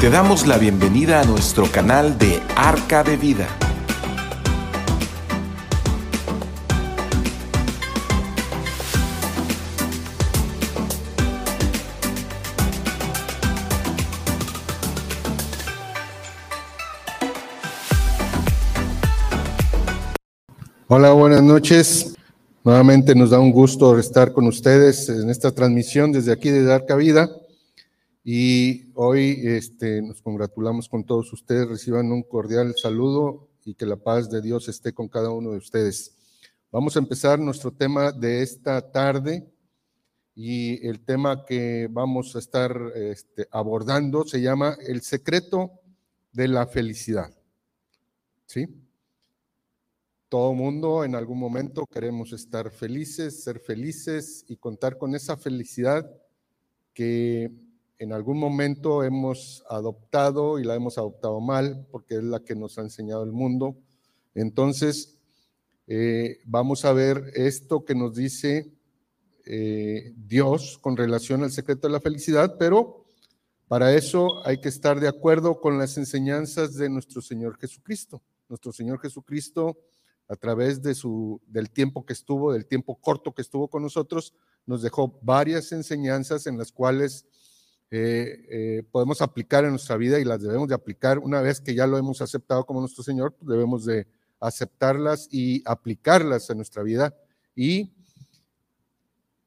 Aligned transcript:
Te 0.00 0.08
damos 0.08 0.46
la 0.46 0.56
bienvenida 0.56 1.20
a 1.20 1.24
nuestro 1.24 1.70
canal 1.70 2.16
de 2.16 2.40
Arca 2.56 3.04
de 3.04 3.18
Vida. 3.18 3.46
Hola, 20.88 21.12
buenas 21.12 21.42
noches. 21.42 22.14
Nuevamente 22.64 23.14
nos 23.14 23.28
da 23.28 23.38
un 23.38 23.52
gusto 23.52 23.98
estar 23.98 24.32
con 24.32 24.46
ustedes 24.46 25.10
en 25.10 25.28
esta 25.28 25.50
transmisión 25.50 26.10
desde 26.10 26.32
aquí 26.32 26.48
de 26.48 26.72
Arca 26.72 26.96
Vida. 26.96 27.28
Y 28.22 28.92
hoy 28.94 29.40
este, 29.44 30.02
nos 30.02 30.20
congratulamos 30.20 30.88
con 30.88 31.04
todos 31.04 31.32
ustedes, 31.32 31.68
reciban 31.68 32.12
un 32.12 32.22
cordial 32.22 32.74
saludo 32.76 33.48
y 33.64 33.74
que 33.74 33.86
la 33.86 33.96
paz 33.96 34.30
de 34.30 34.42
Dios 34.42 34.68
esté 34.68 34.92
con 34.92 35.08
cada 35.08 35.30
uno 35.30 35.52
de 35.52 35.58
ustedes. 35.58 36.16
Vamos 36.70 36.96
a 36.96 36.98
empezar 36.98 37.38
nuestro 37.38 37.72
tema 37.72 38.12
de 38.12 38.42
esta 38.42 38.92
tarde 38.92 39.50
y 40.34 40.86
el 40.86 41.00
tema 41.00 41.44
que 41.46 41.88
vamos 41.90 42.36
a 42.36 42.40
estar 42.40 42.78
este, 42.94 43.48
abordando 43.50 44.24
se 44.24 44.42
llama 44.42 44.76
El 44.86 45.00
secreto 45.00 45.80
de 46.32 46.48
la 46.48 46.66
felicidad. 46.66 47.34
¿Sí? 48.44 48.68
Todo 50.28 50.52
mundo 50.52 51.04
en 51.04 51.14
algún 51.14 51.38
momento 51.38 51.86
queremos 51.86 52.32
estar 52.32 52.70
felices, 52.70 53.42
ser 53.42 53.60
felices 53.60 54.44
y 54.46 54.56
contar 54.56 54.98
con 54.98 55.14
esa 55.14 55.36
felicidad 55.36 56.08
que 56.92 57.50
en 58.00 58.14
algún 58.14 58.38
momento 58.38 59.04
hemos 59.04 59.62
adoptado 59.68 60.58
y 60.58 60.64
la 60.64 60.74
hemos 60.74 60.96
adoptado 60.96 61.38
mal 61.38 61.86
porque 61.90 62.14
es 62.14 62.24
la 62.24 62.40
que 62.40 62.56
nos 62.56 62.78
ha 62.78 62.80
enseñado 62.80 63.22
el 63.24 63.30
mundo. 63.30 63.76
Entonces, 64.34 65.18
eh, 65.86 66.38
vamos 66.46 66.86
a 66.86 66.94
ver 66.94 67.30
esto 67.34 67.84
que 67.84 67.94
nos 67.94 68.14
dice 68.14 68.72
eh, 69.44 70.14
Dios 70.16 70.78
con 70.78 70.96
relación 70.96 71.42
al 71.42 71.52
secreto 71.52 71.88
de 71.88 71.92
la 71.92 72.00
felicidad, 72.00 72.56
pero 72.58 73.04
para 73.68 73.94
eso 73.94 74.46
hay 74.46 74.62
que 74.62 74.70
estar 74.70 74.98
de 74.98 75.08
acuerdo 75.08 75.60
con 75.60 75.78
las 75.78 75.98
enseñanzas 75.98 76.76
de 76.76 76.88
nuestro 76.88 77.20
Señor 77.20 77.58
Jesucristo. 77.58 78.22
Nuestro 78.48 78.72
Señor 78.72 78.98
Jesucristo, 79.00 79.76
a 80.26 80.36
través 80.36 80.80
de 80.80 80.94
su, 80.94 81.38
del 81.46 81.68
tiempo 81.70 82.06
que 82.06 82.14
estuvo, 82.14 82.54
del 82.54 82.64
tiempo 82.64 82.98
corto 82.98 83.34
que 83.34 83.42
estuvo 83.42 83.68
con 83.68 83.82
nosotros, 83.82 84.32
nos 84.64 84.80
dejó 84.80 85.18
varias 85.20 85.70
enseñanzas 85.72 86.46
en 86.46 86.56
las 86.56 86.72
cuales 86.72 87.26
eh, 87.92 88.46
eh, 88.48 88.82
podemos 88.92 89.20
aplicar 89.20 89.64
en 89.64 89.70
nuestra 89.70 89.96
vida 89.96 90.20
y 90.20 90.24
las 90.24 90.40
debemos 90.40 90.68
de 90.68 90.76
aplicar 90.76 91.18
una 91.18 91.40
vez 91.40 91.60
que 91.60 91.74
ya 91.74 91.88
lo 91.88 91.98
hemos 91.98 92.22
aceptado 92.22 92.64
como 92.64 92.80
nuestro 92.80 93.02
Señor, 93.02 93.34
pues 93.34 93.48
debemos 93.48 93.84
de 93.84 94.06
aceptarlas 94.38 95.28
y 95.30 95.62
aplicarlas 95.64 96.48
en 96.50 96.58
nuestra 96.58 96.84
vida. 96.84 97.14
Y 97.56 97.92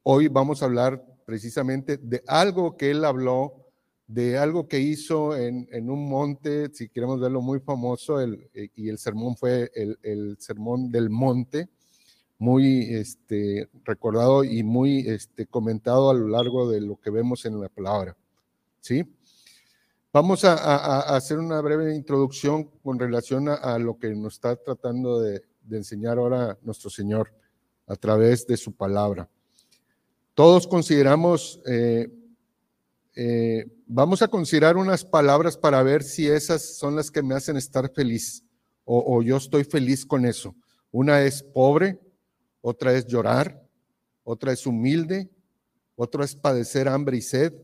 hoy 0.02 0.28
vamos 0.28 0.62
a 0.62 0.66
hablar 0.66 1.02
precisamente 1.24 1.96
de 1.96 2.22
algo 2.26 2.76
que 2.76 2.90
Él 2.90 3.06
habló, 3.06 3.64
de 4.06 4.36
algo 4.36 4.68
que 4.68 4.78
hizo 4.78 5.34
en, 5.34 5.66
en 5.72 5.88
un 5.88 6.06
monte, 6.06 6.68
si 6.74 6.90
queremos 6.90 7.20
verlo 7.20 7.40
muy 7.40 7.60
famoso, 7.60 8.20
el, 8.20 8.50
eh, 8.52 8.68
y 8.74 8.90
el 8.90 8.98
sermón 8.98 9.36
fue 9.36 9.70
el, 9.74 9.98
el 10.02 10.36
sermón 10.38 10.92
del 10.92 11.08
monte, 11.08 11.70
muy 12.38 12.94
este, 12.94 13.70
recordado 13.84 14.44
y 14.44 14.62
muy 14.62 15.08
este, 15.08 15.46
comentado 15.46 16.10
a 16.10 16.14
lo 16.14 16.28
largo 16.28 16.70
de 16.70 16.82
lo 16.82 17.00
que 17.00 17.08
vemos 17.08 17.46
en 17.46 17.58
la 17.58 17.70
palabra. 17.70 18.14
¿Sí? 18.84 19.02
Vamos 20.12 20.44
a, 20.44 21.16
hacer 21.16 21.38
una 21.38 21.60
breve 21.60 21.94
introducción 21.94 22.64
con 22.82 22.98
relación 22.98 23.48
a, 23.48 23.78
lo 23.78 23.98
que 23.98 24.14
nos 24.14 24.34
está 24.34 24.54
tratando 24.56 25.20
de, 25.20 25.42
enseñar 25.70 26.18
ahora 26.18 26.58
nuestro 26.62 26.90
Señor 26.90 27.32
a 27.86 27.96
través 27.96 28.46
de 28.46 28.58
su 28.58 28.72
palabra. 28.72 29.28
Todos 30.34 30.66
consideramos, 30.66 31.60
eh, 31.66 32.12
eh, 33.16 33.66
vamos 33.86 34.20
a 34.20 34.28
considerar 34.28 34.76
unas 34.76 35.04
palabras 35.04 35.56
para 35.56 35.82
ver 35.82 36.02
si 36.02 36.28
esas 36.28 36.76
son 36.76 36.94
las 36.94 37.10
que 37.10 37.22
me 37.22 37.34
hacen 37.34 37.56
estar 37.56 37.90
feliz 37.90 38.44
o, 38.84 39.16
o 39.16 39.22
yo 39.22 39.38
estoy 39.38 39.64
feliz 39.64 40.04
con 40.04 40.26
eso. 40.26 40.54
Una 40.92 41.22
es 41.22 41.42
pobre, 41.42 41.98
otra 42.60 42.92
es 42.92 43.06
llorar, 43.06 43.66
otra 44.22 44.52
es 44.52 44.66
humilde, 44.66 45.30
otra 45.96 46.24
es 46.24 46.36
padecer 46.36 46.88
hambre 46.88 47.16
y 47.16 47.22
sed, 47.22 47.54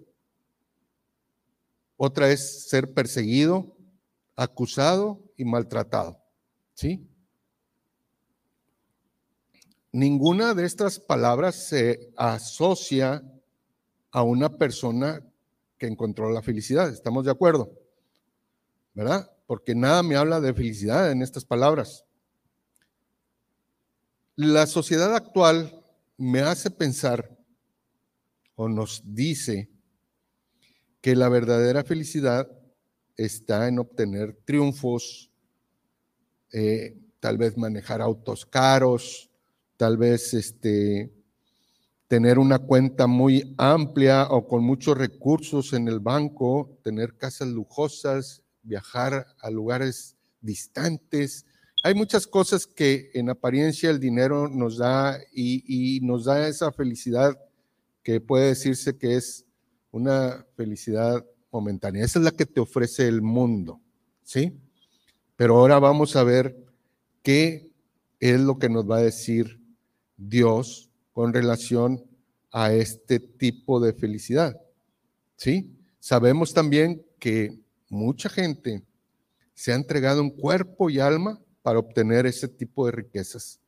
otra 2.03 2.31
es 2.31 2.67
ser 2.71 2.95
perseguido, 2.95 3.77
acusado 4.35 5.23
y 5.37 5.45
maltratado. 5.45 6.19
¿Sí? 6.73 7.07
Ninguna 9.93 10.55
de 10.55 10.65
estas 10.65 10.99
palabras 10.99 11.57
se 11.57 12.11
asocia 12.17 13.23
a 14.13 14.23
una 14.23 14.57
persona 14.57 15.23
que 15.77 15.89
encontró 15.89 16.31
la 16.31 16.41
felicidad. 16.41 16.89
¿Estamos 16.89 17.27
de 17.27 17.33
acuerdo? 17.33 17.71
¿Verdad? 18.95 19.31
Porque 19.47 19.75
nada 19.75 20.03
me 20.03 20.17
habla 20.17 20.41
de 20.41 20.55
felicidad 20.55 21.13
en 21.13 21.21
estas 21.21 21.45
palabras. 21.45 22.07
La 24.37 24.67
sociedad 24.67 25.15
actual 25.15 25.85
me 26.17 26.41
hace 26.41 26.71
pensar 26.71 27.37
o 28.55 28.71
nos 28.71 29.03
dice 29.05 29.69
que 31.01 31.17
la 31.17 31.29
verdadera 31.29 31.85
felicidad 31.85 32.51
está 33.17 33.69
en 33.69 33.79
obtener 33.79 34.39
triunfos, 34.45 35.31
eh, 36.53 36.97
tal 37.21 37.39
vez 37.39 37.57
manejar 37.57 38.01
autos 38.01 38.47
caros, 38.47 39.31
tal 39.77 39.97
vez 39.97 40.35
este, 40.35 41.13
tener 42.09 42.39
una 42.39 42.59
cuenta 42.59 43.07
muy 43.07 43.55
amplia 43.57 44.27
o 44.31 44.47
con 44.47 44.65
muchos 44.65 44.97
recursos 44.97 45.73
en 45.73 45.89
el 45.89 46.01
banco, 46.01 46.79
tener 46.83 47.17
casas 47.17 47.49
lujosas, 47.49 48.43
viajar 48.63 49.27
a 49.41 49.51
lugares 49.51 50.17
distantes. 50.41 51.47
Hay 51.83 51.95
muchas 51.95 52.27
cosas 52.27 52.67
que 52.67 53.11
en 53.15 53.31
apariencia 53.31 53.91
el 53.91 54.01
dinero 54.01 54.49
nos 54.49 54.79
da 54.79 55.19
y, 55.33 55.97
y 55.97 56.01
nos 56.01 56.25
da 56.25 56.47
esa 56.49 56.73
felicidad 56.73 57.39
que 58.03 58.21
puede 58.21 58.49
decirse 58.49 58.99
que 58.99 59.17
es 59.17 59.47
una 59.91 60.47
felicidad 60.57 61.25
momentánea. 61.51 62.05
Esa 62.05 62.19
es 62.19 62.25
la 62.25 62.31
que 62.31 62.47
te 62.47 62.61
ofrece 62.61 63.09
el 63.09 63.23
mundo, 63.23 63.81
¿sí? 64.23 64.53
Pero 65.37 65.57
ahora 65.57 65.79
vamos 65.79 66.17
a 66.17 66.25
ver 66.25 66.57
qué 67.23 67.71
es 68.21 68.41
lo 68.41 68.59
que 68.59 68.69
nos 68.69 68.89
va 68.89 68.99
a 68.99 69.03
decir 69.03 69.61
Dios 70.17 70.91
con 71.13 71.33
relación 71.33 72.05
a 72.53 72.73
este 72.73 73.21
tipo 73.21 73.81
de 73.81 73.93
felicidad, 73.93 74.61
¿sí? 75.37 75.71
Sabemos 75.99 76.53
también 76.53 77.03
que 77.19 77.59
mucha 77.89 78.29
gente 78.29 78.83
se 79.55 79.73
ha 79.73 79.77
entregado 79.77 80.21
en 80.21 80.31
cuerpo 80.31 80.91
y 80.91 81.01
alma 81.01 81.41
para 81.63 81.79
obtener 81.79 82.27
ese 82.27 82.49
tipo 82.49 82.87
de 82.87 82.93
riquezas 82.93 83.61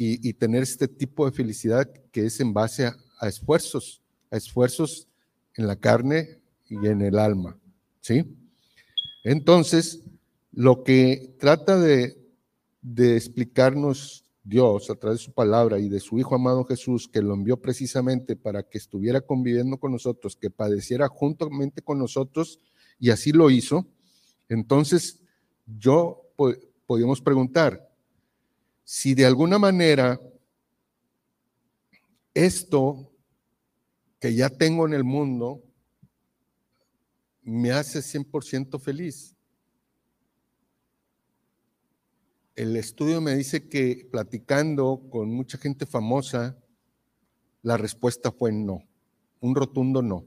y, 0.00 0.32
tener 0.34 0.62
este 0.62 0.86
tipo 0.86 1.26
de 1.26 1.32
felicidad 1.32 1.90
que 2.12 2.24
es 2.24 2.38
en 2.38 2.54
base 2.54 2.86
a 2.86 3.28
esfuerzos, 3.28 4.00
a 4.30 4.36
esfuerzos 4.36 5.07
en 5.58 5.66
la 5.66 5.76
carne 5.76 6.38
y 6.68 6.86
en 6.86 7.02
el 7.02 7.18
alma. 7.18 7.58
¿Sí? 8.00 8.24
Entonces, 9.24 10.04
lo 10.52 10.82
que 10.82 11.34
trata 11.38 11.78
de, 11.78 12.16
explicarnos 12.96 14.24
Dios 14.44 14.88
a 14.88 14.94
través 14.94 15.18
de 15.18 15.24
su 15.26 15.32
palabra 15.32 15.78
y 15.78 15.90
de 15.90 16.00
su 16.00 16.18
Hijo 16.18 16.34
amado 16.34 16.64
Jesús, 16.64 17.08
que 17.08 17.20
lo 17.20 17.34
envió 17.34 17.58
precisamente 17.58 18.34
para 18.36 18.62
que 18.62 18.78
estuviera 18.78 19.20
conviviendo 19.20 19.76
con 19.76 19.92
nosotros, 19.92 20.36
que 20.36 20.48
padeciera 20.48 21.08
juntamente 21.08 21.82
con 21.82 21.98
nosotros, 21.98 22.60
y 22.98 23.10
así 23.10 23.32
lo 23.32 23.50
hizo, 23.50 23.86
entonces 24.48 25.20
yo 25.66 26.22
podíamos 26.86 27.20
preguntar, 27.20 27.92
si 28.84 29.14
de 29.14 29.26
alguna 29.26 29.58
manera 29.58 30.18
esto 32.32 33.07
que 34.18 34.34
ya 34.34 34.48
tengo 34.48 34.86
en 34.86 34.94
el 34.94 35.04
mundo 35.04 35.62
me 37.42 37.70
hace 37.72 38.00
100% 38.00 38.78
feliz. 38.80 39.34
El 42.56 42.76
estudio 42.76 43.20
me 43.20 43.36
dice 43.36 43.68
que 43.68 44.08
platicando 44.10 45.08
con 45.10 45.30
mucha 45.30 45.56
gente 45.58 45.86
famosa, 45.86 46.58
la 47.62 47.76
respuesta 47.76 48.32
fue 48.32 48.52
no, 48.52 48.82
un 49.40 49.54
rotundo 49.54 50.02
no. 50.02 50.26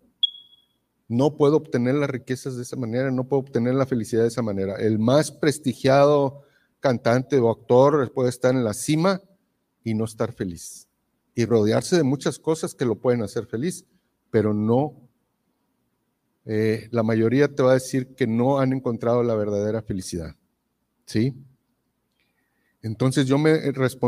No 1.09 1.35
puedo 1.35 1.57
obtener 1.57 1.95
las 1.95 2.09
riquezas 2.09 2.55
de 2.55 2.63
esa 2.63 2.77
manera, 2.77 3.11
no 3.11 3.27
puedo 3.27 3.41
obtener 3.41 3.75
la 3.75 3.85
felicidad 3.85 4.21
de 4.21 4.29
esa 4.29 4.41
manera. 4.41 4.75
El 4.75 4.97
más 4.97 5.29
prestigiado 5.29 6.43
cantante 6.79 7.37
o 7.37 7.51
actor 7.51 8.13
puede 8.13 8.29
estar 8.29 8.55
en 8.55 8.63
la 8.63 8.73
cima 8.73 9.21
y 9.83 9.93
no 9.93 10.05
estar 10.05 10.31
feliz 10.31 10.87
y 11.35 11.45
rodearse 11.45 11.95
de 11.95 12.03
muchas 12.03 12.39
cosas 12.39 12.75
que 12.75 12.85
lo 12.85 12.95
pueden 12.95 13.21
hacer 13.21 13.45
feliz, 13.45 13.85
pero 14.29 14.53
no 14.53 15.09
eh, 16.45 16.87
la 16.91 17.03
mayoría 17.03 17.53
te 17.53 17.63
va 17.63 17.71
a 17.71 17.75
decir 17.75 18.15
que 18.15 18.27
no 18.27 18.59
han 18.59 18.73
encontrado 18.73 19.23
la 19.23 19.35
verdadera 19.35 19.81
felicidad. 19.81 20.35
¿Sí? 21.05 21.35
Entonces 22.81 23.27
yo 23.27 23.37
me, 23.37 23.59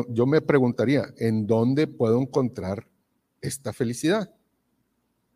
yo 0.09 0.25
me 0.25 0.41
preguntaría, 0.41 1.05
¿en 1.17 1.45
dónde 1.45 1.85
puedo 1.85 2.19
encontrar 2.19 2.87
esta 3.41 3.71
felicidad? 3.71 4.33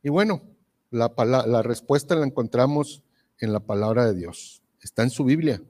Y 0.01 0.09
bueno, 0.09 0.41
la, 0.89 1.13
la 1.45 1.61
respuesta 1.61 2.15
la 2.15 2.25
encontramos 2.25 3.03
en 3.39 3.53
la 3.53 3.59
palabra 3.59 4.05
de 4.05 4.15
Dios. 4.15 4.63
Está 4.81 5.03
en 5.03 5.09
su 5.09 5.23
Biblia. 5.23 5.61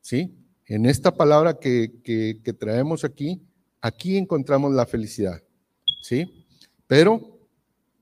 ¿Sí? 0.00 0.36
En 0.66 0.86
esta 0.86 1.16
palabra 1.16 1.58
que, 1.58 2.00
que, 2.02 2.52
traemos 2.52 3.04
aquí, 3.04 3.42
aquí 3.84 4.16
encontramos 4.16 4.72
la 4.72 4.86
felicidad. 4.86 5.42
¿Sí? 6.00 6.46
Pero 6.86 7.20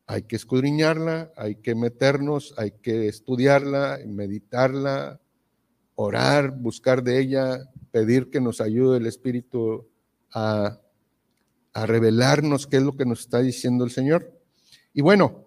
hay 0.07 0.23
que 0.23 0.37
escudriñarla, 0.37 1.33
hay 1.37 1.57
que 1.57 1.75
meternos, 1.75 2.55
hay 2.57 2.73
que 2.83 3.09
estudiarla, 3.09 3.99
meditarla, 4.07 5.21
orar, 5.95 6.53
buscar 6.53 7.03
de 7.03 7.21
ella, 7.21 7.71
pedir 7.91 8.31
que 8.31 8.41
nos 8.41 8.61
ayude 8.61 8.99
el 8.99 9.07
Espíritu 9.07 9.89
a, 10.33 10.81
a 11.73 11.87
revelarnos 11.87 12.67
qué 12.67 12.77
es 12.77 12.83
lo 12.83 12.97
que 12.97 13.07
nos 13.07 13.21
está 13.21 13.41
diciendo 13.41 13.85
el 13.85 13.91
Señor. 13.91 14.33
Y 14.93 15.01
bueno, 15.01 15.47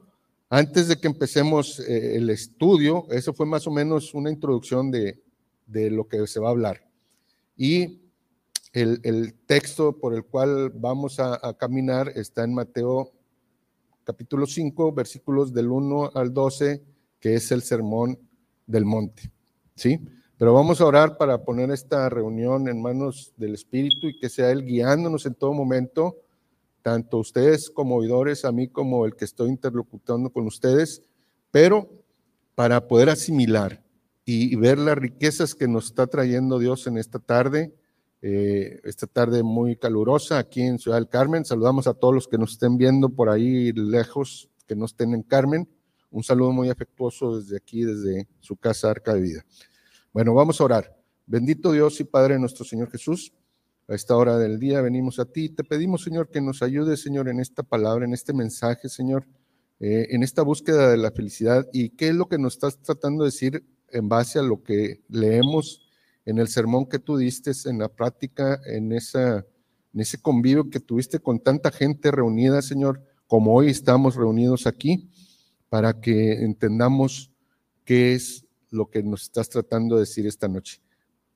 antes 0.49 0.87
de 0.87 0.97
que 0.97 1.07
empecemos 1.07 1.79
eh, 1.79 2.17
el 2.17 2.29
estudio, 2.29 3.07
eso 3.09 3.33
fue 3.33 3.45
más 3.45 3.67
o 3.67 3.71
menos 3.71 4.13
una 4.13 4.29
introducción 4.29 4.91
de, 4.91 5.21
lo 5.67 6.07
que 6.07 6.27
se 6.27 6.39
va 6.39 6.49
a 6.49 6.51
hablar. 6.51 6.87
Y 7.57 8.04
el, 8.81 9.33
texto 9.45 9.97
por 9.97 10.13
el 10.13 10.25
cual 10.25 10.69
vamos 10.69 11.19
a, 11.19 11.53
caminar 11.57 12.09
está 12.15 12.43
en 12.43 12.53
Mateo 12.53 13.11
capítulo 14.03 14.45
5, 14.45 14.91
versículos 14.91 15.53
del 15.53 15.69
1 15.69 16.11
al 16.13 16.33
12, 16.33 16.83
que 17.19 17.35
es 17.35 17.51
el 17.51 17.61
sermón 17.61 18.19
del 18.67 18.85
monte. 18.85 19.31
¿Sí? 19.75 19.99
Pero 20.37 20.53
vamos 20.53 20.81
a 20.81 20.85
orar 20.85 21.17
para 21.17 21.43
poner 21.43 21.71
esta 21.71 22.09
reunión 22.09 22.67
en 22.67 22.81
manos 22.81 23.33
del 23.37 23.53
Espíritu 23.53 24.07
y 24.07 24.19
que 24.19 24.29
sea 24.29 24.51
Él 24.51 24.65
guiándonos 24.65 25.25
en 25.25 25.35
todo 25.35 25.53
momento, 25.53 26.17
tanto 26.81 27.17
ustedes 27.17 27.69
como 27.69 27.95
oidores, 27.95 28.43
a 28.45 28.51
mí 28.51 28.67
como 28.67 29.05
el 29.05 29.15
que 29.15 29.25
estoy 29.25 29.49
interlocutando 29.49 30.29
con 30.29 30.45
ustedes, 30.45 31.01
pero 31.49 31.89
para 32.53 32.87
poder 32.87 33.09
asimilar 33.09 33.81
y, 34.25 34.55
ver 34.55 34.77
las 34.79 34.97
riquezas 34.97 35.55
que 35.55 35.67
nos 35.67 35.85
está 35.85 36.07
trayendo 36.07 36.59
Dios 36.59 36.87
en 36.87 36.97
esta 36.97 37.19
tarde, 37.19 37.73
eh, 38.27 38.81
esta 38.83 39.05
tarde 39.05 39.43
muy 39.43 39.75
calurosa 39.75 40.39
aquí 40.39 40.63
en 40.63 40.79
Ciudad 40.79 40.97
del 40.97 41.07
Carmen. 41.07 41.45
Saludamos 41.45 41.85
a 41.85 41.93
todos 41.93 42.11
los 42.11 42.27
que 42.27 42.39
nos 42.39 42.53
estén 42.53 42.75
viendo 42.75 43.09
por 43.09 43.29
ahí 43.29 43.71
lejos, 43.71 44.49
que 44.65 44.75
no 44.75 44.85
estén 44.85 45.13
en 45.13 45.21
Carmen. 45.21 45.69
Un 46.09 46.23
saludo 46.23 46.51
muy 46.51 46.69
afectuoso 46.69 47.37
desde 47.37 47.55
aquí, 47.55 47.83
desde 47.83 48.27
su 48.39 48.55
casa 48.55 48.89
Arca 48.89 49.13
de 49.13 49.21
Vida. 49.21 49.45
Bueno, 50.11 50.33
vamos 50.33 50.59
a 50.59 50.63
orar. 50.63 50.97
Bendito 51.27 51.71
Dios 51.71 51.99
y 51.99 52.03
Padre 52.03 52.39
nuestro 52.39 52.65
Señor 52.65 52.89
Jesús, 52.89 53.31
a 53.87 53.93
esta 53.93 54.17
hora 54.17 54.39
del 54.39 54.57
día 54.57 54.81
venimos 54.81 55.19
a 55.19 55.25
ti. 55.25 55.49
Te 55.49 55.63
pedimos, 55.63 56.01
Señor, 56.01 56.31
que 56.31 56.41
nos 56.41 56.63
ayude, 56.63 56.97
Señor, 56.97 57.29
en 57.29 57.39
esta 57.39 57.61
palabra, 57.61 58.05
en 58.05 58.13
este 58.15 58.33
mensaje, 58.33 58.89
Señor, 58.89 59.27
eh, 59.79 60.07
en 60.09 60.23
esta 60.23 60.41
búsqueda 60.41 60.89
de 60.89 60.97
la 60.97 61.11
felicidad 61.11 61.67
y 61.71 61.89
qué 61.89 62.07
es 62.07 62.15
lo 62.15 62.27
que 62.27 62.39
nos 62.39 62.53
estás 62.53 62.81
tratando 62.81 63.23
de 63.23 63.27
decir 63.27 63.63
en 63.89 64.09
base 64.09 64.39
a 64.39 64.41
lo 64.41 64.63
que 64.63 65.03
leemos 65.09 65.84
en 66.25 66.39
el 66.39 66.47
sermón 66.47 66.87
que 66.87 66.99
tú 66.99 67.17
diste, 67.17 67.51
en 67.65 67.79
la 67.79 67.89
práctica, 67.89 68.59
en, 68.65 68.91
en 68.91 68.97
ese 68.97 70.21
convivio 70.21 70.69
que 70.69 70.79
tuviste 70.79 71.19
con 71.19 71.39
tanta 71.39 71.71
gente 71.71 72.11
reunida, 72.11 72.61
Señor, 72.61 73.01
como 73.27 73.53
hoy 73.55 73.69
estamos 73.69 74.15
reunidos 74.15 74.67
aquí, 74.67 75.09
para 75.69 75.99
que 75.99 76.43
entendamos 76.43 77.31
qué 77.83 78.13
es 78.13 78.45
lo 78.69 78.89
que 78.89 79.03
nos 79.03 79.23
estás 79.23 79.49
tratando 79.49 79.95
de 79.95 80.01
decir 80.01 80.27
esta 80.27 80.47
noche. 80.47 80.81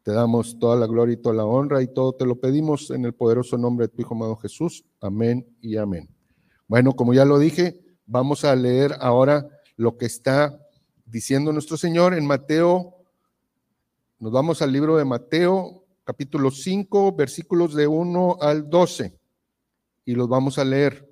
Te 0.04 0.12
damos 0.12 0.58
toda 0.60 0.76
la 0.76 0.88
gloria 0.88 1.14
y 1.14 1.18
toda 1.18 1.36
la 1.36 1.46
honra 1.46 1.82
y 1.82 1.88
todo 1.88 2.14
te 2.14 2.26
lo 2.26 2.40
pedimos 2.40 2.90
en 2.90 3.06
el 3.06 3.14
poderoso 3.14 3.58
nombre 3.58 3.88
de 3.88 3.94
tu 3.94 4.02
Hijo 4.02 4.16
amado 4.16 4.36
Jesús. 4.38 4.86
Amén 5.02 5.46
y 5.62 5.78
amén. 5.78 6.10
Bueno, 6.68 6.94
como 6.94 7.14
ya 7.14 7.26
lo 7.26 7.38
dije, 7.38 7.82
vamos 8.06 8.46
a 8.46 8.56
leer 8.56 8.96
ahora 9.00 9.48
lo 9.76 9.98
que 9.98 10.06
está 10.06 10.60
diciendo 11.06 11.52
nuestro 11.52 11.78
Señor 11.78 12.14
en 12.14 12.26
Mateo. 12.26 12.99
Nos 14.22 14.34
vamos 14.34 14.62
al 14.62 14.74
libro 14.74 14.98
de 14.98 15.06
Mateo, 15.06 15.86
capítulo 16.04 16.52
5, 16.52 17.16
versículos 17.16 17.74
de 17.74 17.88
1 17.88 18.40
al 18.42 18.70
12, 18.70 19.18
y 20.04 20.12
los 20.12 20.28
vamos 20.28 20.58
a 20.58 20.66
leer. 20.66 21.10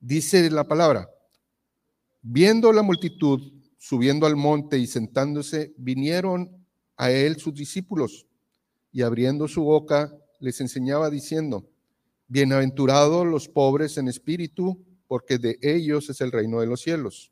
Dice 0.00 0.48
la 0.50 0.64
palabra, 0.64 1.10
viendo 2.22 2.72
la 2.72 2.80
multitud, 2.80 3.52
subiendo 3.76 4.24
al 4.24 4.34
monte 4.34 4.78
y 4.78 4.86
sentándose, 4.86 5.74
vinieron 5.76 6.64
a 6.96 7.10
él 7.10 7.36
sus 7.36 7.52
discípulos 7.52 8.26
y 8.90 9.02
abriendo 9.02 9.46
su 9.46 9.62
boca 9.62 10.10
les 10.40 10.58
enseñaba 10.62 11.10
diciendo, 11.10 11.68
bienaventurados 12.28 13.26
los 13.26 13.46
pobres 13.50 13.98
en 13.98 14.08
espíritu, 14.08 14.82
porque 15.06 15.36
de 15.36 15.58
ellos 15.60 16.08
es 16.08 16.22
el 16.22 16.32
reino 16.32 16.60
de 16.60 16.66
los 16.66 16.80
cielos. 16.80 17.31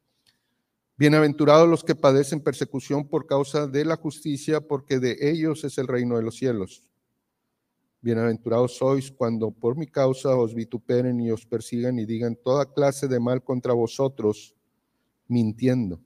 Bienaventurados 1.01 1.67
los 1.67 1.83
que 1.83 1.95
padecen 1.95 2.41
persecución 2.41 3.07
por 3.07 3.25
causa 3.25 3.65
de 3.65 3.85
la 3.85 3.95
justicia, 3.95 4.61
porque 4.61 4.99
de 4.99 5.17
ellos 5.19 5.63
es 5.63 5.79
el 5.79 5.87
reino 5.87 6.15
de 6.15 6.21
los 6.21 6.35
cielos. 6.35 6.83
Bienaventurados 8.01 8.77
sois 8.77 9.11
cuando 9.11 9.49
por 9.49 9.75
mi 9.75 9.87
causa 9.87 10.35
os 10.35 10.53
vituperen 10.53 11.19
y 11.19 11.31
os 11.31 11.43
persigan 11.43 11.97
y 11.97 12.05
digan 12.05 12.35
toda 12.35 12.71
clase 12.71 13.07
de 13.07 13.19
mal 13.19 13.43
contra 13.43 13.73
vosotros, 13.73 14.53
mintiendo. 15.27 15.99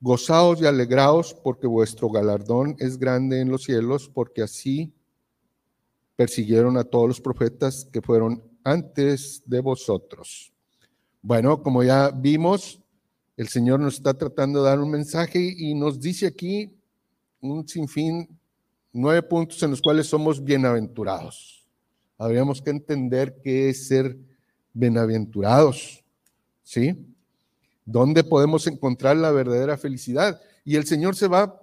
Gozaos 0.00 0.60
y 0.60 0.66
alegraos 0.66 1.32
porque 1.32 1.68
vuestro 1.68 2.10
galardón 2.10 2.74
es 2.80 2.98
grande 2.98 3.40
en 3.40 3.48
los 3.48 3.62
cielos, 3.62 4.10
porque 4.12 4.42
así 4.42 4.92
persiguieron 6.16 6.76
a 6.78 6.82
todos 6.82 7.06
los 7.06 7.20
profetas 7.20 7.88
que 7.92 8.02
fueron 8.02 8.42
antes 8.64 9.40
de 9.46 9.60
vosotros. 9.60 10.52
Bueno, 11.22 11.62
como 11.62 11.84
ya 11.84 12.10
vimos, 12.10 12.82
el 13.38 13.46
Señor 13.46 13.78
nos 13.78 13.94
está 13.94 14.14
tratando 14.14 14.62
de 14.62 14.68
dar 14.68 14.80
un 14.80 14.90
mensaje 14.90 15.54
y 15.56 15.72
nos 15.72 16.00
dice 16.00 16.26
aquí 16.26 16.76
un 17.40 17.68
sinfín 17.68 18.28
nueve 18.92 19.22
puntos 19.22 19.62
en 19.62 19.70
los 19.70 19.80
cuales 19.80 20.08
somos 20.08 20.42
bienaventurados. 20.42 21.64
Habríamos 22.18 22.60
que 22.60 22.70
entender 22.70 23.40
qué 23.44 23.68
es 23.68 23.86
ser 23.86 24.18
bienaventurados, 24.72 26.02
¿sí? 26.64 26.98
¿Dónde 27.84 28.24
podemos 28.24 28.66
encontrar 28.66 29.16
la 29.16 29.30
verdadera 29.30 29.78
felicidad? 29.78 30.40
Y 30.64 30.74
el 30.74 30.84
Señor 30.84 31.14
se 31.14 31.28
va 31.28 31.62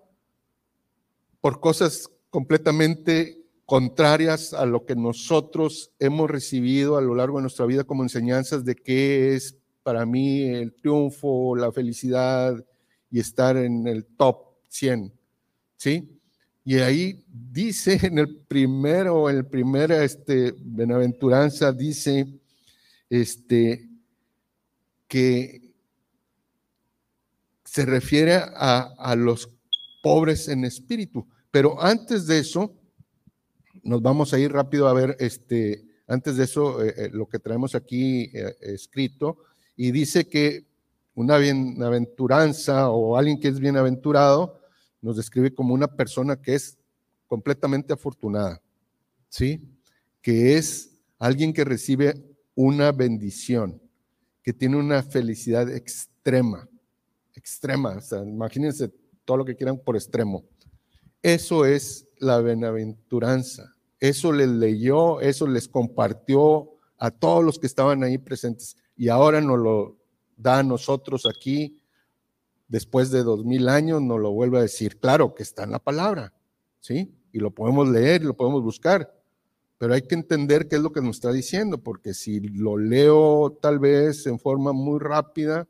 por 1.41 1.59
cosas 1.59 2.09
completamente 2.29 3.43
contrarias 3.65 4.53
a 4.53 4.65
lo 4.65 4.85
que 4.85 4.95
nosotros 4.95 5.91
hemos 5.99 6.31
recibido 6.31 6.95
a 6.95 7.01
lo 7.01 7.15
largo 7.15 7.39
de 7.39 7.41
nuestra 7.41 7.65
vida 7.65 7.83
como 7.83 8.03
enseñanzas 8.03 8.63
de 8.63 8.75
qué 8.75 9.35
es 9.35 9.57
para 9.85 10.03
mí 10.03 10.41
el 10.41 10.73
triunfo, 10.73 11.55
la 11.55 11.71
felicidad 11.71 12.65
y 13.11 13.19
estar 13.19 13.55
en 13.55 13.85
el 13.87 14.03
top 14.03 14.37
100, 14.67 15.13
¿sí? 15.77 16.19
Y 16.63 16.79
ahí 16.79 17.23
dice 17.27 17.99
en 18.01 18.17
el 18.17 18.35
primero, 18.35 19.29
en 19.29 19.37
el 19.37 19.45
primer 19.45 19.91
este, 19.91 20.55
benaventuranza, 20.57 21.71
dice 21.71 22.25
este, 23.11 23.87
que 25.07 25.71
se 27.63 27.85
refiere 27.85 28.33
a, 28.33 28.95
a 28.97 29.15
los 29.15 29.51
pobres 30.01 30.47
en 30.47 30.65
espíritu. 30.65 31.27
Pero 31.51 31.79
antes 31.79 32.25
de 32.25 32.39
eso, 32.39 32.73
nos 33.83 34.01
vamos 34.01 34.33
a 34.33 34.39
ir 34.39 34.51
rápido 34.51 34.87
a 34.87 34.93
ver, 34.93 35.15
este, 35.19 35.85
antes 36.07 36.37
de 36.37 36.43
eso, 36.43 36.83
eh, 36.83 36.93
eh, 36.97 37.09
lo 37.11 37.27
que 37.27 37.39
traemos 37.39 37.75
aquí 37.75 38.31
eh, 38.33 38.55
escrito, 38.61 39.37
y 39.75 39.91
dice 39.91 40.27
que 40.27 40.65
una 41.13 41.37
bienaventuranza 41.37 42.89
o 42.89 43.17
alguien 43.17 43.39
que 43.39 43.47
es 43.47 43.59
bienaventurado, 43.59 44.59
nos 45.01 45.17
describe 45.17 45.53
como 45.53 45.73
una 45.73 45.87
persona 45.87 46.41
que 46.41 46.55
es 46.55 46.77
completamente 47.27 47.93
afortunada, 47.93 48.61
¿sí? 49.29 49.61
Que 50.21 50.57
es 50.57 50.97
alguien 51.19 51.53
que 51.53 51.63
recibe 51.63 52.15
una 52.55 52.91
bendición, 52.91 53.81
que 54.41 54.51
tiene 54.53 54.77
una 54.77 55.03
felicidad 55.03 55.69
extrema, 55.69 56.67
extrema. 57.33 57.97
O 58.11 58.23
imagínense 58.23 58.91
todo 59.23 59.37
lo 59.37 59.45
que 59.45 59.55
quieran 59.55 59.77
por 59.77 59.95
extremo. 59.95 60.43
Eso 61.21 61.65
es 61.65 62.07
la 62.17 62.39
bienaventuranza. 62.39 63.75
Eso 63.99 64.31
les 64.31 64.49
leyó, 64.49 65.21
eso 65.21 65.47
les 65.47 65.67
compartió 65.67 66.71
a 66.97 67.11
todos 67.11 67.43
los 67.43 67.59
que 67.59 67.67
estaban 67.67 68.03
ahí 68.03 68.17
presentes. 68.17 68.75
Y 68.95 69.09
ahora 69.09 69.41
nos 69.41 69.59
lo 69.59 69.97
da 70.37 70.59
a 70.59 70.63
nosotros 70.63 71.25
aquí, 71.25 71.81
después 72.67 73.11
de 73.11 73.23
dos 73.23 73.45
mil 73.45 73.69
años, 73.69 74.01
nos 74.01 74.19
lo 74.19 74.31
vuelve 74.31 74.59
a 74.59 74.61
decir. 74.61 74.99
Claro 74.99 75.33
que 75.35 75.43
está 75.43 75.63
en 75.63 75.71
la 75.71 75.79
palabra, 75.79 76.33
¿sí? 76.79 77.13
Y 77.31 77.39
lo 77.39 77.51
podemos 77.51 77.89
leer 77.89 78.21
y 78.21 78.25
lo 78.25 78.35
podemos 78.35 78.63
buscar. 78.63 79.13
Pero 79.77 79.93
hay 79.93 80.03
que 80.03 80.15
entender 80.15 80.67
qué 80.67 80.77
es 80.77 80.81
lo 80.81 80.91
que 80.91 81.01
nos 81.01 81.17
está 81.17 81.31
diciendo, 81.31 81.77
porque 81.77 82.13
si 82.13 82.39
lo 82.39 82.77
leo 82.77 83.57
tal 83.61 83.79
vez 83.79 84.25
en 84.25 84.39
forma 84.39 84.71
muy 84.71 84.99
rápida, 84.99 85.67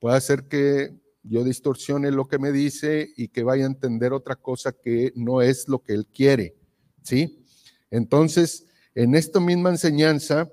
puede 0.00 0.16
hacer 0.16 0.48
que 0.48 0.94
yo 1.22 1.44
distorsione 1.44 2.10
lo 2.10 2.26
que 2.26 2.38
me 2.38 2.52
dice 2.52 3.12
y 3.16 3.28
que 3.28 3.42
vaya 3.42 3.64
a 3.64 3.68
entender 3.68 4.14
otra 4.14 4.36
cosa 4.36 4.72
que 4.72 5.12
no 5.14 5.42
es 5.42 5.68
lo 5.68 5.82
que 5.82 5.92
él 5.92 6.06
quiere, 6.06 6.56
¿sí? 7.02 7.44
Entonces, 7.90 8.66
en 8.94 9.14
esta 9.14 9.40
misma 9.40 9.70
enseñanza, 9.70 10.50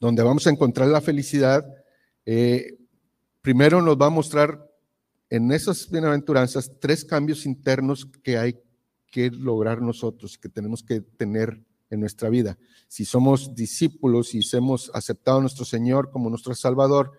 donde 0.00 0.22
vamos 0.22 0.46
a 0.46 0.50
encontrar 0.50 0.88
la 0.88 1.02
felicidad, 1.02 1.64
eh, 2.24 2.78
primero 3.42 3.82
nos 3.82 3.96
va 3.96 4.06
a 4.06 4.10
mostrar 4.10 4.66
en 5.28 5.52
esas 5.52 5.88
bienaventuranzas 5.88 6.72
tres 6.80 7.04
cambios 7.04 7.46
internos 7.46 8.06
que 8.22 8.38
hay 8.38 8.58
que 9.10 9.30
lograr 9.30 9.82
nosotros, 9.82 10.38
que 10.38 10.48
tenemos 10.48 10.82
que 10.82 11.00
tener 11.00 11.62
en 11.90 12.00
nuestra 12.00 12.30
vida. 12.30 12.56
Si 12.88 13.04
somos 13.04 13.54
discípulos 13.54 14.34
y 14.34 14.40
hemos 14.56 14.90
aceptado 14.94 15.38
a 15.38 15.40
nuestro 15.42 15.64
Señor 15.64 16.10
como 16.10 16.30
nuestro 16.30 16.54
Salvador 16.54 17.12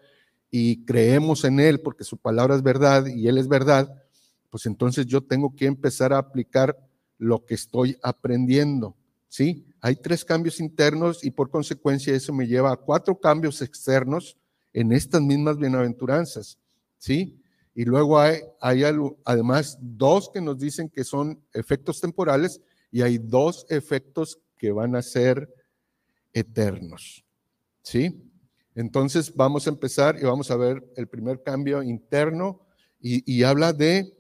y 0.50 0.84
creemos 0.86 1.44
en 1.44 1.60
Él 1.60 1.82
porque 1.82 2.04
su 2.04 2.18
palabra 2.18 2.56
es 2.56 2.64
verdad 2.64 3.06
y 3.06 3.28
Él 3.28 3.38
es 3.38 3.48
verdad, 3.48 4.04
pues 4.50 4.66
entonces 4.66 5.06
yo 5.06 5.22
tengo 5.22 5.56
que 5.56 5.66
empezar 5.66 6.14
a 6.14 6.18
aplicar 6.18 6.78
lo 7.18 7.46
que 7.46 7.54
estoy 7.54 7.98
aprendiendo. 8.02 8.96
¿Sí? 9.28 9.66
Hay 9.82 9.96
tres 9.96 10.24
cambios 10.24 10.60
internos 10.60 11.24
y 11.24 11.32
por 11.32 11.50
consecuencia 11.50 12.14
eso 12.14 12.32
me 12.32 12.46
lleva 12.46 12.72
a 12.72 12.78
cuatro 12.78 13.20
cambios 13.20 13.62
externos 13.64 14.38
en 14.74 14.92
estas 14.92 15.22
mismas 15.22 15.58
bienaventuranzas. 15.58 16.60
¿Sí? 17.00 17.42
Y 17.74 17.86
luego 17.86 18.20
hay, 18.20 18.42
además 19.26 19.78
dos 19.82 20.30
que 20.32 20.40
nos 20.40 20.60
dicen 20.60 20.88
que 20.88 21.04
son 21.04 21.42
efectos 21.54 22.00
temporales 22.00 22.62
y 22.92 23.02
hay 23.02 23.18
dos 23.18 23.66
efectos 23.70 24.40
que 24.58 24.72
van 24.72 24.96
a 24.96 25.02
ser 25.02 25.52
eternos. 26.32 27.26
¿Sí? 27.82 28.22
Entonces 28.76 29.34
vamos 29.36 29.66
a 29.66 29.72
empezar 29.72 30.18
y 30.20 30.26
vamos 30.26 30.52
a 30.52 30.58
ver 30.58 30.86
el 30.96 31.08
primer 31.08 31.42
cambio 31.42 31.82
interno 31.82 32.62
y, 33.04 33.42
habla 33.42 33.74
de, 33.74 34.16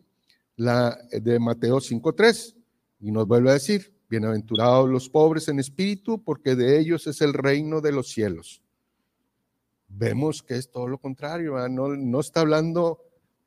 la, 0.55 0.97
de 1.11 1.37
Mateo 1.37 1.77
5.3 1.77 2.55
y 2.99 3.11
nos 3.11 3.27
vuelve 3.27 3.51
a 3.51 3.53
decir, 3.53 3.93
bienaventurados 4.11 4.89
los 4.89 5.09
pobres 5.09 5.47
en 5.47 5.59
espíritu 5.59 6.21
porque 6.21 6.55
de 6.55 6.77
ellos 6.77 7.07
es 7.07 7.21
el 7.21 7.33
reino 7.33 7.79
de 7.79 7.93
los 7.93 8.09
cielos. 8.09 8.61
Vemos 9.87 10.43
que 10.43 10.55
es 10.55 10.69
todo 10.69 10.87
lo 10.87 10.97
contrario, 10.97 11.55
no, 11.69 12.19
está 12.19 12.41
hablando 12.41 12.99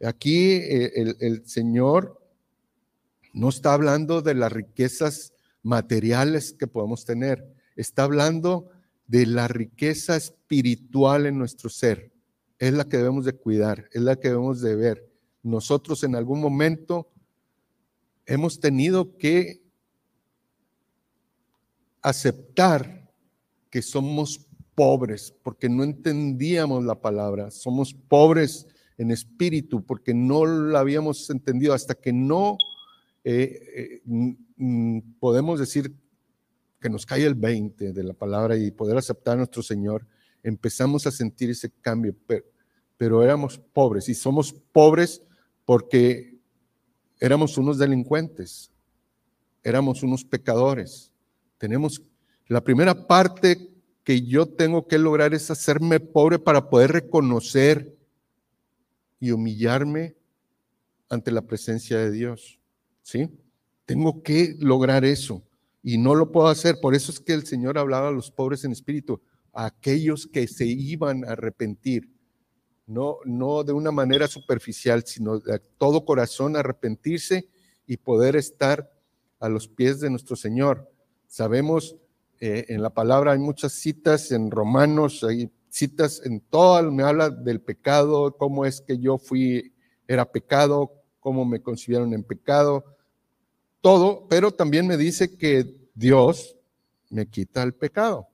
Aquí 0.02 0.52
eh, 0.54 1.14
el, 1.20 1.46
Señor 1.46 2.20
no 3.32 3.48
está 3.48 3.74
hablando 3.74 4.22
de 4.22 4.34
las 4.34 4.52
riquezas 4.52 5.32
materiales 5.62 6.52
que 6.52 6.66
podemos 6.66 7.04
tener, 7.04 7.54
está 7.76 8.04
hablando 8.04 8.70
de 9.06 9.26
la 9.26 9.48
riqueza 9.48 10.16
espiritual 10.16 11.26
en 11.26 11.38
nuestro 11.38 11.70
ser. 11.70 12.12
Es 12.58 12.72
la 12.72 12.84
que 12.84 12.98
debemos 12.98 13.24
de 13.24 13.34
cuidar, 13.34 13.88
es 13.92 14.02
la 14.02 14.16
que 14.16 14.28
debemos 14.28 14.60
de 14.60 14.76
ver. 14.76 15.10
Nosotros 15.42 16.04
en 16.04 16.16
algún 16.16 16.40
momento 16.40 17.10
hemos 18.26 18.60
tenido 18.60 19.16
que 19.16 19.63
aceptar 22.04 23.10
que 23.70 23.80
somos 23.80 24.46
pobres 24.74 25.34
porque 25.42 25.68
no 25.68 25.82
entendíamos 25.82 26.84
la 26.84 27.00
palabra. 27.00 27.50
Somos 27.50 27.94
pobres 27.94 28.68
en 28.98 29.10
espíritu, 29.10 29.84
porque 29.84 30.12
no 30.14 30.44
lo 30.44 30.78
habíamos 30.78 31.28
entendido 31.30 31.72
hasta 31.72 31.94
que 31.94 32.12
no 32.12 32.58
eh, 33.24 34.02
eh, 34.06 34.36
podemos 35.18 35.58
decir 35.58 35.92
que 36.78 36.90
nos 36.90 37.06
cae 37.06 37.24
el 37.24 37.34
20 37.34 37.94
de 37.94 38.04
la 38.04 38.12
palabra 38.12 38.56
y 38.56 38.70
poder 38.70 38.98
aceptar 38.98 39.34
a 39.34 39.38
nuestro 39.38 39.62
Señor, 39.62 40.06
empezamos 40.42 41.06
a 41.06 41.10
sentir 41.10 41.48
ese 41.48 41.70
cambio, 41.80 42.14
pero 42.98 43.22
éramos 43.22 43.58
pobres 43.58 44.10
y 44.10 44.14
somos 44.14 44.52
pobres 44.52 45.22
porque 45.64 46.38
éramos 47.18 47.56
unos 47.56 47.78
delincuentes, 47.78 48.70
éramos 49.62 50.02
unos 50.02 50.22
pecadores. 50.22 51.13
Tenemos 51.58 52.02
la 52.46 52.62
primera 52.62 53.06
parte 53.06 53.70
que 54.04 54.22
yo 54.22 54.46
tengo 54.46 54.86
que 54.86 54.98
lograr 54.98 55.32
es 55.32 55.50
hacerme 55.50 55.98
pobre 55.98 56.38
para 56.38 56.68
poder 56.68 56.92
reconocer 56.92 57.96
y 59.18 59.30
humillarme 59.30 60.14
ante 61.08 61.30
la 61.30 61.42
presencia 61.42 61.98
de 61.98 62.10
Dios. 62.10 62.60
¿Sí? 63.02 63.30
Tengo 63.86 64.22
que 64.22 64.56
lograr 64.58 65.04
eso 65.04 65.42
y 65.82 65.98
no 65.98 66.14
lo 66.14 66.32
puedo 66.32 66.48
hacer. 66.48 66.76
Por 66.80 66.94
eso 66.94 67.10
es 67.10 67.20
que 67.20 67.32
el 67.32 67.46
Señor 67.46 67.78
hablaba 67.78 68.08
a 68.08 68.12
los 68.12 68.30
pobres 68.30 68.64
en 68.64 68.72
espíritu, 68.72 69.22
a 69.52 69.66
aquellos 69.66 70.26
que 70.26 70.46
se 70.48 70.66
iban 70.66 71.24
a 71.24 71.32
arrepentir. 71.32 72.10
No, 72.86 73.18
no 73.24 73.64
de 73.64 73.72
una 73.72 73.90
manera 73.90 74.28
superficial, 74.28 75.04
sino 75.06 75.38
de 75.38 75.58
todo 75.78 76.04
corazón 76.04 76.56
arrepentirse 76.56 77.48
y 77.86 77.96
poder 77.96 78.36
estar 78.36 78.90
a 79.40 79.48
los 79.48 79.68
pies 79.68 80.00
de 80.00 80.10
nuestro 80.10 80.36
Señor. 80.36 80.90
Sabemos, 81.34 81.96
eh, 82.38 82.66
en 82.68 82.80
la 82.80 82.90
palabra 82.90 83.32
hay 83.32 83.40
muchas 83.40 83.72
citas 83.72 84.30
en 84.30 84.52
Romanos, 84.52 85.24
hay 85.24 85.50
citas 85.68 86.22
en 86.24 86.38
todo, 86.38 86.92
me 86.92 87.02
habla 87.02 87.28
del 87.28 87.60
pecado, 87.60 88.36
cómo 88.36 88.64
es 88.64 88.80
que 88.80 88.98
yo 88.98 89.18
fui, 89.18 89.74
era 90.06 90.30
pecado, 90.30 90.92
cómo 91.18 91.44
me 91.44 91.60
concibieron 91.60 92.14
en 92.14 92.22
pecado, 92.22 92.84
todo, 93.80 94.28
pero 94.28 94.52
también 94.52 94.86
me 94.86 94.96
dice 94.96 95.36
que 95.36 95.74
Dios 95.92 96.54
me 97.10 97.26
quita 97.26 97.64
el 97.64 97.74
pecado 97.74 98.28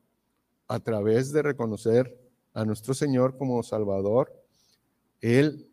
a 0.68 0.78
través 0.78 1.32
de 1.32 1.40
reconocer 1.40 2.20
a 2.52 2.66
nuestro 2.66 2.92
Señor 2.92 3.38
como 3.38 3.62
Salvador. 3.62 4.30
Él 5.22 5.70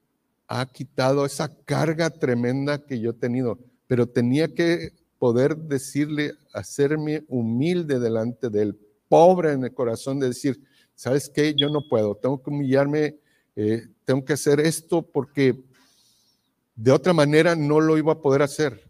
ha 0.48 0.65
quitado 0.65 1.25
esa 1.25 1.53
carga 1.65 2.10
tremenda 2.10 2.86
que 2.86 3.01
yo 3.01 3.10
he 3.10 3.15
tenido, 3.15 3.60
pero 3.86 4.07
tenía 4.07 4.48
que 4.48 4.93
poder 5.18 5.56
decirle, 5.56 6.34
hacerme 6.54 7.24
humilde 7.28 8.00
delante 8.00 8.50
del 8.50 8.78
pobre 9.10 9.54
en 9.54 9.64
el 9.64 9.74
corazón, 9.74 10.20
de 10.20 10.28
decir, 10.28 10.62
¿sabes 10.96 11.30
qué? 11.30 11.54
Yo 11.56 11.70
no 11.70 11.82
puedo, 11.90 12.16
tengo 12.16 12.42
que 12.42 12.50
humillarme, 12.50 13.18
eh, 13.56 13.88
tengo 14.06 14.24
que 14.24 14.34
hacer 14.34 14.60
esto 14.60 15.02
porque 15.02 15.64
de 16.76 16.92
otra 16.92 17.14
manera 17.14 17.56
no 17.56 17.80
lo 17.80 17.98
iba 17.98 18.14
a 18.14 18.22
poder 18.22 18.42
hacer. 18.42 18.90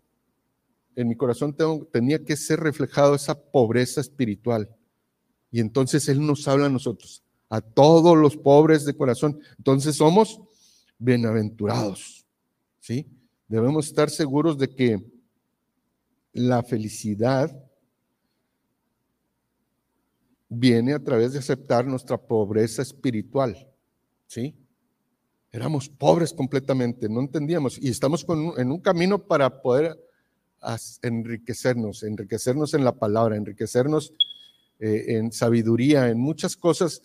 En 0.96 1.08
mi 1.08 1.16
corazón 1.16 1.56
tenía 1.92 2.24
que 2.24 2.36
ser 2.36 2.60
reflejado 2.60 3.16
esa 3.16 3.40
pobreza 3.40 4.02
espiritual. 4.02 4.70
Y 5.52 5.60
entonces 5.60 6.10
Él 6.10 6.26
nos 6.26 6.48
habla 6.48 6.66
a 6.66 6.70
nosotros, 6.70 7.24
a 7.50 7.62
todos 7.62 8.18
los 8.18 8.36
pobres 8.36 8.84
de 8.84 8.96
corazón. 8.96 9.40
Entonces 9.58 9.96
somos 9.96 10.42
bienaventurados. 10.98 12.26
¿sí? 12.80 13.08
Debemos 13.48 13.88
estar 13.88 14.10
seguros 14.10 14.58
de 14.58 14.70
que 14.70 15.17
la 16.34 16.64
felicidad 16.64 17.64
viene 20.50 20.94
a 20.94 21.04
través 21.04 21.34
de 21.34 21.40
aceptar 21.40 21.86
nuestra 21.86 22.18
pobreza 22.18 22.82
espiritual. 22.82 23.68
¿Sí? 24.28 24.56
Éramos 25.52 25.90
pobres 25.90 26.34
completamente, 26.34 27.10
no 27.10 27.22
entendíamos 27.22 27.82
y 27.82 27.90
estamos 27.90 28.26
en 28.58 28.72
un 28.72 28.80
camino 28.80 29.20
para 29.20 29.62
poder 29.62 29.98
enriquecernos, 31.02 32.04
enriquecernos 32.04 32.74
en 32.74 32.84
la 32.84 32.94
palabra, 32.94 33.38
enriquecernos 33.38 34.14
eh, 34.80 35.18
en 35.18 35.32
sabiduría, 35.32 36.10
en 36.10 36.20
muchas 36.20 36.56
cosas 36.56 37.02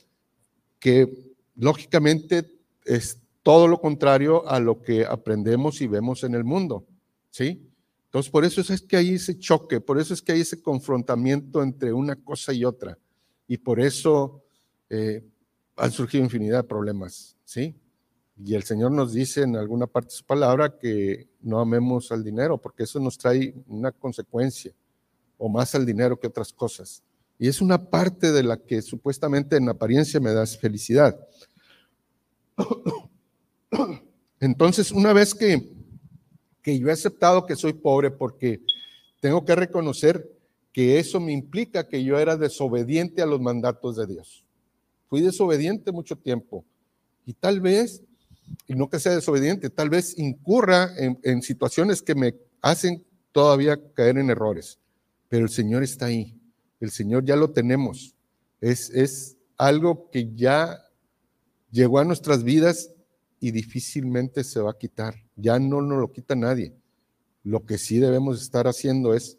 que 0.79 1.35
lógicamente 1.57 2.51
es 2.85 3.19
todo 3.43 3.69
lo 3.69 3.81
contrario 3.81 4.49
a 4.49 4.61
lo 4.61 4.83
que 4.83 5.05
aprendemos 5.05 5.81
y 5.81 5.87
vemos 5.87 6.25
en 6.25 6.35
el 6.35 6.45
mundo. 6.45 6.87
¿Sí? 7.31 7.72
Entonces, 8.13 8.31
por 8.31 8.45
eso 8.45 8.61
es 8.61 8.83
que 8.83 8.99
hay 8.99 9.15
ese 9.15 9.39
choque, 9.39 9.81
por 9.81 9.99
eso 9.99 10.13
es 10.13 10.21
que 10.21 10.33
hay 10.33 10.43
ese 10.43 10.61
confrontamiento 10.61 11.63
entre 11.63 11.95
una 11.95 12.15
cosa 12.15 12.53
y 12.53 12.63
otra 12.63 12.99
y 13.49 13.57
por 13.57 13.81
eso 13.81 14.43
eh, 14.91 15.25
han 15.77 15.91
surgido 15.91 16.23
infinidad 16.23 16.59
de 16.59 16.69
problemas, 16.69 17.39
¿sí? 17.47 17.75
Y 18.37 18.55
el 18.55 18.65
Señor 18.65 18.93
nos 18.93 19.15
dice 19.15 19.45
en 19.45 19.57
alguna 19.57 19.87
parte 19.87 20.09
de 20.09 20.17
su 20.17 20.25
palabra 20.27 20.77
que 20.79 21.27
no 21.41 21.59
amemos 21.59 22.13
al 22.13 22.23
dinero, 22.23 22.61
porque 22.61 22.83
eso 22.83 23.01
nos 23.01 23.17
trae 23.17 23.55
una 23.67 23.91
consecuencia, 23.93 24.75
o 25.39 25.49
más 25.49 25.75
al 25.75 25.87
dinero 25.87 26.21
que 26.21 26.27
otras 26.27 26.53
cosas, 26.53 27.03
Y 27.39 27.49
es 27.49 27.63
una 27.63 27.83
parte 27.83 28.31
de 28.31 28.43
la 28.43 28.59
que 28.59 28.83
supuestamente 28.83 29.57
en 29.57 29.71
apariencia 29.71 30.21
me 30.21 30.35
da 30.35 30.45
felicidad. 30.45 31.19
Entonces, 34.39 34.93
una 34.93 35.15
vez 35.15 35.35
que, 35.35 35.82
que 36.63 36.79
yo 36.79 36.89
he 36.89 36.93
aceptado 36.93 37.45
que 37.45 37.57
soy 37.57 37.73
pobre 37.73 38.11
porque 38.11 38.61
tengo 39.21 39.45
que 39.45 39.55
reconocer 39.55 40.31
que 40.73 40.99
eso 40.99 41.21
me 41.21 41.33
implica 41.33 41.87
que 41.87 42.03
yo 42.03 42.19
era 42.19 42.37
desobediente 42.37 43.21
a 43.21 43.27
los 43.27 43.41
mandatos 43.41 43.97
de 43.97 44.07
Dios. 44.07 44.45
Fui 45.09 45.21
desobediente 45.21 45.93
mucho 45.93 46.17
tiempo 46.17 46.65
y 47.27 47.35
tal 47.35 47.61
vez, 47.61 48.03
y 48.67 48.75
no 48.75 48.89
que 48.89 48.99
sea 48.99 49.15
desobediente, 49.15 49.71
tal 49.71 49.91
vez 49.91 50.19
incurra 50.19 50.91
en, 50.97 51.43
situaciones 51.43 52.01
que 52.01 52.15
me 52.15 52.35
hacen 52.63 53.05
todavía 53.33 53.79
caer 53.95 54.19
en 54.19 54.31
errores, 54.31 54.79
pero 55.29 55.45
el 55.45 55.51
Señor 55.51 55.83
está 55.83 56.07
ahí, 56.07 56.35
el 56.81 56.91
Señor 56.91 57.25
ya 57.25 57.37
lo 57.37 57.51
tenemos, 57.51 58.15
es, 58.61 58.91
es 58.91 59.37
algo 59.57 60.11
que 60.11 60.33
ya 60.35 60.79
llegó 61.71 61.99
a 61.99 62.05
nuestras 62.05 62.43
vidas 62.43 62.91
y 63.43 63.51
difícilmente 63.51 64.45
se 64.45 64.61
va 64.61 64.71
a 64.71 64.79
quitar, 64.79 65.17
ya 65.35 65.59
no 65.59 65.83
nos 65.83 65.99
lo 65.99 66.13
quita 66.13 66.37
nadie. 66.37 66.77
Lo 67.43 67.67
que 67.67 67.77
sí 67.77 67.99
debemos 67.99 68.41
estar 68.41 68.69
haciendo 68.69 69.15
es, 69.15 69.37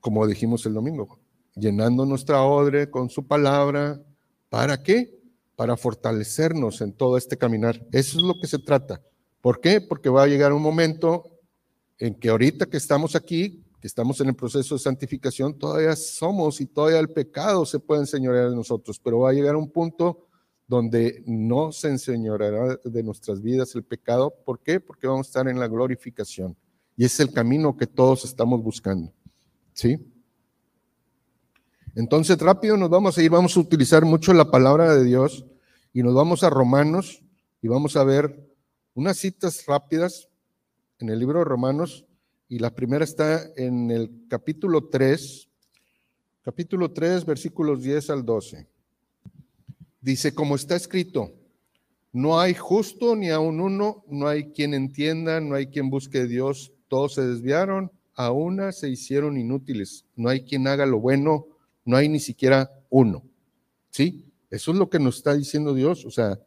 como 0.00 0.26
dijimos 0.26 0.66
el 0.66 0.74
domingo, 0.74 1.18
llenando 1.56 2.04
nuestra 2.04 2.42
odre 2.42 2.90
con 2.90 3.08
su 3.08 3.26
palabra. 3.26 4.02
¿Para 4.50 4.82
qué? 4.82 5.18
Para 5.56 5.78
fortalecernos 5.78 6.82
en 6.82 6.92
todo 6.92 7.16
este 7.16 7.38
caminar. 7.38 7.86
Eso 7.90 8.18
es 8.18 8.22
lo 8.22 8.34
que 8.38 8.46
se 8.46 8.58
trata. 8.58 9.00
¿Por 9.40 9.62
qué? 9.62 9.80
Porque 9.80 10.10
va 10.10 10.24
a 10.24 10.26
llegar 10.26 10.52
un 10.52 10.60
momento 10.60 11.24
en 11.98 12.16
que 12.16 12.28
ahorita 12.28 12.66
que 12.66 12.76
estamos 12.76 13.16
aquí, 13.16 13.64
que 13.80 13.86
estamos 13.86 14.20
en 14.20 14.28
el 14.28 14.36
proceso 14.36 14.74
de 14.74 14.80
santificación, 14.80 15.58
todavía 15.58 15.96
somos 15.96 16.60
y 16.60 16.66
todavía 16.66 16.98
el 16.98 17.08
pecado 17.08 17.64
se 17.64 17.78
puede 17.78 18.02
enseñorear 18.02 18.50
de 18.50 18.56
nosotros, 18.56 19.00
pero 19.02 19.20
va 19.20 19.30
a 19.30 19.32
llegar 19.32 19.56
un 19.56 19.70
punto 19.70 20.26
donde 20.70 21.24
no 21.26 21.72
se 21.72 21.88
enseñoreará 21.88 22.78
de 22.84 23.02
nuestras 23.02 23.42
vidas 23.42 23.74
el 23.74 23.82
pecado. 23.82 24.32
¿Por 24.44 24.60
qué? 24.60 24.78
Porque 24.78 25.08
vamos 25.08 25.26
a 25.26 25.30
estar 25.30 25.48
en 25.48 25.58
la 25.58 25.66
glorificación. 25.66 26.56
Y 26.96 27.04
es 27.04 27.18
el 27.18 27.32
camino 27.32 27.76
que 27.76 27.88
todos 27.88 28.24
estamos 28.24 28.62
buscando. 28.62 29.12
¿Sí? 29.72 29.98
Entonces, 31.96 32.38
rápido 32.38 32.76
nos 32.76 32.88
vamos 32.88 33.18
a 33.18 33.22
ir, 33.22 33.32
vamos 33.32 33.56
a 33.56 33.60
utilizar 33.60 34.04
mucho 34.04 34.32
la 34.32 34.48
palabra 34.48 34.94
de 34.94 35.02
Dios 35.02 35.44
y 35.92 36.04
nos 36.04 36.14
vamos 36.14 36.44
a 36.44 36.50
Romanos 36.50 37.20
y 37.60 37.66
vamos 37.66 37.96
a 37.96 38.04
ver 38.04 38.48
unas 38.94 39.16
citas 39.16 39.66
rápidas 39.66 40.28
en 41.00 41.08
el 41.08 41.18
libro 41.18 41.40
de 41.40 41.46
Romanos 41.46 42.06
y 42.48 42.60
la 42.60 42.72
primera 42.72 43.02
está 43.02 43.42
en 43.56 43.90
el 43.90 44.24
capítulo 44.28 44.88
3, 44.88 45.48
capítulo 46.42 46.92
3, 46.92 47.24
versículos 47.24 47.82
10 47.82 48.10
al 48.10 48.24
12. 48.24 48.79
Dice, 50.00 50.34
como 50.34 50.56
está 50.56 50.76
escrito, 50.76 51.32
no 52.12 52.40
hay 52.40 52.54
justo 52.54 53.14
ni 53.14 53.30
aun 53.30 53.60
uno, 53.60 54.04
no 54.08 54.26
hay 54.28 54.50
quien 54.50 54.74
entienda, 54.74 55.40
no 55.40 55.54
hay 55.54 55.66
quien 55.66 55.90
busque 55.90 56.26
Dios, 56.26 56.72
todos 56.88 57.14
se 57.14 57.26
desviaron, 57.26 57.92
a 58.14 58.32
una 58.32 58.72
se 58.72 58.88
hicieron 58.88 59.38
inútiles, 59.38 60.04
no 60.16 60.28
hay 60.28 60.42
quien 60.42 60.66
haga 60.66 60.86
lo 60.86 61.00
bueno, 61.00 61.46
no 61.84 61.96
hay 61.96 62.08
ni 62.08 62.20
siquiera 62.20 62.70
uno. 62.88 63.22
¿Sí? 63.90 64.26
Eso 64.50 64.72
es 64.72 64.78
lo 64.78 64.90
que 64.90 64.98
nos 64.98 65.16
está 65.16 65.34
diciendo 65.34 65.74
Dios. 65.74 66.04
O 66.04 66.10
sea, 66.10 66.38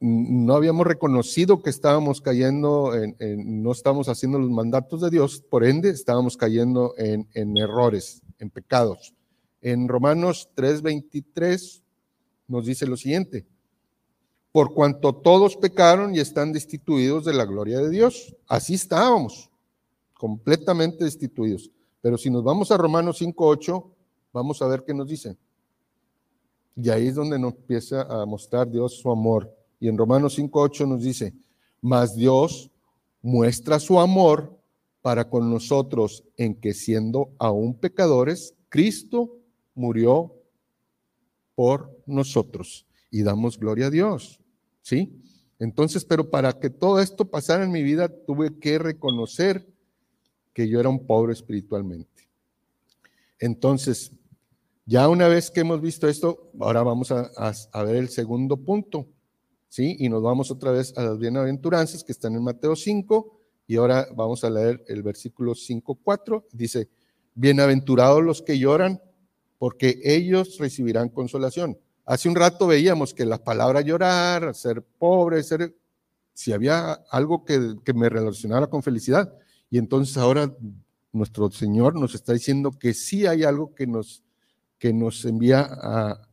no 0.00 0.54
habíamos 0.54 0.86
reconocido 0.86 1.62
que 1.62 1.70
estábamos 1.70 2.20
cayendo 2.20 2.94
en, 2.94 3.62
no 3.62 3.72
estamos 3.72 4.08
haciendo 4.08 4.38
los 4.38 4.50
mandatos 4.50 5.00
de 5.00 5.10
Dios, 5.10 5.42
por 5.42 5.64
ende 5.64 5.90
estábamos 5.90 6.36
cayendo 6.36 6.94
en, 6.96 7.28
en 7.34 7.56
errores, 7.56 8.22
en 8.38 8.50
pecados. 8.50 9.14
En 9.60 9.88
Romanos 9.88 10.48
3:23 10.56 11.82
nos 12.50 12.66
dice 12.66 12.86
lo 12.86 12.96
siguiente, 12.96 13.46
por 14.52 14.74
cuanto 14.74 15.14
todos 15.14 15.56
pecaron 15.56 16.14
y 16.14 16.18
están 16.18 16.52
destituidos 16.52 17.24
de 17.24 17.32
la 17.32 17.44
gloria 17.44 17.78
de 17.78 17.88
Dios. 17.88 18.34
Así 18.48 18.74
estábamos, 18.74 19.48
completamente 20.14 21.04
destituidos. 21.04 21.70
Pero 22.02 22.18
si 22.18 22.28
nos 22.28 22.42
vamos 22.42 22.72
a 22.72 22.76
Romanos 22.76 23.22
5.8, 23.22 23.84
vamos 24.32 24.60
a 24.60 24.66
ver 24.66 24.82
qué 24.84 24.92
nos 24.92 25.08
dice. 25.08 25.36
Y 26.74 26.90
ahí 26.90 27.06
es 27.06 27.14
donde 27.14 27.38
nos 27.38 27.54
empieza 27.54 28.02
a 28.02 28.26
mostrar 28.26 28.68
Dios 28.68 28.98
su 28.98 29.10
amor. 29.10 29.54
Y 29.78 29.88
en 29.88 29.96
Romanos 29.96 30.36
5.8 30.36 30.88
nos 30.88 31.02
dice, 31.02 31.32
mas 31.80 32.16
Dios 32.16 32.70
muestra 33.22 33.78
su 33.78 34.00
amor 34.00 34.58
para 35.02 35.28
con 35.30 35.50
nosotros 35.50 36.24
en 36.36 36.54
que 36.54 36.74
siendo 36.74 37.30
aún 37.38 37.74
pecadores, 37.74 38.54
Cristo 38.68 39.36
murió 39.74 40.39
por 41.60 41.94
nosotros. 42.06 42.86
Y 43.10 43.22
damos 43.22 43.58
gloria 43.58 43.88
a 43.88 43.90
Dios. 43.90 44.40
¿Sí? 44.80 45.20
Entonces, 45.58 46.06
pero 46.06 46.30
para 46.30 46.58
que 46.58 46.70
todo 46.70 47.00
esto 47.00 47.26
pasara 47.26 47.64
en 47.64 47.70
mi 47.70 47.82
vida, 47.82 48.08
tuve 48.08 48.58
que 48.58 48.78
reconocer 48.78 49.68
que 50.54 50.66
yo 50.70 50.80
era 50.80 50.88
un 50.88 51.06
pobre 51.06 51.34
espiritualmente. 51.34 52.30
Entonces, 53.38 54.10
ya 54.86 55.06
una 55.10 55.28
vez 55.28 55.50
que 55.50 55.60
hemos 55.60 55.82
visto 55.82 56.08
esto, 56.08 56.50
ahora 56.58 56.82
vamos 56.82 57.12
a, 57.12 57.84
ver 57.84 57.96
el 57.96 58.08
segundo 58.08 58.56
punto, 58.56 59.06
¿sí? 59.68 59.96
Y 59.98 60.08
nos 60.08 60.22
vamos 60.22 60.50
otra 60.50 60.72
vez 60.72 60.96
a 60.96 61.02
las 61.02 61.18
bienaventuranzas 61.18 62.02
que 62.02 62.12
están 62.12 62.34
en 62.36 62.42
Mateo 62.42 62.74
5, 62.74 63.38
y 63.66 63.76
ahora 63.76 64.08
vamos 64.16 64.44
a 64.44 64.48
leer 64.50 64.82
el 64.88 65.02
versículo 65.02 65.52
5.4, 65.52 66.42
dice, 66.52 66.88
bienaventurados 67.34 68.24
los 68.24 68.40
que 68.40 68.58
lloran, 68.58 68.98
porque 69.60 70.00
ellos 70.02 70.56
recibirán 70.56 71.10
consolación. 71.10 71.78
Hace 72.06 72.30
un 72.30 72.34
rato 72.34 72.66
veíamos 72.66 73.12
que 73.12 73.26
la 73.26 73.44
palabra 73.44 73.82
llorar, 73.82 74.54
ser 74.54 74.82
pobre, 74.82 75.42
ser, 75.42 75.76
si 76.32 76.54
había 76.54 76.92
algo 77.10 77.44
que, 77.44 77.76
que 77.84 77.92
me 77.92 78.08
relacionara 78.08 78.68
con 78.68 78.82
felicidad, 78.82 79.30
y 79.68 79.76
entonces 79.76 80.16
ahora 80.16 80.50
nuestro 81.12 81.50
Señor 81.50 81.94
nos 81.94 82.14
está 82.14 82.32
diciendo 82.32 82.70
que 82.70 82.94
sí 82.94 83.26
hay 83.26 83.44
algo 83.44 83.74
que 83.74 83.86
nos, 83.86 84.24
que 84.78 84.94
nos 84.94 85.26
envía 85.26 85.68
a, 85.70 86.26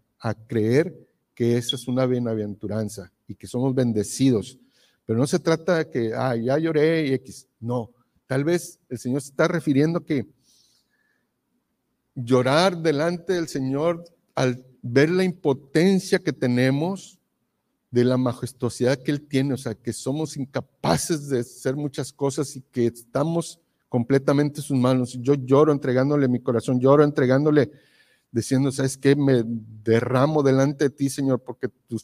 creer 0.47 0.95
que 1.35 1.57
esa 1.57 1.75
es 1.75 1.89
una 1.89 2.05
bienaventuranza 2.05 3.11
y 3.27 3.35
que 3.35 3.45
somos 3.45 3.75
bendecidos. 3.75 4.57
Pero 5.05 5.19
no 5.19 5.27
se 5.27 5.39
trata 5.39 5.79
de 5.79 5.89
que, 5.89 6.13
ah, 6.15 6.35
ya 6.37 6.57
lloré 6.57 7.07
y 7.07 7.13
X. 7.15 7.45
No, 7.59 7.91
tal 8.25 8.45
vez 8.45 8.79
el 8.87 8.97
Señor 8.97 9.21
se 9.21 9.31
está 9.31 9.49
refiriendo 9.49 10.05
que 10.05 10.27
llorar 12.17 12.81
delante 12.81 13.33
del 13.33 13.47
Señor 13.47 14.03
al 14.35 14.65
ver 14.81 15.09
la 15.09 15.23
impotencia 15.23 16.19
que 16.19 16.33
tenemos 16.33 17.19
de 17.91 18.03
la 18.03 18.17
majestuosidad 18.17 19.01
que 19.01 19.11
Él 19.11 19.27
tiene, 19.27 19.53
o 19.53 19.57
sea, 19.57 19.75
que 19.75 19.93
somos 19.93 20.35
incapaces 20.35 21.29
de 21.29 21.39
hacer 21.39 21.75
muchas 21.75 22.11
cosas 22.11 22.55
y 22.55 22.61
que 22.61 22.87
estamos 22.87 23.59
completamente 23.87 24.59
en 24.59 24.63
sus 24.63 24.77
manos. 24.77 25.17
Yo 25.21 25.35
lloro 25.35 25.71
entregándole 25.71 26.27
mi 26.27 26.41
corazón, 26.41 26.79
lloro 26.79 27.03
entregándole, 27.03 27.71
diciendo, 28.31 28.71
¿sabes 28.71 28.97
qué? 28.97 29.15
Me 29.15 29.43
derramo 29.45 30.43
delante 30.43 30.85
de 30.85 30.89
ti, 30.89 31.09
Señor, 31.09 31.41
porque 31.43 31.69
tu 31.87 32.01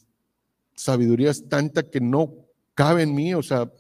sabiduría 0.76 1.32
es 1.32 1.48
tanta 1.50 1.84
que 1.84 2.00
no 2.00 2.34
cabe 2.74 3.04
en 3.04 3.14
mí, 3.14 3.34
o 3.34 3.44
sea, 3.44 3.72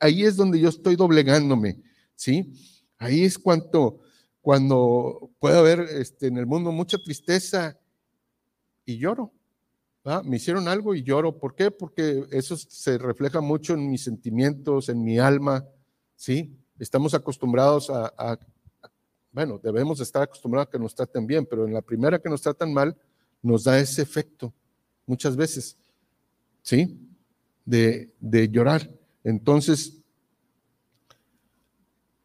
ahí, 0.00 0.22
es 0.22 0.36
donde 0.36 0.60
yo 0.60 0.68
estoy 0.68 0.94
doblegándome, 0.94 1.80
¿sí? 2.14 2.52
Ahí 2.98 3.24
es 3.24 3.38
cuando, 3.38 4.00
cuando 4.46 5.32
puede 5.40 5.58
haber 5.58 5.80
este, 5.80 6.28
en 6.28 6.36
el 6.36 6.46
mundo 6.46 6.70
mucha 6.70 6.98
tristeza 6.98 7.76
y 8.84 8.96
lloro. 8.96 9.32
Me 10.22 10.36
hicieron 10.36 10.68
algo 10.68 10.94
y 10.94 11.02
lloro. 11.02 11.36
¿Por 11.36 11.56
qué? 11.56 11.72
Porque 11.72 12.24
eso 12.30 12.56
se 12.56 12.96
refleja 12.96 13.40
mucho 13.40 13.74
en 13.74 13.90
mis 13.90 14.04
sentimientos, 14.04 14.88
en 14.88 15.02
mi 15.02 15.18
alma, 15.18 15.66
¿sí? 16.14 16.56
Estamos 16.78 17.12
acostumbrados 17.12 17.90
a, 17.90 18.38
bueno, 19.32 19.58
debemos 19.60 19.98
estar 19.98 20.22
acostumbrados 20.22 20.68
a 20.68 20.70
que 20.70 20.78
nos 20.78 20.94
traten 20.94 21.26
bien, 21.26 21.44
pero 21.44 21.66
en 21.66 21.74
la 21.74 21.82
primera 21.82 22.20
que 22.20 22.30
nos 22.30 22.42
tratan 22.42 22.72
mal, 22.72 22.96
nos 23.42 23.64
da 23.64 23.80
ese 23.80 24.02
efecto, 24.02 24.54
muchas 25.06 25.34
veces, 25.34 25.76
¿sí? 26.62 27.00
De, 27.64 28.14
de 28.20 28.48
llorar. 28.48 28.88
Entonces, 29.24 30.04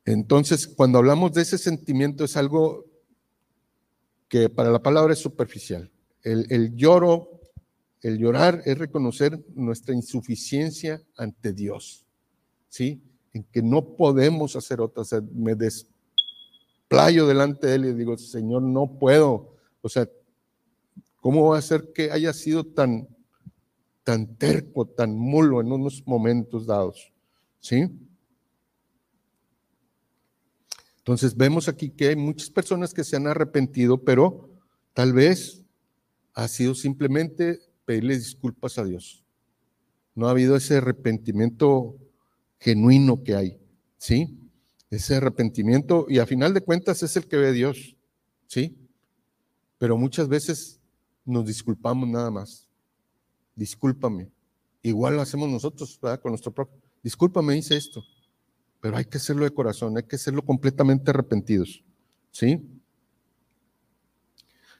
entonces, 0.06 0.68
cuando 0.68 0.98
hablamos 0.98 1.34
de 1.34 1.44
ese 1.44 1.58
sentimiento 1.58 2.24
es 2.24 2.36
algo 2.36 2.86
que 4.28 4.50
para 4.50 4.72
la 4.72 4.82
palabra 4.82 5.14
es 5.14 5.20
superficial. 5.20 5.92
El, 6.24 6.76
lloro 6.76 7.42
el 8.02 8.18
llorar 8.18 8.62
es 8.66 8.78
reconocer 8.78 9.44
nuestra 9.54 9.94
insuficiencia 9.94 11.02
ante 11.16 11.54
Dios, 11.54 12.06
¿sí? 12.70 13.02
En 13.34 13.44
que 13.44 13.62
no 13.62 13.96
podemos 13.96 14.56
hacer 14.56 14.82
otra. 14.82 15.02
O 15.02 15.06
sea, 15.06 15.22
me 15.34 15.56
desplayo 15.56 17.28
delante 17.28 17.68
de 17.68 17.76
Él 17.76 17.86
y 17.86 17.94
digo, 17.94 18.18
Señor, 18.18 18.64
no 18.64 18.98
puedo. 18.98 19.56
O 19.82 19.90
sea, 19.90 20.10
¿cómo 21.20 21.50
va 21.50 21.60
a 21.60 21.62
ser 21.62 21.92
que 21.94 22.12
haya 22.12 22.34
sido 22.34 22.64
tan, 22.64 23.08
tan 24.04 24.36
terco, 24.36 24.86
tan 24.86 25.16
mulo 25.16 25.62
en 25.62 25.72
unos 25.72 26.08
momentos 26.08 26.66
dados? 26.66 27.14
¿Sí? 27.60 27.88
Entonces 31.02 31.36
vemos 31.36 31.68
aquí 31.68 31.90
que 31.90 32.10
hay 32.10 32.16
muchas 32.16 32.52
personas 32.52 32.94
que 32.94 33.04
se 33.04 33.16
han 33.16 33.26
arrepentido, 33.26 34.04
pero 34.04 34.52
tal 34.94 35.14
vez 35.14 35.66
ha 36.34 36.48
sido 36.48 36.76
simplemente 36.76 37.60
pedirle 37.86 38.16
disculpas 38.16 38.78
a 38.78 38.86
Dios. 38.86 39.24
No 40.14 40.28
ha 40.28 40.32
habido 40.32 40.56
ese 40.56 40.78
arrepentimiento 40.78 41.98
genuino 42.60 43.24
que 43.24 43.36
hay, 43.36 43.60
¿sí? 43.98 44.38
Ese 44.92 45.16
arrepentimiento 45.16 46.06
y 46.08 46.20
a 46.20 46.28
final 46.28 46.54
de 46.54 46.62
cuentas 46.62 47.02
es 47.02 47.16
el 47.18 47.28
que 47.28 47.38
ve 47.38 47.52
Dios, 47.52 47.96
¿sí? 48.46 48.78
Pero 49.80 49.98
muchas 49.98 50.28
veces 50.28 50.80
nos 51.26 51.46
disculpamos 51.48 52.08
nada 52.08 52.30
más. 52.30 52.70
Discúlpame. 53.56 54.30
Igual 54.84 55.16
lo 55.16 55.22
hacemos 55.22 55.50
nosotros, 55.50 55.98
¿verdad? 56.00 56.22
Con 56.22 56.32
nuestro 56.32 56.52
propio. 56.52 56.80
Discúlpame, 57.02 57.58
hice 57.58 57.78
esto. 57.78 58.04
Pero 58.82 58.98
hay 58.98 59.06
que 59.06 59.17
hacerlo 59.17 59.46
de 59.46 59.54
corazón, 59.54 59.96
hay 59.96 60.04
que 60.04 60.15
hacerlo 60.15 60.44
completamente 60.44 61.12
arrepentidos, 61.12 61.84
¿sí? 62.32 62.67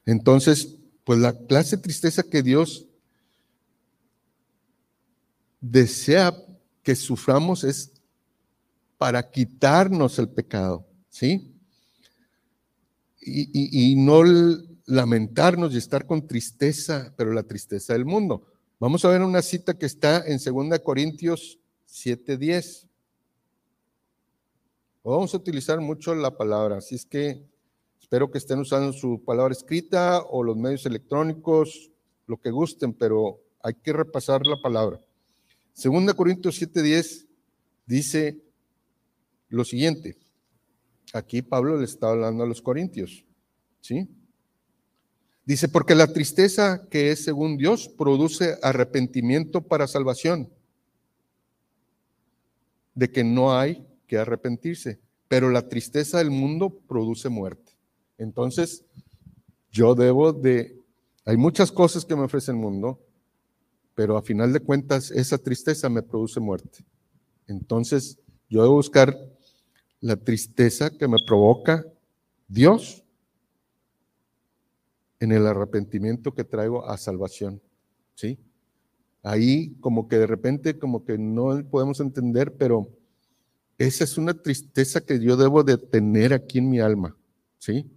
Entonces, 0.06 0.76
pues 1.04 1.20
la 1.20 1.38
clase 1.38 1.78
de 1.78 1.84
tristeza 1.84 2.24
que 2.24 2.42
Dios 2.42 2.88
desea 5.62 6.36
que 6.82 6.96
suframos 6.96 7.64
es 7.64 7.92
para 8.98 9.30
quitarnos 9.32 10.18
el 10.20 10.30
pecado, 10.30 10.88
¿sí? 11.10 11.48
Y, 13.24 13.96
no 13.98 14.24
lamentarnos 14.88 15.74
y 15.74 15.78
estar 15.78 16.08
con 16.08 16.28
tristeza, 16.28 17.14
pero 17.16 17.34
la 17.34 17.44
tristeza 17.44 17.94
del 17.94 18.06
mundo. 18.06 18.48
Vamos 18.80 19.06
a 19.06 19.10
ver 19.10 19.22
una 19.22 19.44
cita 19.44 19.78
que 19.78 19.86
está 19.86 20.24
en 20.26 20.40
2 20.40 20.80
Corintios 20.80 21.60
7:10. 21.86 22.88
Vamos 25.04 25.34
a 25.34 25.38
utilizar 25.38 25.82
mucho 25.82 26.14
la 26.14 26.38
palabra, 26.38 26.78
así 26.78 26.94
es 26.94 27.06
que 27.06 27.44
espero 28.00 28.30
que 28.30 28.38
estén 28.38 28.60
usando 28.60 28.94
su 28.94 29.24
palabra 29.24 29.52
escrita 29.52 30.22
o 30.22 30.44
los 30.44 30.56
medios 30.56 30.86
electrónicos, 30.86 31.90
lo 32.28 32.38
que 32.38 32.52
gusten, 32.52 32.94
pero 32.94 33.40
hay 33.64 33.74
que 33.74 33.94
repasar 33.94 34.46
la 34.46 34.62
palabra. 34.62 35.00
Segunda 35.74 36.14
Corintios 36.14 36.62
7:10 36.62 37.26
dice 37.88 38.44
lo 39.50 39.66
siguiente. 39.66 40.18
Aquí 41.14 41.42
Pablo 41.42 41.78
le 41.78 41.86
está 41.86 42.12
hablando 42.12 42.44
a 42.44 42.48
los 42.48 42.62
corintios, 42.62 43.26
¿sí? 43.82 44.08
Dice, 45.44 45.68
porque 45.68 45.96
la 45.96 46.14
tristeza 46.14 46.88
que 46.90 47.12
es 47.12 47.24
según 47.24 47.58
Dios 47.58 47.90
produce 47.90 48.60
arrepentimiento 48.62 49.62
para 49.62 49.88
salvación, 49.88 50.50
de 52.94 53.12
que 53.12 53.24
no 53.24 53.58
hay 53.58 53.86
arrepentirse, 54.20 55.00
pero 55.28 55.50
la 55.50 55.68
tristeza 55.68 56.18
del 56.18 56.32
mundo 56.32 56.70
produce 56.88 57.30
muerte. 57.30 57.72
Entonces, 58.18 58.86
yo 59.72 59.96
debo 59.96 60.34
de, 60.34 60.78
hay 61.26 61.38
muchas 61.38 61.72
cosas 61.72 62.06
que 62.06 62.16
me 62.16 62.24
ofrece 62.24 62.52
el 62.52 62.58
mundo, 62.58 63.00
pero 63.96 64.18
a 64.18 64.22
final 64.22 64.52
de 64.54 64.60
cuentas 64.60 65.12
esa 65.12 65.38
tristeza 65.38 65.90
me 65.90 66.02
produce 66.02 66.40
muerte. 66.40 66.86
Entonces, 67.48 68.20
yo 68.50 68.62
debo 68.62 68.76
buscar 68.76 69.18
la 70.00 70.18
tristeza 70.18 70.90
que 70.90 71.08
me 71.08 71.18
provoca 71.26 71.86
Dios 72.48 73.04
en 75.20 75.32
el 75.32 75.46
arrepentimiento 75.46 76.34
que 76.34 76.44
traigo 76.44 76.90
a 76.90 76.98
salvación. 76.98 77.62
¿Sí? 78.16 78.40
Ahí 79.24 79.76
como 79.80 80.08
que 80.08 80.18
de 80.18 80.28
repente 80.28 80.78
como 80.78 81.06
que 81.06 81.18
no 81.18 81.64
podemos 81.70 82.00
entender, 82.00 82.56
pero 82.58 82.90
esa 83.78 84.04
es 84.04 84.18
una 84.18 84.34
tristeza 84.34 85.02
que 85.02 85.20
yo 85.20 85.38
debo 85.38 85.64
de 85.64 85.78
tener 85.78 86.34
aquí 86.34 86.60
en 86.60 86.70
mi 86.70 86.80
alma, 86.80 87.16
¿sí? 87.58 87.90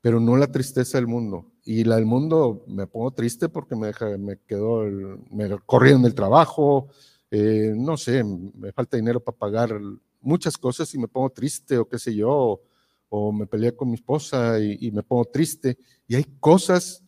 Pero 0.00 0.20
no 0.20 0.36
la 0.36 0.50
tristeza 0.50 0.98
del 0.98 1.06
mundo. 1.06 1.50
Y 1.64 1.82
la 1.84 1.96
del 1.96 2.06
mundo 2.06 2.64
me 2.68 2.86
pongo 2.86 3.10
triste 3.10 3.48
porque 3.48 3.74
me, 3.74 3.88
deja, 3.88 4.16
me 4.18 4.38
quedó, 4.46 4.84
me 5.30 5.48
corrieron 5.66 6.02
del 6.02 6.14
trabajo, 6.14 6.88
eh, 7.30 7.74
no 7.76 7.96
sé, 7.96 8.22
me 8.22 8.70
falta 8.72 8.96
dinero 8.96 9.18
para 9.18 9.36
pagar 9.36 9.80
muchas 10.20 10.56
cosas 10.56 10.94
y 10.94 10.98
me 10.98 11.08
pongo 11.08 11.30
triste 11.30 11.76
o 11.76 11.88
qué 11.88 11.98
sé 11.98 12.14
yo, 12.14 12.60
o, 13.08 13.32
me 13.32 13.46
peleé 13.46 13.74
con 13.74 13.88
mi 13.88 13.94
esposa 13.94 14.60
y, 14.60 14.90
me 14.92 15.02
pongo 15.02 15.24
triste. 15.24 15.76
Y 16.06 16.14
hay 16.14 16.24
cosas 16.38 17.02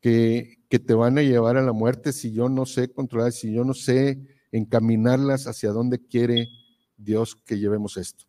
que, 0.00 0.58
que 0.68 0.78
te 0.78 0.94
van 0.94 1.16
a 1.18 1.22
llevar 1.22 1.56
a 1.56 1.62
la 1.62 1.72
muerte 1.72 2.12
si 2.12 2.32
yo 2.32 2.48
no 2.48 2.66
sé 2.66 2.90
controlar, 2.92 3.32
si 3.32 3.52
yo 3.52 3.64
no 3.64 3.74
sé 3.74 4.18
encaminarlas 4.52 5.46
hacia 5.46 5.70
donde 5.70 5.98
quiere 5.98 6.48
Dios 6.98 7.34
que 7.34 7.58
llevemos 7.58 7.96
esto. 7.96 8.26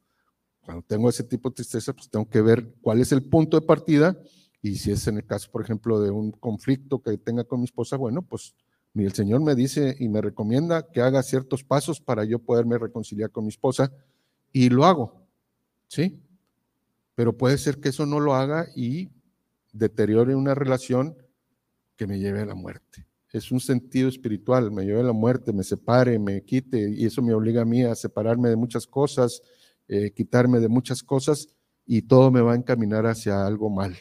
Cuando 0.62 0.84
tengo 0.84 1.10
ese 1.10 1.24
tipo 1.24 1.50
de 1.50 1.56
tristeza, 1.56 1.92
pues 1.92 2.10
tengo 2.10 2.30
que 2.30 2.42
ver 2.42 2.74
cuál 2.82 3.02
es 3.02 3.12
el 3.12 3.24
punto 3.24 3.60
de 3.60 3.66
partida 3.66 4.18
y 4.62 4.76
si 4.76 4.92
es 4.92 5.08
en 5.08 5.18
el 5.18 5.26
caso, 5.26 5.50
por 5.52 5.62
ejemplo, 5.62 6.00
de 6.00 6.12
un 6.12 6.32
conflicto 6.32 7.02
que 7.02 7.18
tenga 7.18 7.44
con 7.44 7.60
mi 7.60 7.66
esposa, 7.66 7.98
bueno, 7.98 8.22
pues 8.22 8.56
el 8.96 9.14
Señor 9.14 9.42
me 9.42 9.56
dice 9.56 9.96
y 10.00 10.10
me 10.10 10.22
recomienda 10.22 10.90
que 10.92 11.02
haga 11.02 11.24
ciertos 11.24 11.64
pasos 11.64 12.02
para 12.02 12.24
yo 12.24 12.40
poderme 12.40 12.78
reconciliar 12.78 13.32
con 13.32 13.46
mi 13.46 13.50
esposa 13.50 13.92
y 14.52 14.70
lo 14.70 14.86
hago, 14.86 15.28
¿sí? 15.88 16.22
Pero 17.16 17.38
puede 17.38 17.58
ser 17.58 17.80
que 17.80 17.90
eso 17.90 18.06
no 18.06 18.20
lo 18.20 18.36
haga 18.36 18.68
y 18.76 19.10
deteriore 19.72 20.36
una 20.36 20.56
relación 20.56 21.18
que 21.96 22.08
me 22.08 22.20
lleve 22.20 22.42
a 22.42 22.46
la 22.46 22.56
muerte. 22.56 23.09
Es 23.32 23.52
un 23.52 23.60
sentido 23.60 24.10
espiritual, 24.10 24.72
me 24.72 24.86
lleve 24.86 25.04
la 25.04 25.14
muerte, 25.14 25.54
me 25.54 25.64
separe, 25.64 26.18
me 26.18 26.44
quite 26.44 26.90
y 26.90 27.06
eso 27.06 27.22
me 27.22 27.34
obliga 27.34 27.62
a 27.62 27.66
mí 27.66 27.84
a 27.84 27.94
separarme 27.94 28.50
de 28.50 28.56
muchas 28.56 28.88
cosas, 28.88 29.42
eh, 29.88 30.12
quitarme 30.12 30.60
de 30.60 30.68
muchas 30.68 31.04
cosas 31.04 31.50
y 31.86 32.02
todo 32.02 32.32
me 32.32 32.42
va 32.42 32.54
a 32.54 32.56
encaminar 32.56 33.06
hacia 33.06 33.46
algo 33.46 33.70
mal. 33.70 33.96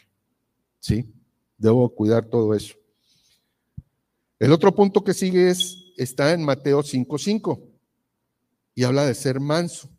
¿sí? 0.79 1.13
Debo 1.57 1.93
cuidar 1.93 2.25
todo 2.25 2.53
eso. 2.53 2.75
El 4.39 4.51
otro 4.51 4.73
punto 4.73 5.03
que 5.03 5.13
sigue 5.13 5.49
es, 5.49 5.93
está 5.97 6.33
en 6.33 6.43
Mateo 6.43 6.81
5.5 6.81 7.61
y 8.73 8.83
habla 8.83 9.05
de 9.05 9.13
ser 9.13 9.39
manso. 9.39 9.89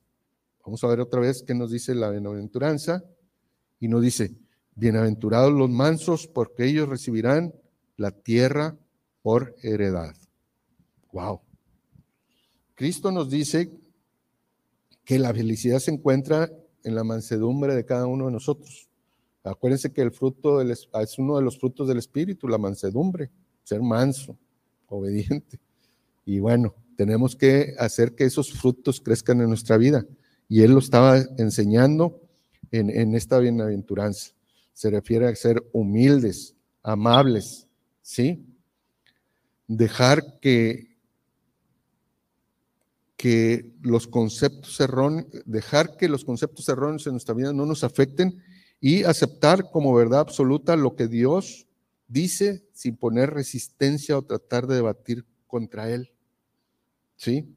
Vamos 0.64 0.82
a 0.82 0.88
ver 0.88 1.00
otra 1.00 1.20
vez 1.20 1.42
qué 1.46 1.54
nos 1.54 1.70
dice 1.70 1.94
la 1.94 2.10
bienaventuranza. 2.10 3.04
Y 3.78 3.88
nos 3.88 4.02
dice, 4.02 4.34
bienaventurados 4.74 5.52
los 5.52 5.70
mansos 5.70 6.26
porque 6.26 6.66
ellos 6.66 6.88
recibirán 6.88 7.54
la 7.96 8.10
tierra 8.10 8.76
por 9.22 9.54
heredad. 9.62 10.14
Wow. 11.12 11.40
Cristo 12.74 13.10
nos 13.10 13.28
dice 13.28 13.70
que 15.04 15.18
la 15.18 15.34
felicidad 15.34 15.78
se 15.80 15.90
encuentra 15.90 16.50
en 16.84 16.94
la 16.94 17.04
mansedumbre 17.04 17.74
de 17.74 17.84
cada 17.84 18.06
uno 18.06 18.26
de 18.26 18.32
nosotros. 18.32 18.88
Acuérdense 19.42 19.92
que 19.92 20.02
el 20.02 20.12
fruto 20.12 20.60
es 20.60 21.18
uno 21.18 21.36
de 21.36 21.42
los 21.42 21.58
frutos 21.58 21.88
del 21.88 21.98
Espíritu, 21.98 22.46
la 22.48 22.58
mansedumbre, 22.58 23.30
ser 23.62 23.82
manso, 23.82 24.36
obediente. 24.86 25.58
Y 26.24 26.38
bueno, 26.38 26.74
tenemos 26.96 27.34
que 27.34 27.74
hacer 27.78 28.14
que 28.14 28.24
esos 28.24 28.52
frutos 28.52 29.00
crezcan 29.00 29.40
en 29.40 29.48
nuestra 29.48 29.76
vida. 29.76 30.06
Y 30.48 30.62
Él 30.62 30.72
lo 30.72 30.78
estaba 30.78 31.18
enseñando 31.38 32.20
en, 32.70 32.90
en 32.90 33.14
esta 33.14 33.38
bienaventuranza. 33.38 34.32
Se 34.72 34.90
refiere 34.90 35.26
a 35.26 35.34
ser 35.34 35.62
humildes, 35.72 36.54
amables, 36.82 37.66
¿sí? 38.02 38.44
Dejar 39.72 40.40
que, 40.40 40.96
que 43.16 43.70
los 43.82 44.08
conceptos 44.08 44.80
erróneos, 44.80 45.28
dejar 45.44 45.96
que 45.96 46.08
los 46.08 46.24
conceptos 46.24 46.68
erróneos 46.68 47.06
en 47.06 47.12
nuestra 47.12 47.36
vida 47.36 47.52
no 47.52 47.66
nos 47.66 47.84
afecten 47.84 48.42
y 48.80 49.04
aceptar 49.04 49.70
como 49.70 49.94
verdad 49.94 50.18
absoluta 50.18 50.74
lo 50.74 50.96
que 50.96 51.06
Dios 51.06 51.68
dice 52.08 52.64
sin 52.72 52.96
poner 52.96 53.30
resistencia 53.30 54.18
o 54.18 54.22
tratar 54.22 54.66
de 54.66 54.74
debatir 54.74 55.24
contra 55.46 55.88
Él. 55.88 56.10
¿Sí? 57.14 57.54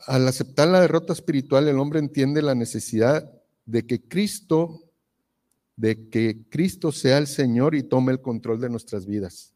Al 0.00 0.28
aceptar 0.28 0.68
la 0.68 0.82
derrota 0.82 1.14
espiritual, 1.14 1.66
el 1.66 1.78
hombre 1.78 1.98
entiende 1.98 2.42
la 2.42 2.54
necesidad 2.54 3.32
de 3.64 3.86
que 3.86 4.02
Cristo, 4.02 4.82
de 5.76 6.10
que 6.10 6.44
Cristo 6.50 6.92
sea 6.92 7.16
el 7.16 7.26
Señor 7.26 7.74
y 7.74 7.84
tome 7.84 8.12
el 8.12 8.20
control 8.20 8.60
de 8.60 8.68
nuestras 8.68 9.06
vidas. 9.06 9.55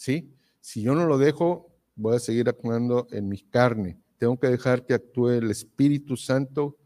¿Sí? 0.00 0.32
Si 0.62 0.80
yo 0.80 0.94
no 0.94 1.04
lo 1.04 1.18
dejo, 1.18 1.68
voy 1.94 2.16
a 2.16 2.20
seguir 2.20 2.48
actuando 2.48 3.06
en 3.10 3.28
mi 3.28 3.36
carne. 3.36 3.98
Tengo 4.16 4.40
que 4.40 4.46
dejar 4.46 4.86
que 4.86 4.94
actúe 4.94 5.28
el 5.28 5.50
Espíritu 5.50 6.16
Santo 6.16 6.78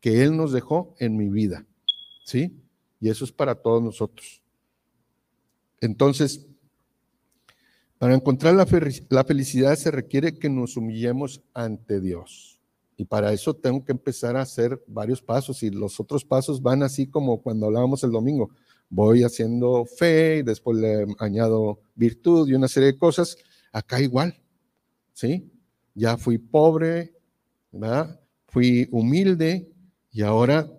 que 0.00 0.22
Él 0.22 0.36
nos 0.36 0.52
dejó 0.52 0.94
en 1.00 1.16
mi 1.16 1.28
vida. 1.28 1.66
¿sí? 2.24 2.56
Y 3.00 3.08
eso 3.08 3.24
es 3.24 3.32
para 3.32 3.56
todos 3.56 3.82
nosotros. 3.82 4.40
Entonces, 5.80 6.46
para 7.98 8.14
encontrar 8.14 8.54
la, 8.54 9.24
felicidad 9.24 9.74
se 9.74 9.90
requiere 9.90 10.38
que 10.38 10.48
nos 10.48 10.76
humillemos 10.76 11.42
ante 11.54 12.00
Dios. 12.00 12.60
Y 12.96 13.06
para 13.06 13.32
eso 13.32 13.54
tengo 13.54 13.84
que 13.84 13.90
empezar 13.90 14.36
a 14.36 14.42
hacer 14.42 14.80
varios 14.86 15.20
pasos 15.20 15.64
y 15.64 15.70
los 15.70 15.98
otros 15.98 16.24
pasos 16.24 16.62
van 16.62 16.84
así 16.84 17.08
como 17.08 17.42
cuando 17.42 17.66
hablábamos 17.66 18.04
el 18.04 18.12
domingo. 18.12 18.52
Voy 18.94 19.22
haciendo 19.22 19.86
fe 19.86 20.38
y 20.38 20.42
después 20.42 20.76
le 20.76 21.06
añado 21.18 21.80
virtud 21.94 22.46
y 22.46 22.54
una 22.54 22.68
serie 22.68 22.92
de 22.92 22.98
cosas. 22.98 23.38
Acá 23.72 24.00
igual, 24.00 24.38
¿sí? 25.14 25.50
Ya 25.94 26.18
fui 26.18 26.36
pobre, 26.36 27.16
¿verdad? 27.72 28.20
Fui 28.48 28.86
humilde, 28.92 29.72
y 30.12 30.20
ahora 30.20 30.70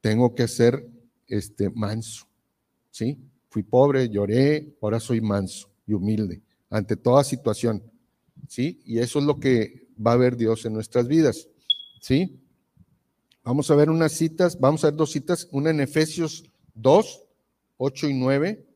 tengo 0.00 0.34
que 0.34 0.48
ser 0.48 0.88
este 1.28 1.68
manso, 1.68 2.26
¿sí? 2.90 3.18
Fui 3.50 3.62
pobre, 3.62 4.08
lloré, 4.08 4.74
ahora 4.80 4.98
soy 4.98 5.20
manso 5.20 5.68
y 5.86 5.92
humilde 5.92 6.42
ante 6.70 6.96
toda 6.96 7.22
situación, 7.22 7.82
¿sí? 8.48 8.80
Y 8.86 8.98
eso 8.98 9.18
es 9.18 9.26
lo 9.26 9.38
que 9.38 9.88
va 10.04 10.12
a 10.12 10.16
ver 10.16 10.36
Dios 10.38 10.64
en 10.64 10.72
nuestras 10.72 11.06
vidas, 11.06 11.48
¿sí? 12.00 12.40
Vamos 13.44 13.70
a 13.70 13.74
ver 13.74 13.90
unas 13.90 14.12
citas, 14.12 14.58
vamos 14.58 14.82
a 14.82 14.88
ver 14.88 14.96
dos 14.96 15.12
citas, 15.12 15.48
una 15.52 15.70
en 15.70 15.80
Efesios 15.80 16.50
2, 16.74 17.22
8 17.78 18.08
y 18.08 18.14
9. 18.14 18.66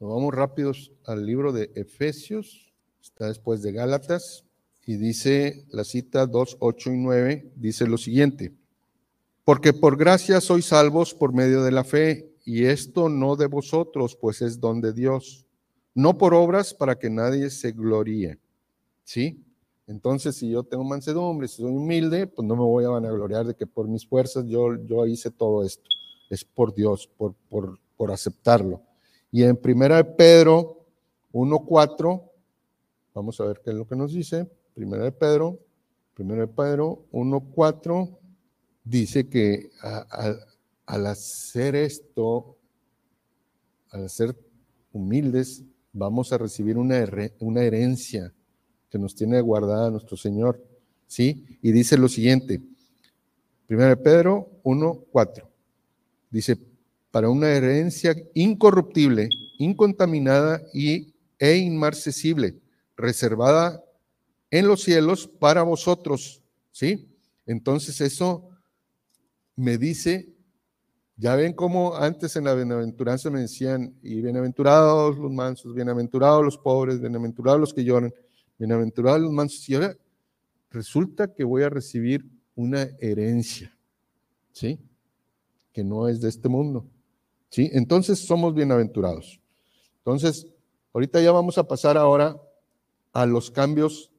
Nos 0.00 0.10
vamos 0.10 0.34
rápidos 0.34 0.92
al 1.04 1.26
libro 1.26 1.52
de 1.52 1.70
Efesios, 1.74 2.72
está 3.02 3.28
después 3.28 3.62
de 3.62 3.72
Gálatas, 3.72 4.44
y 4.86 4.96
dice 4.96 5.64
la 5.70 5.84
cita 5.84 6.26
2, 6.26 6.56
8 6.60 6.92
y 6.92 6.96
9, 6.96 7.52
dice 7.56 7.86
lo 7.86 7.98
siguiente, 7.98 8.52
porque 9.44 9.72
por 9.72 9.96
gracia 9.96 10.40
sois 10.40 10.66
salvos 10.66 11.14
por 11.14 11.32
medio 11.32 11.62
de 11.62 11.70
la 11.70 11.84
fe, 11.84 12.32
y 12.44 12.64
esto 12.64 13.08
no 13.08 13.36
de 13.36 13.46
vosotros, 13.46 14.16
pues 14.16 14.42
es 14.42 14.58
don 14.58 14.80
de 14.80 14.92
Dios, 14.92 15.44
no 15.94 16.16
por 16.16 16.34
obras 16.34 16.72
para 16.72 16.98
que 16.98 17.10
nadie 17.10 17.50
se 17.50 17.72
gloríe. 17.72 18.38
¿Sí? 19.04 19.44
Entonces, 19.86 20.36
si 20.36 20.50
yo 20.50 20.62
tengo 20.62 20.84
mansedumbre, 20.84 21.48
si 21.48 21.62
soy 21.62 21.72
humilde, 21.72 22.26
pues 22.26 22.46
no 22.46 22.54
me 22.54 22.62
voy 22.62 22.84
a 22.84 22.90
vanagloriar 22.90 23.44
de 23.44 23.54
que 23.54 23.66
por 23.66 23.88
mis 23.88 24.06
fuerzas 24.06 24.46
yo, 24.46 24.76
yo 24.84 25.04
hice 25.04 25.30
todo 25.30 25.64
esto. 25.64 25.84
Es 26.30 26.44
por 26.44 26.74
Dios, 26.74 27.10
por, 27.18 27.34
por, 27.50 27.78
por 27.96 28.10
aceptarlo. 28.10 28.80
Y 29.30 29.42
en 29.42 29.56
primera 29.56 29.96
de 29.96 30.04
Pedro 30.04 30.86
1.4, 31.32 32.22
vamos 33.14 33.40
a 33.40 33.44
ver 33.44 33.60
qué 33.62 33.70
es 33.70 33.76
lo 33.76 33.86
que 33.86 33.96
nos 33.96 34.12
dice. 34.12 34.48
Primera 34.74 35.04
de 35.04 35.12
Pedro, 35.12 35.58
primera 36.14 36.42
de 36.42 36.48
Pedro 36.48 37.04
1.4, 37.12 38.16
dice 38.84 39.28
que 39.28 39.70
al 40.86 41.06
hacer 41.06 41.74
esto, 41.76 42.56
al 43.90 44.08
ser 44.08 44.36
humildes, 44.92 45.64
vamos 45.92 46.32
a 46.32 46.38
recibir 46.38 46.78
una, 46.78 47.04
una 47.40 47.62
herencia 47.62 48.32
que 48.88 48.98
nos 48.98 49.14
tiene 49.14 49.40
guardada 49.40 49.90
nuestro 49.90 50.16
Señor. 50.16 50.64
¿Sí? 51.06 51.58
Y 51.60 51.72
dice 51.72 51.98
lo 51.98 52.08
siguiente, 52.08 52.62
1 53.68 54.02
Pedro 54.02 54.48
1, 54.62 55.04
4. 55.10 55.49
Dice, 56.30 56.58
para 57.10 57.28
una 57.28 57.48
herencia 57.48 58.14
incorruptible, 58.34 59.28
incontaminada 59.58 60.62
y, 60.72 61.14
e 61.38 61.56
inmarcesible, 61.56 62.60
reservada 62.96 63.82
en 64.50 64.66
los 64.66 64.82
cielos 64.82 65.28
para 65.28 65.62
vosotros. 65.62 66.42
¿Sí? 66.70 67.08
Entonces 67.46 68.00
eso 68.00 68.48
me 69.56 69.76
dice, 69.76 70.32
ya 71.16 71.34
ven 71.36 71.52
cómo 71.52 71.96
antes 71.96 72.36
en 72.36 72.44
la 72.44 72.54
bienaventuranza 72.54 73.28
me 73.28 73.40
decían, 73.40 73.94
y 74.02 74.22
bienaventurados 74.22 75.18
los 75.18 75.30
mansos, 75.32 75.74
bienaventurados 75.74 76.44
los 76.44 76.56
pobres, 76.56 77.00
bienaventurados 77.00 77.60
los 77.60 77.74
que 77.74 77.84
lloran. 77.84 78.14
Bienaventurados 78.58 79.20
los 79.22 79.32
mansos. 79.32 79.68
Y 79.68 79.74
ahora 79.74 79.96
resulta 80.70 81.32
que 81.32 81.44
voy 81.44 81.62
a 81.62 81.70
recibir 81.70 82.24
una 82.54 82.88
herencia, 83.00 83.74
¿sí? 84.52 84.78
Que 85.72 85.84
no 85.84 86.08
es 86.08 86.20
de 86.20 86.28
este 86.28 86.48
mundo, 86.48 86.86
¿sí? 87.48 87.70
Entonces 87.72 88.18
somos 88.18 88.54
bienaventurados. 88.54 89.40
Entonces, 89.98 90.46
ahorita 90.92 91.20
ya 91.20 91.32
vamos 91.32 91.58
a 91.58 91.68
pasar 91.68 91.96
ahora 91.96 92.40
a 93.12 93.26
los 93.26 93.50
cambios 93.50 94.10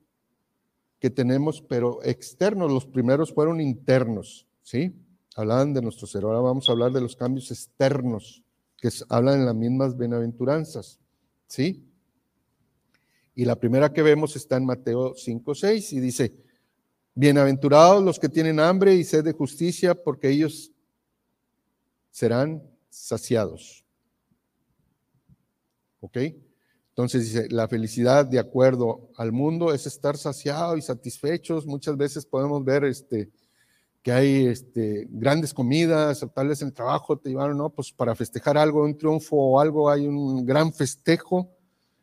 que 1.00 1.10
tenemos, 1.10 1.62
pero 1.62 2.02
externos. 2.04 2.72
Los 2.72 2.86
primeros 2.86 3.34
fueron 3.34 3.60
internos, 3.60 4.48
¿sí? 4.62 4.94
Hablaban 5.36 5.74
de 5.74 5.82
nuestro 5.82 6.08
ser. 6.08 6.24
Ahora 6.24 6.40
vamos 6.40 6.70
a 6.70 6.74
hablar 6.74 6.92
de 6.92 7.02
los 7.02 7.16
cambios 7.16 7.50
externos, 7.52 8.44
que 8.78 8.90
hablan 9.10 9.40
en 9.40 9.46
las 9.48 9.56
mismas 9.56 9.98
bienaventuranzas, 9.98 11.00
¿sí? 11.48 11.84
Y 13.34 13.46
la 13.46 13.56
primera 13.56 13.92
que 13.92 14.04
vemos 14.04 14.36
está 14.36 14.58
en 14.58 14.66
Mateo 14.66 15.16
5, 15.16 15.56
6 15.56 15.94
y 15.94 16.00
dice, 16.00 16.36
bienaventurados 17.16 18.04
los 18.04 18.20
que 18.20 18.30
tienen 18.30 18.60
hambre 18.60 18.94
y 18.96 19.04
sed 19.04 19.24
de 19.24 19.34
justicia, 19.34 19.96
porque 19.96 20.30
ellos 20.30 20.72
serán 22.12 22.62
saciados. 22.90 23.84
¿Ok? 26.02 26.18
Entonces 26.90 27.24
dice, 27.24 27.48
la 27.50 27.68
felicidad 27.68 28.26
de 28.26 28.38
acuerdo 28.38 29.10
al 29.16 29.32
mundo 29.32 29.74
es 29.74 29.88
estar 29.88 30.18
saciado 30.18 30.78
y 30.78 30.82
satisfechos. 30.82 31.66
Muchas 31.66 31.96
veces 31.96 32.26
podemos 32.26 32.64
ver 32.66 32.84
este, 32.84 33.32
que 34.04 34.12
hay 34.12 34.46
este, 34.48 35.08
grandes 35.10 35.54
comidas, 35.54 36.26
tal 36.34 36.50
vez 36.50 36.62
en 36.62 36.68
el 36.68 36.74
trabajo 36.74 37.18
te 37.18 37.30
llevaron, 37.30 37.58
¿no? 37.58 37.70
Pues 37.70 37.92
para 37.92 38.14
festejar 38.14 38.58
algo, 38.58 38.84
un 38.84 38.98
triunfo 38.98 39.38
o 39.38 39.60
algo, 39.60 39.90
hay 39.90 40.06
un 40.06 40.46
gran 40.46 40.74
festejo 40.74 41.50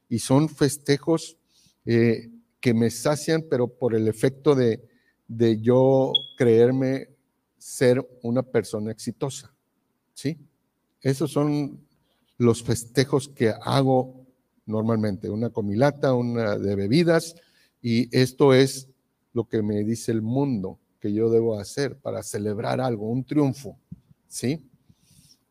y 0.09 0.21
son 0.21 0.49
festejos 0.49 1.37
eh, 1.85 2.31
que 2.61 2.73
me 2.73 2.91
sacian, 2.91 3.45
pero 3.49 3.69
por 3.69 3.95
el 3.95 4.09
efecto 4.09 4.55
de, 4.55 4.89
de 5.27 5.61
yo 5.61 6.13
creerme 6.37 7.11
ser 7.59 8.09
una 8.23 8.43
persona 8.43 8.91
exitosa. 8.91 9.55
¿Sí? 10.19 10.37
Esos 11.01 11.31
son 11.31 11.79
los 12.39 12.65
festejos 12.65 13.29
que 13.29 13.51
hago 13.51 14.27
normalmente, 14.67 15.31
una 15.31 15.51
comilata, 15.51 16.13
una 16.13 16.59
de 16.59 16.75
bebidas, 16.75 17.37
y 17.81 18.09
esto 18.11 18.53
es 18.53 18.89
lo 19.33 19.45
que 19.45 19.63
me 19.63 19.85
dice 19.85 20.11
el 20.11 20.21
mundo 20.21 20.81
que 20.99 21.13
yo 21.13 21.31
debo 21.31 21.57
hacer 21.61 21.99
para 21.99 22.25
celebrar 22.25 22.81
algo, 22.81 23.09
un 23.09 23.23
triunfo. 23.23 23.79
¿Sí? 24.27 24.69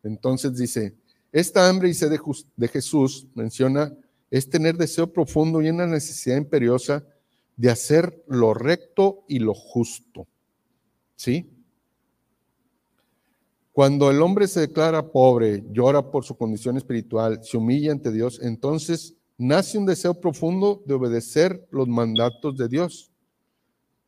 Entonces 0.04 0.58
dice, 0.58 0.98
esta 1.32 1.70
hambre 1.70 1.88
y 1.88 1.94
sed 1.94 2.10
de, 2.10 2.20
de 2.58 2.68
Jesús 2.68 3.26
menciona 3.36 3.96
es 4.30 4.50
tener 4.50 4.76
deseo 4.76 5.14
profundo 5.14 5.62
y 5.62 5.70
una 5.70 5.88
necesidad 5.88 6.36
imperiosa 6.36 7.06
de 7.56 7.70
hacer 7.70 8.22
lo 8.28 8.54
recto 8.54 9.24
y 9.30 9.40
lo 9.40 9.54
justo. 9.54 10.28
¿Sí? 11.16 11.57
Cuando 13.78 14.10
el 14.10 14.24
hombre 14.24 14.48
se 14.48 14.62
declara 14.62 15.12
pobre, 15.12 15.64
llora 15.70 16.10
por 16.10 16.24
su 16.24 16.36
condición 16.36 16.78
espiritual, 16.78 17.44
se 17.44 17.58
humilla 17.58 17.92
ante 17.92 18.12
Dios, 18.12 18.40
entonces 18.42 19.14
nace 19.38 19.78
un 19.78 19.86
deseo 19.86 20.20
profundo 20.20 20.82
de 20.88 20.96
obedecer 20.96 21.68
los 21.70 21.88
mandatos 21.88 22.58
de 22.58 22.70
Dios. 22.70 23.12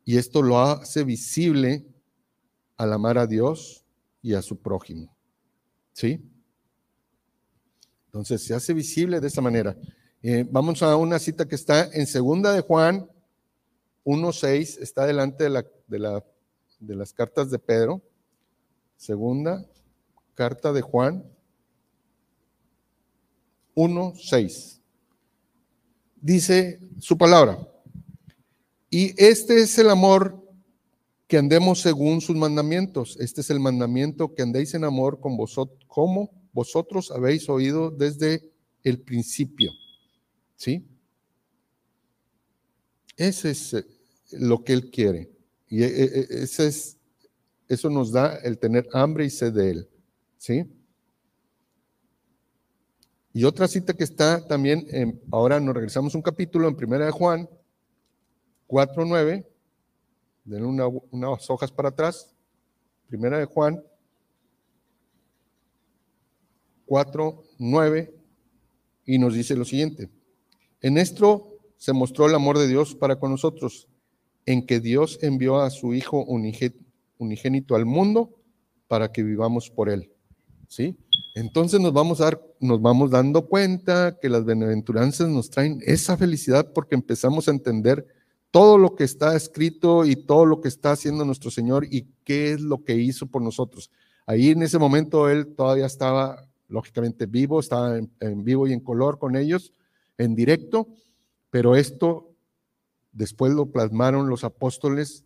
Y 0.05 0.17
esto 0.17 0.41
lo 0.41 0.59
hace 0.59 1.03
visible 1.03 1.85
al 2.77 2.93
amar 2.93 3.19
a 3.19 3.27
Dios 3.27 3.85
y 4.23 4.33
a 4.33 4.41
su 4.41 4.57
prójimo. 4.57 5.15
¿Sí? 5.93 6.19
Entonces 8.05 8.41
se 8.41 8.55
hace 8.55 8.73
visible 8.73 9.19
de 9.19 9.27
esa 9.27 9.41
manera. 9.41 9.77
Eh, 10.23 10.47
vamos 10.49 10.81
a 10.81 10.95
una 10.95 11.19
cita 11.19 11.47
que 11.47 11.53
está 11.53 11.91
en 11.93 12.07
segunda 12.07 12.53
de 12.53 12.61
Juan 12.61 13.07
1.6, 14.03 14.79
está 14.81 15.05
delante 15.05 15.43
de, 15.43 15.51
la, 15.51 15.65
de, 15.85 15.99
la, 15.99 16.25
de 16.79 16.95
las 16.95 17.13
cartas 17.13 17.51
de 17.51 17.59
Pedro. 17.59 18.01
Segunda 18.99 19.65
carta 20.35 20.73
de 20.73 20.81
Juan 20.81 21.23
1.6. 23.73 24.81
Dice 26.17 26.81
su 26.99 27.17
palabra. 27.17 27.65
Y 28.89 29.13
este 29.23 29.61
es 29.61 29.79
el 29.79 29.89
amor 29.89 30.45
que 31.27 31.37
andemos 31.37 31.79
según 31.79 32.19
sus 32.19 32.35
mandamientos. 32.35 33.15
Este 33.21 33.39
es 33.39 33.49
el 33.49 33.61
mandamiento 33.61 34.35
que 34.35 34.41
andéis 34.41 34.73
en 34.73 34.83
amor 34.83 35.21
con 35.21 35.37
vosotros, 35.37 35.79
como 35.87 36.29
vosotros 36.51 37.09
habéis 37.09 37.47
oído 37.47 37.91
desde 37.91 38.51
el 38.83 38.99
principio. 38.99 39.71
¿Sí? 40.57 40.85
Ese 43.15 43.51
es 43.51 43.73
eh, 43.75 43.85
lo 44.31 44.61
que 44.65 44.73
Él 44.73 44.91
quiere. 44.91 45.31
Y 45.69 45.83
eh, 45.83 45.87
eh, 45.87 46.27
ese 46.31 46.67
es, 46.67 46.98
eso 47.69 47.89
nos 47.89 48.11
da 48.11 48.35
el 48.37 48.57
tener 48.57 48.89
hambre 48.93 49.25
y 49.25 49.29
sed 49.29 49.53
de 49.53 49.71
Él. 49.71 49.89
¿Sí? 50.37 50.65
Y 53.31 53.43
otra 53.43 53.67
cita 53.67 53.93
que 53.93 54.03
está 54.03 54.45
también, 54.45 55.21
ahora 55.31 55.59
nos 55.59 55.75
regresamos 55.75 56.15
un 56.15 56.23
capítulo 56.23 56.67
en 56.67 56.75
Primera 56.75 57.05
de 57.05 57.11
Juan 57.11 57.47
4.9, 58.67 59.45
den 60.45 60.65
una, 60.65 60.87
unas 60.87 61.49
hojas 61.49 61.71
para 61.71 61.89
atrás, 61.89 62.33
Primera 63.07 63.37
de 63.37 63.45
Juan 63.45 63.83
4.9, 66.87 68.11
y 69.05 69.19
nos 69.19 69.35
dice 69.35 69.55
lo 69.55 69.63
siguiente. 69.63 70.09
En 70.81 70.97
esto 70.97 71.59
se 71.77 71.93
mostró 71.93 72.25
el 72.25 72.33
amor 72.33 72.57
de 72.57 72.67
Dios 72.67 72.95
para 72.95 73.19
con 73.19 73.29
nosotros, 73.29 73.87
en 74.47 74.65
que 74.65 74.79
Dios 74.79 75.19
envió 75.21 75.59
a 75.59 75.69
su 75.69 75.93
Hijo 75.93 76.23
unigénito 76.23 76.88
al 77.75 77.85
mundo 77.85 78.35
para 78.87 79.11
que 79.11 79.23
vivamos 79.23 79.69
por 79.69 79.89
él. 79.89 80.11
¿Sí? 80.67 80.95
Entonces 81.33 81.79
nos 81.79 81.93
vamos, 81.93 82.21
a 82.21 82.25
dar, 82.25 82.41
nos 82.59 82.79
vamos 82.79 83.09
dando 83.09 83.47
cuenta 83.47 84.19
que 84.21 84.29
las 84.29 84.45
benaventuranzas 84.45 85.27
nos 85.27 85.49
traen 85.49 85.79
esa 85.83 86.15
felicidad 86.15 86.73
porque 86.73 86.93
empezamos 86.93 87.47
a 87.47 87.51
entender 87.51 88.05
todo 88.51 88.77
lo 88.77 88.95
que 88.95 89.03
está 89.03 89.35
escrito 89.35 90.05
y 90.05 90.15
todo 90.15 90.45
lo 90.45 90.61
que 90.61 90.67
está 90.67 90.91
haciendo 90.91 91.25
nuestro 91.25 91.49
Señor 91.49 91.85
y 91.89 92.07
qué 92.23 92.53
es 92.53 92.61
lo 92.61 92.83
que 92.83 92.95
hizo 92.95 93.27
por 93.27 93.41
nosotros. 93.41 93.91
Ahí 94.25 94.49
en 94.49 94.61
ese 94.61 94.77
momento 94.77 95.27
él 95.27 95.55
todavía 95.55 95.87
estaba, 95.87 96.47
lógicamente, 96.67 97.25
vivo, 97.25 97.59
estaba 97.59 97.97
en, 97.97 98.43
vivo 98.43 98.67
y 98.67 98.73
en 98.73 98.79
color 98.79 99.17
con 99.17 99.35
ellos, 99.35 99.73
en 100.17 100.35
directo, 100.35 100.87
pero 101.49 101.75
esto 101.75 102.35
después 103.11 103.53
lo 103.53 103.71
plasmaron 103.71 104.29
los 104.29 104.43
apóstoles 104.43 105.25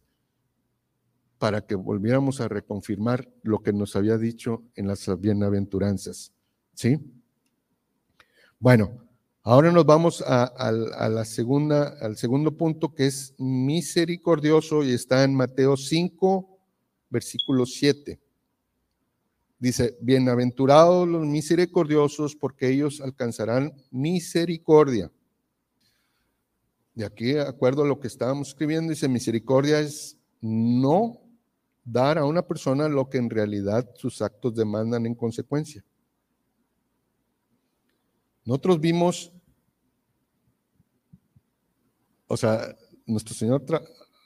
para 1.43 1.59
que 1.59 1.75
volviéramos 1.75 2.39
a 2.39 2.47
reconfirmar 2.47 3.29
lo 3.41 3.61
que 3.61 3.73
nos 3.73 3.97
había 3.97 4.17
dicho 4.17 4.63
en 4.75 4.87
las 4.87 5.09
bienaventuranzas. 5.19 6.31
¿Sí? 6.73 6.97
Bueno, 8.59 9.03
Ahora 9.45 9.69
nos 9.73 9.85
vamos 9.85 10.23
a, 10.25 10.71
la 10.71 11.25
segunda, 11.25 11.97
al 11.99 12.15
segundo 12.15 12.55
punto 12.55 12.95
que 12.95 13.07
es 13.07 13.35
misericordioso 13.37 14.85
y 14.85 14.93
está 14.93 15.25
en 15.25 15.35
Mateo 15.35 15.75
5, 15.75 16.59
versículo 17.09 17.65
7. 17.65 18.21
Dice, 19.59 19.97
bienaventurados 19.99 21.05
los 21.09 21.25
misericordiosos 21.25 22.37
porque 22.37 22.69
ellos 22.69 23.01
alcanzarán 23.01 23.73
misericordia. 23.91 25.11
Y 26.95 27.03
aquí, 27.03 27.33
de 27.33 27.41
acuerdo 27.41 27.83
a 27.83 27.87
lo 27.87 27.99
que 27.99 28.07
estábamos 28.07 28.47
escribiendo, 28.47 28.91
dice, 28.91 29.09
misericordia 29.09 29.81
es 29.81 30.17
no 30.39 31.22
dar 31.83 32.17
a 32.17 32.25
una 32.25 32.41
persona 32.41 32.87
lo 32.87 33.09
que 33.09 33.17
en 33.17 33.29
realidad 33.29 33.89
sus 33.95 34.21
actos 34.21 34.55
demandan 34.55 35.05
en 35.05 35.15
consecuencia. 35.15 35.83
Nosotros 38.45 38.79
vimos, 38.79 39.31
o 42.27 42.35
sea, 42.35 42.75
nuestro 43.05 43.33
Señor 43.33 43.63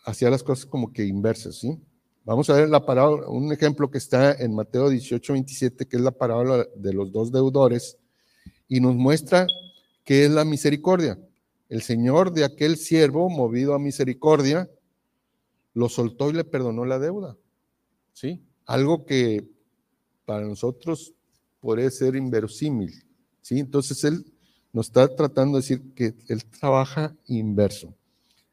hacía 0.06 0.30
las 0.30 0.44
cosas 0.44 0.66
como 0.66 0.92
que 0.92 1.06
inversas, 1.06 1.56
¿sí? 1.56 1.80
Vamos 2.24 2.50
a 2.50 2.56
ver 2.56 2.70
la 2.70 2.86
parábola, 2.86 3.30
un 3.30 3.54
ejemplo 3.54 3.90
que 3.90 4.00
está 4.00 4.34
en 4.34 4.54
Mateo 4.54 4.90
18, 4.90 5.34
27, 5.34 5.88
que 5.88 5.98
es 5.98 6.02
la 6.04 6.12
parábola 6.12 6.66
de 6.76 6.94
los 6.94 7.12
dos 7.12 7.32
deudores, 7.32 7.98
y 8.68 8.82
nos 8.82 8.96
muestra 8.96 9.48
qué 10.04 10.26
es 10.26 10.32
la 10.32 10.44
misericordia. 10.44 11.18
El 11.70 11.82
Señor 11.82 12.34
de 12.34 12.44
aquel 12.44 12.78
siervo, 12.78 13.30
movido 13.30 13.74
a 13.74 13.80
misericordia, 13.80 14.70
lo 15.74 15.90
soltó 15.90 16.30
y 16.30 16.34
le 16.34 16.44
perdonó 16.44 16.86
la 16.86 17.00
deuda. 17.00 17.38
¿Sí? 18.18 18.44
Algo 18.66 19.06
que 19.06 19.48
para 20.26 20.44
nosotros 20.44 21.14
puede 21.60 21.92
ser 21.92 22.16
inverosímil. 22.16 22.92
Entonces 23.52 24.04
él 24.06 24.26
nos 24.74 24.88
está 24.88 25.08
tratando 25.16 25.58
de 25.58 25.62
decir 25.62 25.94
que 25.94 26.16
él 26.28 26.44
trabaja 26.46 27.16
inverso. 27.28 27.94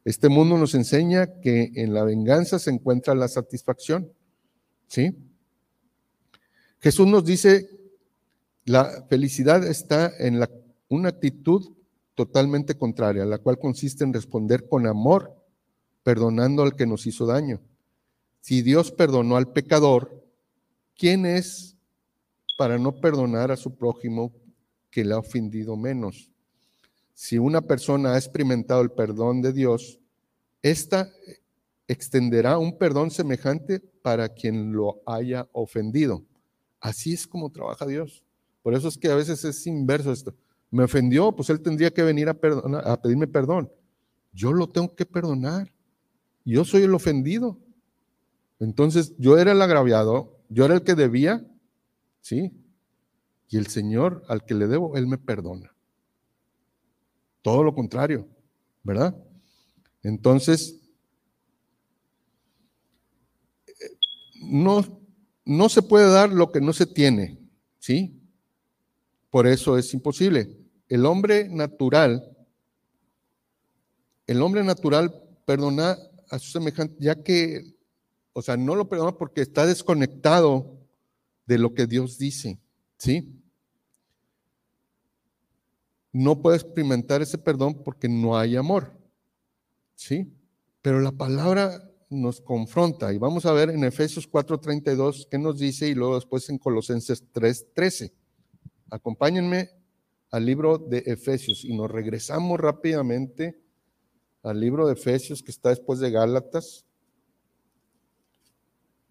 Este 0.03 0.29
mundo 0.29 0.59
nos 0.59 0.75
enseña 0.75 1.39
que 1.41 1.71
en 1.73 1.95
la 1.95 2.03
venganza 2.03 2.59
se 2.59 2.69
encuentra 2.69 3.15
la 3.15 3.27
satisfacción. 3.27 4.13
¿Sí? 4.87 5.17
Jesús 6.79 7.07
nos 7.07 7.25
dice, 7.25 7.67
la 8.65 9.07
felicidad 9.09 9.65
está 9.65 10.13
en 10.19 10.39
la, 10.39 10.51
una 10.89 11.09
actitud 11.09 11.73
totalmente 12.13 12.75
contraria, 12.75 13.25
la 13.25 13.39
cual 13.39 13.57
consiste 13.57 14.03
en 14.03 14.13
responder 14.13 14.69
con 14.69 14.85
amor, 14.85 15.35
perdonando 16.03 16.61
al 16.61 16.75
que 16.75 16.85
nos 16.85 17.07
hizo 17.07 17.25
daño. 17.25 17.59
Si 18.45 18.61
Dios 18.61 18.91
perdonó 18.91 19.37
al 19.37 19.51
pecador, 19.51 20.23
¿quién 20.95 21.25
es 21.25 21.75
para 22.59 22.77
no 22.77 22.91
perdonar 23.01 23.49
a 23.49 23.57
su 23.57 23.75
prójimo 23.75 24.31
que 24.91 25.03
le 25.03 25.15
ha 25.15 25.17
ofendido 25.17 25.75
menos. 25.75 26.29
Si 27.15 27.39
una 27.39 27.61
persona 27.61 28.13
ha 28.13 28.17
experimentado 28.19 28.83
el 28.83 28.91
perdón 28.91 29.41
de 29.41 29.51
Dios, 29.51 29.99
ésta 30.61 31.11
extenderá 31.87 32.59
un 32.59 32.77
perdón 32.77 33.09
semejante 33.09 33.79
para 33.79 34.29
quien 34.29 34.73
lo 34.73 35.01
haya 35.07 35.49
ofendido. 35.51 36.23
Así 36.79 37.13
es 37.13 37.25
como 37.25 37.51
trabaja 37.51 37.87
Dios. 37.87 38.23
Por 38.61 38.75
eso 38.75 38.89
es 38.89 38.97
que 38.99 39.07
a 39.07 39.15
veces 39.15 39.43
es 39.43 39.65
inverso 39.65 40.11
esto. 40.11 40.35
Me 40.69 40.83
ofendió, 40.83 41.31
pues 41.31 41.49
él 41.49 41.61
tendría 41.61 41.89
que 41.89 42.03
venir 42.03 42.29
a, 42.29 42.37
a 42.83 43.01
pedirme 43.01 43.25
perdón. 43.25 43.71
Yo 44.33 44.53
lo 44.53 44.69
tengo 44.69 44.93
que 44.93 45.07
perdonar. 45.07 45.73
Yo 46.43 46.63
soy 46.63 46.83
el 46.83 46.93
ofendido. 46.93 47.57
Entonces, 48.59 49.13
yo 49.17 49.37
era 49.37 49.51
el 49.51 49.61
agraviado, 49.61 50.39
yo 50.49 50.65
era 50.65 50.75
el 50.75 50.83
que 50.83 50.95
debía, 50.95 51.45
¿sí? 52.21 52.51
Y 53.49 53.57
el 53.57 53.67
Señor 53.67 54.23
al 54.27 54.45
que 54.45 54.53
le 54.53 54.67
debo, 54.67 54.95
Él 54.97 55.07
me 55.07 55.17
perdona. 55.17 55.75
Todo 57.41 57.63
lo 57.63 57.75
contrario, 57.75 58.27
¿verdad? 58.83 59.15
Entonces, 60.01 60.81
no, 64.41 64.83
no 65.43 65.69
se 65.69 65.81
puede 65.81 66.11
dar 66.11 66.31
lo 66.31 66.51
que 66.51 66.61
no 66.61 66.73
se 66.73 66.85
tiene, 66.85 67.39
¿sí? 67.79 68.21
Por 69.29 69.47
eso 69.47 69.77
es 69.77 69.93
imposible. 69.93 70.57
El 70.87 71.05
hombre 71.05 71.49
natural, 71.49 72.35
el 74.27 74.41
hombre 74.41 74.63
natural 74.63 75.13
perdona 75.45 75.97
a 76.29 76.39
su 76.39 76.51
semejante, 76.51 76.95
ya 76.99 77.21
que, 77.21 77.74
o 78.37 78.41
sea, 78.41 78.57
no 78.57 78.75
lo 78.75 78.89
perdona 78.89 79.17
porque 79.17 79.39
está 79.39 79.65
desconectado 79.65 80.77
de 81.45 81.57
lo 81.57 81.73
que 81.73 81.87
Dios 81.87 82.17
dice. 82.17 82.59
¿Sí? 82.97 83.41
No 86.11 86.41
puede 86.41 86.57
experimentar 86.57 87.21
ese 87.21 87.37
perdón 87.37 87.81
porque 87.81 88.09
no 88.09 88.37
hay 88.37 88.57
amor. 88.57 88.91
¿Sí? 89.95 90.33
Pero 90.81 90.99
la 90.99 91.13
palabra 91.13 91.89
nos 92.09 92.41
confronta 92.41 93.13
y 93.13 93.17
vamos 93.17 93.45
a 93.45 93.53
ver 93.53 93.69
en 93.69 93.85
Efesios 93.85 94.29
4:32 94.29 95.27
qué 95.31 95.39
nos 95.39 95.57
dice 95.57 95.87
y 95.87 95.95
luego 95.95 96.15
después 96.15 96.49
en 96.49 96.57
Colosenses 96.57 97.23
3:13. 97.31 98.11
Acompáñenme 98.89 99.69
al 100.29 100.45
libro 100.45 100.77
de 100.77 101.03
Efesios 101.05 101.63
y 101.63 101.73
nos 101.73 101.89
regresamos 101.89 102.59
rápidamente 102.59 103.57
al 104.43 104.59
libro 104.59 104.87
de 104.87 104.93
Efesios 104.93 105.41
que 105.41 105.51
está 105.51 105.69
después 105.69 105.99
de 105.99 106.11
Gálatas 106.11 106.85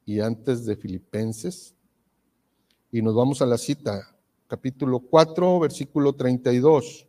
y 0.07 0.21
antes 0.21 0.65
de 0.65 0.77
Filipenses. 0.77 1.75
Y 2.93 3.03
nos 3.03 3.15
vamos 3.15 3.43
a 3.43 3.47
la 3.47 3.59
cita, 3.59 4.17
capítulo 4.47 5.01
4, 5.01 5.61
versículo 5.61 6.13
32, 6.13 7.07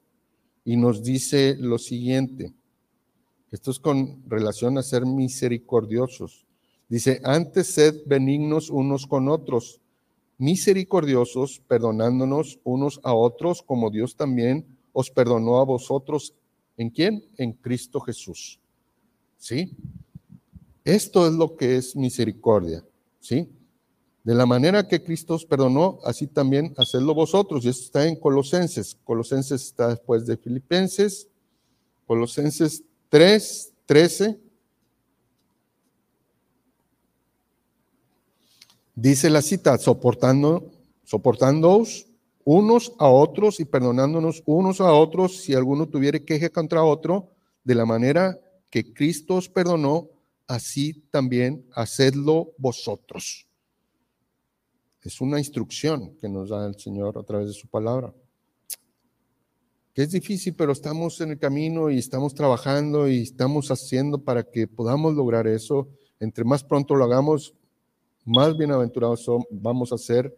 y 0.64 0.78
nos 0.78 1.04
dice 1.04 1.56
lo 1.60 1.78
siguiente. 1.78 2.54
Esto 3.52 3.72
es 3.72 3.80
con 3.80 4.24
relación 4.28 4.78
a 4.78 4.84
ser 4.84 5.06
misericordiosos. 5.06 6.46
Dice, 6.90 7.22
antes 7.24 7.68
sed 7.68 8.02
benignos 8.06 8.70
unos 8.70 9.08
con 9.08 9.30
otros, 9.30 9.82
misericordiosos, 10.38 11.62
perdonándonos 11.68 12.60
unos 12.64 13.00
a 13.04 13.14
otros, 13.14 13.62
como 13.62 13.90
Dios 13.90 14.16
también 14.16 14.66
os 14.94 15.12
perdonó 15.12 15.58
a 15.60 15.66
vosotros. 15.66 16.34
¿En 16.78 16.90
quién? 16.90 17.26
En 17.38 17.54
Cristo 17.54 18.00
Jesús. 18.00 18.60
¿Sí? 19.38 19.76
Esto 20.86 21.28
es 21.28 21.34
lo 21.34 21.58
que 21.58 21.76
es 21.76 21.96
misericordia. 21.96 22.86
¿Sí? 23.20 23.50
De 24.24 24.34
la 24.34 24.46
manera 24.46 24.88
que 24.88 25.04
Cristo 25.04 25.34
os 25.34 25.46
perdonó, 25.46 26.00
así 26.04 26.28
también 26.28 26.74
hacedlo 26.78 27.14
vosotros. 27.14 27.66
Y 27.66 27.70
esto 27.70 27.86
está 27.86 28.08
en 28.08 28.16
Colosenses. 28.16 28.98
Colosenses 29.04 29.64
está 29.64 29.90
después 29.90 30.26
de 30.26 30.38
Filipenses. 30.38 31.28
Colosenses 32.08 32.84
3, 33.10 33.74
13. 33.86 34.40
Dice 38.96 39.30
la 39.30 39.42
cita, 39.42 39.78
soportando, 39.78 40.72
soportándoos 41.04 42.08
unos 42.46 42.94
a 43.00 43.10
otros 43.10 43.60
y 43.60 43.66
perdonándonos 43.66 44.44
unos 44.46 44.80
a 44.80 44.94
otros 44.94 45.38
si 45.38 45.56
alguno 45.56 45.88
tuviere 45.88 46.24
queja 46.24 46.50
contra 46.50 46.84
otro, 46.84 47.32
de 47.64 47.76
la 47.76 47.86
manera 47.86 48.40
que 48.70 48.94
Cristo 48.94 49.36
os 49.36 49.50
perdonó, 49.50 50.10
así 50.48 51.06
también 51.12 51.66
hacedlo 51.74 52.54
vosotros. 52.58 53.48
Es 55.02 55.22
una 55.22 55.40
instrucción 55.40 56.16
que 56.18 56.28
nos 56.28 56.50
da 56.50 56.66
el 56.66 56.80
Señor 56.80 57.18
a 57.18 57.24
través 57.24 57.48
de 57.48 57.54
su 57.54 57.68
palabra. 57.68 58.14
Que 59.94 60.04
es 60.04 60.12
difícil, 60.12 60.56
pero 60.56 60.72
estamos 60.72 61.22
en 61.22 61.32
el 61.32 61.40
camino 61.40 61.90
y 61.90 62.00
estamos 62.00 62.34
trabajando 62.34 63.08
y 63.08 63.22
estamos 63.22 63.70
haciendo 63.72 64.24
para 64.24 64.44
que 64.44 64.68
podamos 64.68 65.14
lograr 65.14 65.48
eso. 65.48 65.88
Entre 66.20 66.44
más 66.44 66.64
pronto 66.64 66.96
lo 66.96 67.06
hagamos, 67.06 67.54
más 68.26 68.58
bienaventurados 68.58 69.26
vamos 69.52 69.94
a 69.94 69.98
ser 69.98 70.36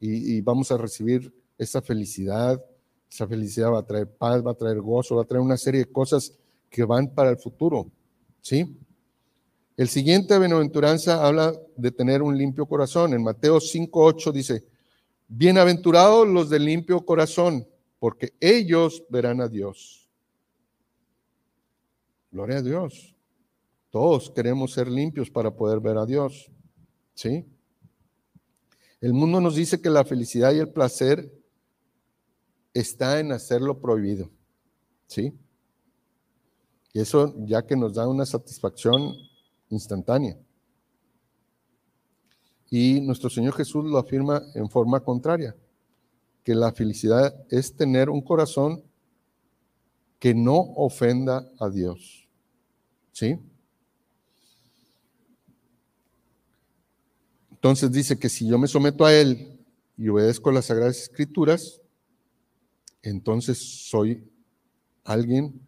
y, 0.00 0.36
y 0.36 0.40
vamos 0.40 0.70
a 0.72 0.76
recibir 0.76 1.32
esa 1.56 1.80
felicidad. 1.80 2.62
Esa 3.10 3.26
felicidad 3.26 3.72
va 3.72 3.78
a 3.78 3.86
traer 3.86 4.08
paz, 4.08 4.44
va 4.44 4.50
a 4.50 4.54
traer 4.54 4.80
gozo, 4.80 5.16
va 5.16 5.22
a 5.22 5.26
traer 5.26 5.42
una 5.42 5.56
serie 5.56 5.84
de 5.84 5.92
cosas 5.92 6.32
que 6.68 6.84
van 6.84 7.14
para 7.14 7.30
el 7.30 7.38
futuro. 7.38 7.90
¿Sí? 8.40 8.76
El 9.80 9.88
siguiente 9.88 10.38
bienaventuranza 10.38 11.26
habla 11.26 11.58
de 11.74 11.90
tener 11.90 12.20
un 12.20 12.36
limpio 12.36 12.66
corazón. 12.66 13.14
En 13.14 13.22
Mateo 13.22 13.56
5.8 13.56 14.30
dice, 14.30 14.66
bienaventurados 15.26 16.28
los 16.28 16.50
de 16.50 16.58
limpio 16.58 17.02
corazón, 17.02 17.66
porque 17.98 18.34
ellos 18.40 19.02
verán 19.08 19.40
a 19.40 19.48
Dios. 19.48 20.06
Gloria 22.30 22.58
a 22.58 22.62
Dios. 22.62 23.16
Todos 23.88 24.28
queremos 24.28 24.70
ser 24.74 24.86
limpios 24.86 25.30
para 25.30 25.50
poder 25.50 25.80
ver 25.80 25.96
a 25.96 26.04
Dios. 26.04 26.50
¿Sí? 27.14 27.46
El 29.00 29.14
mundo 29.14 29.40
nos 29.40 29.54
dice 29.54 29.80
que 29.80 29.88
la 29.88 30.04
felicidad 30.04 30.52
y 30.52 30.58
el 30.58 30.68
placer 30.68 31.32
está 32.74 33.18
en 33.18 33.32
hacer 33.32 33.62
lo 33.62 33.80
prohibido. 33.80 34.30
¿Sí? 35.06 35.32
Y 36.92 37.00
eso 37.00 37.34
ya 37.46 37.64
que 37.64 37.76
nos 37.76 37.94
da 37.94 38.06
una 38.06 38.26
satisfacción 38.26 39.29
instantánea. 39.70 40.36
Y 42.68 43.00
nuestro 43.00 43.30
Señor 43.30 43.54
Jesús 43.54 43.84
lo 43.84 43.98
afirma 43.98 44.42
en 44.54 44.68
forma 44.68 45.00
contraria, 45.00 45.56
que 46.44 46.54
la 46.54 46.72
felicidad 46.72 47.34
es 47.48 47.74
tener 47.74 48.10
un 48.10 48.20
corazón 48.20 48.82
que 50.18 50.34
no 50.34 50.56
ofenda 50.76 51.50
a 51.58 51.68
Dios. 51.70 52.28
¿Sí? 53.12 53.38
Entonces 57.50 57.90
dice 57.90 58.18
que 58.18 58.28
si 58.28 58.46
yo 58.46 58.58
me 58.58 58.68
someto 58.68 59.04
a 59.04 59.12
Él 59.12 59.58
y 59.96 60.08
obedezco 60.08 60.52
las 60.52 60.66
Sagradas 60.66 60.98
Escrituras, 60.98 61.80
entonces 63.02 63.58
soy 63.88 64.30
alguien 65.04 65.60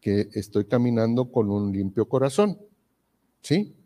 que 0.00 0.28
estoy 0.32 0.66
caminando 0.66 1.30
con 1.30 1.50
un 1.50 1.72
limpio 1.72 2.08
corazón. 2.08 2.58
¿Sí? 3.42 3.76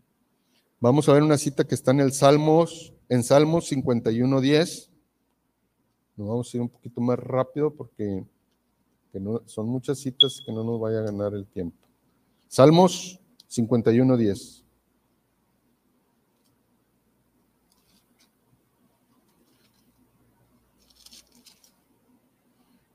Vamos 0.80 1.09
a 1.09 1.12
ver 1.12 1.22
una 1.22 1.38
cita 1.38 1.64
que 1.64 1.74
está 1.74 1.92
en 1.92 2.00
el 2.00 2.12
Salmos, 2.12 2.92
en 3.09 3.22
Salmos 3.22 3.70
51.10. 3.70 4.90
Nos 6.16 6.28
vamos 6.28 6.52
a 6.52 6.57
ir 6.57 6.61
un 6.61 6.68
poquito 6.68 7.00
más 7.00 7.18
rápido 7.18 7.72
porque 7.74 8.24
son 9.46 9.68
muchas 9.68 9.98
citas 9.98 10.42
que 10.44 10.52
no 10.52 10.64
nos 10.64 10.80
vaya 10.80 10.98
a 10.98 11.02
ganar 11.02 11.34
el 11.34 11.46
tiempo. 11.46 11.76
Salmos 12.48 13.20
51.10. 13.48 14.62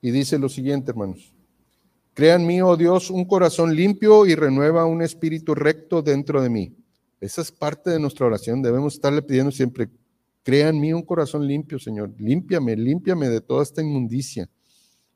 Y 0.01 0.12
dice 0.12 0.39
lo 0.39 0.47
siguiente, 0.47 0.91
hermanos. 0.91 1.34
Crean 2.20 2.45
mí, 2.45 2.61
oh 2.61 2.76
Dios, 2.76 3.09
un 3.11 3.24
corazón 3.24 3.74
limpio 3.74 4.26
y 4.26 4.36
renueva 4.36 4.86
un 4.86 5.01
espíritu 5.01 5.55
recto 5.55 6.01
dentro 6.01 6.41
de 6.41 6.49
mí. 6.49 6.76
Esa 7.22 7.41
es 7.41 7.49
parte 7.49 7.91
de 7.91 7.97
nuestra 7.97 8.26
oración. 8.26 8.61
Debemos 8.61 8.95
estarle 8.95 9.22
pidiendo 9.22 9.51
siempre, 9.51 9.89
crea 10.43 10.67
en 10.67 10.82
mí 10.82 10.91
un 10.91 11.03
corazón 11.03 11.47
limpio, 11.47 11.80
Señor. 11.80 12.13
Límpiame, 12.17 12.76
límpiame 12.76 13.30
de 13.30 13.39
toda 13.39 13.63
esta 13.63 13.82
inmundicia. 13.82 14.49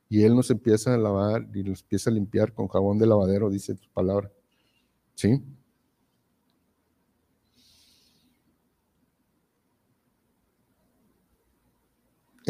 Y 0.08 0.24
Él 0.24 0.34
nos 0.34 0.50
empieza 0.50 0.94
a 0.94 0.98
lavar 0.98 1.46
y 1.54 1.64
nos 1.64 1.82
empieza 1.82 2.10
a 2.10 2.14
limpiar 2.14 2.54
con 2.54 2.70
jabón 2.70 2.98
de 2.98 3.06
lavadero, 3.06 3.50
dice 3.50 3.76
tu 3.76 3.90
palabra. 3.90 4.32
¿Sí? 5.14 5.42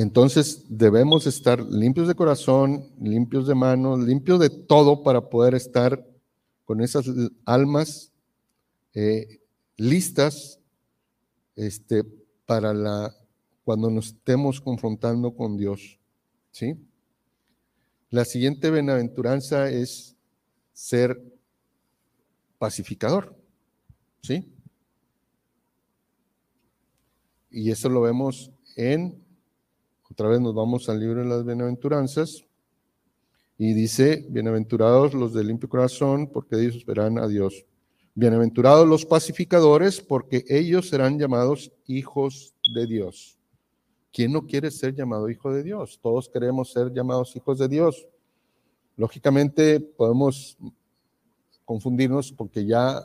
Entonces 0.03 0.65
debemos 0.67 1.25
estar 1.27 1.61
limpios 1.61 2.09
de 2.09 2.15
corazón, 2.15 2.89
limpios 2.99 3.47
de 3.47 3.55
manos, 3.55 3.99
limpios 3.99 4.37
de 4.37 4.49
todo 4.49 5.01
para 5.01 5.29
poder 5.29 5.55
estar 5.55 6.05
con 6.65 6.81
esas 6.81 7.05
almas 7.45 8.11
eh, 8.93 9.39
listas 9.77 10.59
este, 11.55 12.03
para 12.45 12.73
la, 12.73 13.15
cuando 13.63 13.89
nos 13.89 14.07
estemos 14.07 14.59
confrontando 14.59 15.33
con 15.37 15.55
Dios. 15.55 15.97
¿sí? 16.51 16.75
La 18.09 18.25
siguiente 18.25 18.71
bienaventuranza 18.71 19.69
es 19.69 20.17
ser 20.73 21.17
pacificador. 22.57 23.33
¿sí? 24.21 24.53
Y 27.49 27.71
eso 27.71 27.87
lo 27.87 28.01
vemos 28.01 28.51
en, 28.75 29.22
otra 30.14 30.30
vez 30.30 30.39
nos 30.39 30.53
vamos 30.53 30.89
al 30.89 30.99
libro 30.99 31.24
de 31.24 31.26
las 31.28 31.43
bienaventuranzas, 31.43 32.45
y 33.57 33.74
dice, 33.74 34.28
bienaventurados 34.30 35.16
los 35.16 35.34
de 35.34 35.43
limpio 35.43 35.68
corazón, 35.68 36.30
porque 36.32 36.55
ellos 36.55 36.86
verán 36.86 37.18
a 37.18 37.28
Dios. 37.28 37.66
Bienaventurados 38.14 38.88
los 38.88 39.07
pacificadores, 39.07 40.01
porque 40.01 40.45
ellos 40.47 40.88
serán 40.89 41.18
llamados 41.18 41.72
hijos 41.88 42.53
de 42.76 42.86
Dios. 42.86 43.39
¿Quién 44.11 44.34
no 44.34 44.45
quiere 44.45 44.70
ser 44.70 44.93
llamado 44.93 45.32
hijo 45.32 45.51
de 45.51 45.64
Dios? 45.64 45.99
Todos 45.99 46.30
queremos 46.30 46.72
ser 46.72 46.93
llamados 46.93 47.36
hijos 47.36 47.57
de 47.57 47.68
Dios. 47.68 48.07
Lógicamente 48.95 49.80
podemos 49.80 50.59
confundirnos 51.66 52.32
porque 52.32 52.68
ya 52.68 53.03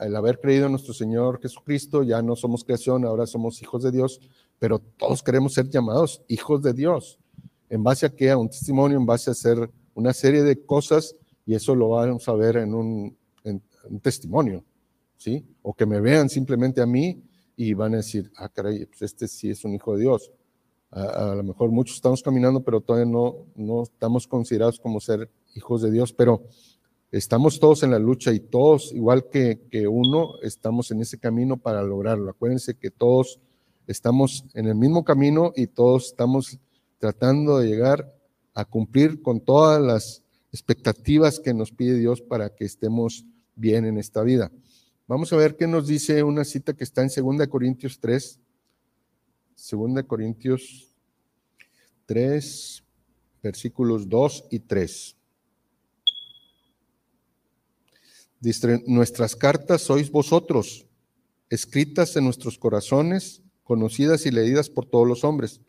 el 0.00 0.16
haber 0.16 0.40
creído 0.40 0.64
en 0.64 0.72
nuestro 0.72 0.94
Señor 0.94 1.42
Jesucristo, 1.42 2.02
ya 2.04 2.22
no 2.22 2.36
somos 2.36 2.64
creación, 2.64 3.04
ahora 3.04 3.26
somos 3.26 3.60
hijos 3.60 3.82
de 3.82 3.90
Dios, 3.92 4.18
pero 4.60 4.78
todos 4.78 5.22
queremos 5.22 5.54
ser 5.54 5.68
llamados 5.68 6.22
hijos 6.28 6.62
de 6.62 6.74
Dios. 6.74 7.18
¿En 7.70 7.82
base 7.82 8.04
a 8.06 8.10
qué? 8.10 8.30
A 8.30 8.36
un 8.36 8.50
testimonio, 8.50 8.98
en 8.98 9.06
base 9.06 9.30
a 9.30 9.32
hacer 9.32 9.70
una 9.94 10.12
serie 10.12 10.42
de 10.42 10.64
cosas, 10.64 11.16
y 11.46 11.54
eso 11.54 11.74
lo 11.74 11.88
vamos 11.88 12.28
a 12.28 12.34
ver 12.34 12.58
en 12.58 12.74
un, 12.74 13.16
testimonio, 14.02 14.62
¿sí? 15.16 15.44
O 15.62 15.72
que 15.72 15.86
me 15.86 16.00
vean 16.00 16.28
simplemente 16.28 16.82
a 16.82 16.86
mí 16.86 17.22
y 17.56 17.72
van 17.72 17.94
a 17.94 17.98
decir, 17.98 18.30
ah, 18.36 18.50
caray, 18.50 18.84
pues 18.84 19.02
este 19.02 19.26
sí 19.26 19.48
es 19.48 19.64
un 19.64 19.74
hijo 19.74 19.94
de 19.94 20.02
Dios. 20.02 20.30
A, 20.90 21.34
lo 21.34 21.42
mejor 21.42 21.70
muchos 21.70 21.96
estamos 21.96 22.22
caminando, 22.22 22.62
pero 22.62 22.82
todavía 22.82 23.10
no, 23.10 23.46
no 23.54 23.84
estamos 23.84 24.26
considerados 24.26 24.78
como 24.78 25.00
ser 25.00 25.30
hijos 25.54 25.80
de 25.80 25.90
Dios, 25.90 26.12
pero 26.12 26.42
estamos 27.10 27.58
todos 27.58 27.82
en 27.82 27.92
la 27.92 27.98
lucha 27.98 28.32
y 28.32 28.40
todos, 28.40 28.92
igual 28.92 29.28
que, 29.30 29.62
que 29.70 29.88
uno, 29.88 30.34
estamos 30.42 30.90
en 30.90 31.00
ese 31.00 31.18
camino 31.18 31.56
para 31.56 31.82
lograrlo. 31.82 32.30
Acuérdense 32.30 32.74
que 32.74 32.90
todos 32.90 33.40
estamos 33.90 34.44
en 34.54 34.66
el 34.66 34.76
mismo 34.76 35.04
camino 35.04 35.52
y 35.56 35.66
todos 35.66 36.06
estamos 36.06 36.58
tratando 36.98 37.58
de 37.58 37.68
llegar 37.68 38.14
a 38.54 38.64
cumplir 38.64 39.20
con 39.20 39.40
todas 39.40 39.82
las 39.82 40.22
expectativas 40.52 41.40
que 41.40 41.52
nos 41.54 41.72
pide 41.72 41.98
Dios 41.98 42.20
para 42.20 42.54
que 42.54 42.64
estemos 42.64 43.24
bien 43.56 43.84
en 43.84 43.98
esta 43.98 44.22
vida. 44.22 44.52
Vamos 45.08 45.32
a 45.32 45.36
ver 45.36 45.56
qué 45.56 45.66
nos 45.66 45.88
dice 45.88 46.22
una 46.22 46.44
cita 46.44 46.72
que 46.74 46.84
está 46.84 47.02
en 47.02 47.08
2 47.08 47.48
Corintios 47.48 47.98
3. 47.98 48.38
2 49.72 50.04
Corintios 50.04 50.94
3, 52.06 52.84
versículos 53.42 54.08
2 54.08 54.44
y 54.50 54.60
3. 54.60 55.16
Dice, 58.38 58.82
nuestras 58.86 59.34
cartas 59.34 59.82
sois 59.82 60.10
vosotros, 60.10 60.86
escritas 61.50 62.16
en 62.16 62.24
nuestros 62.24 62.56
corazones, 62.56 63.42
conocidas 63.70 64.26
y 64.26 64.32
leídas 64.32 64.68
por 64.68 64.84
todos 64.84 65.06
los 65.06 65.22
hombres, 65.22 65.60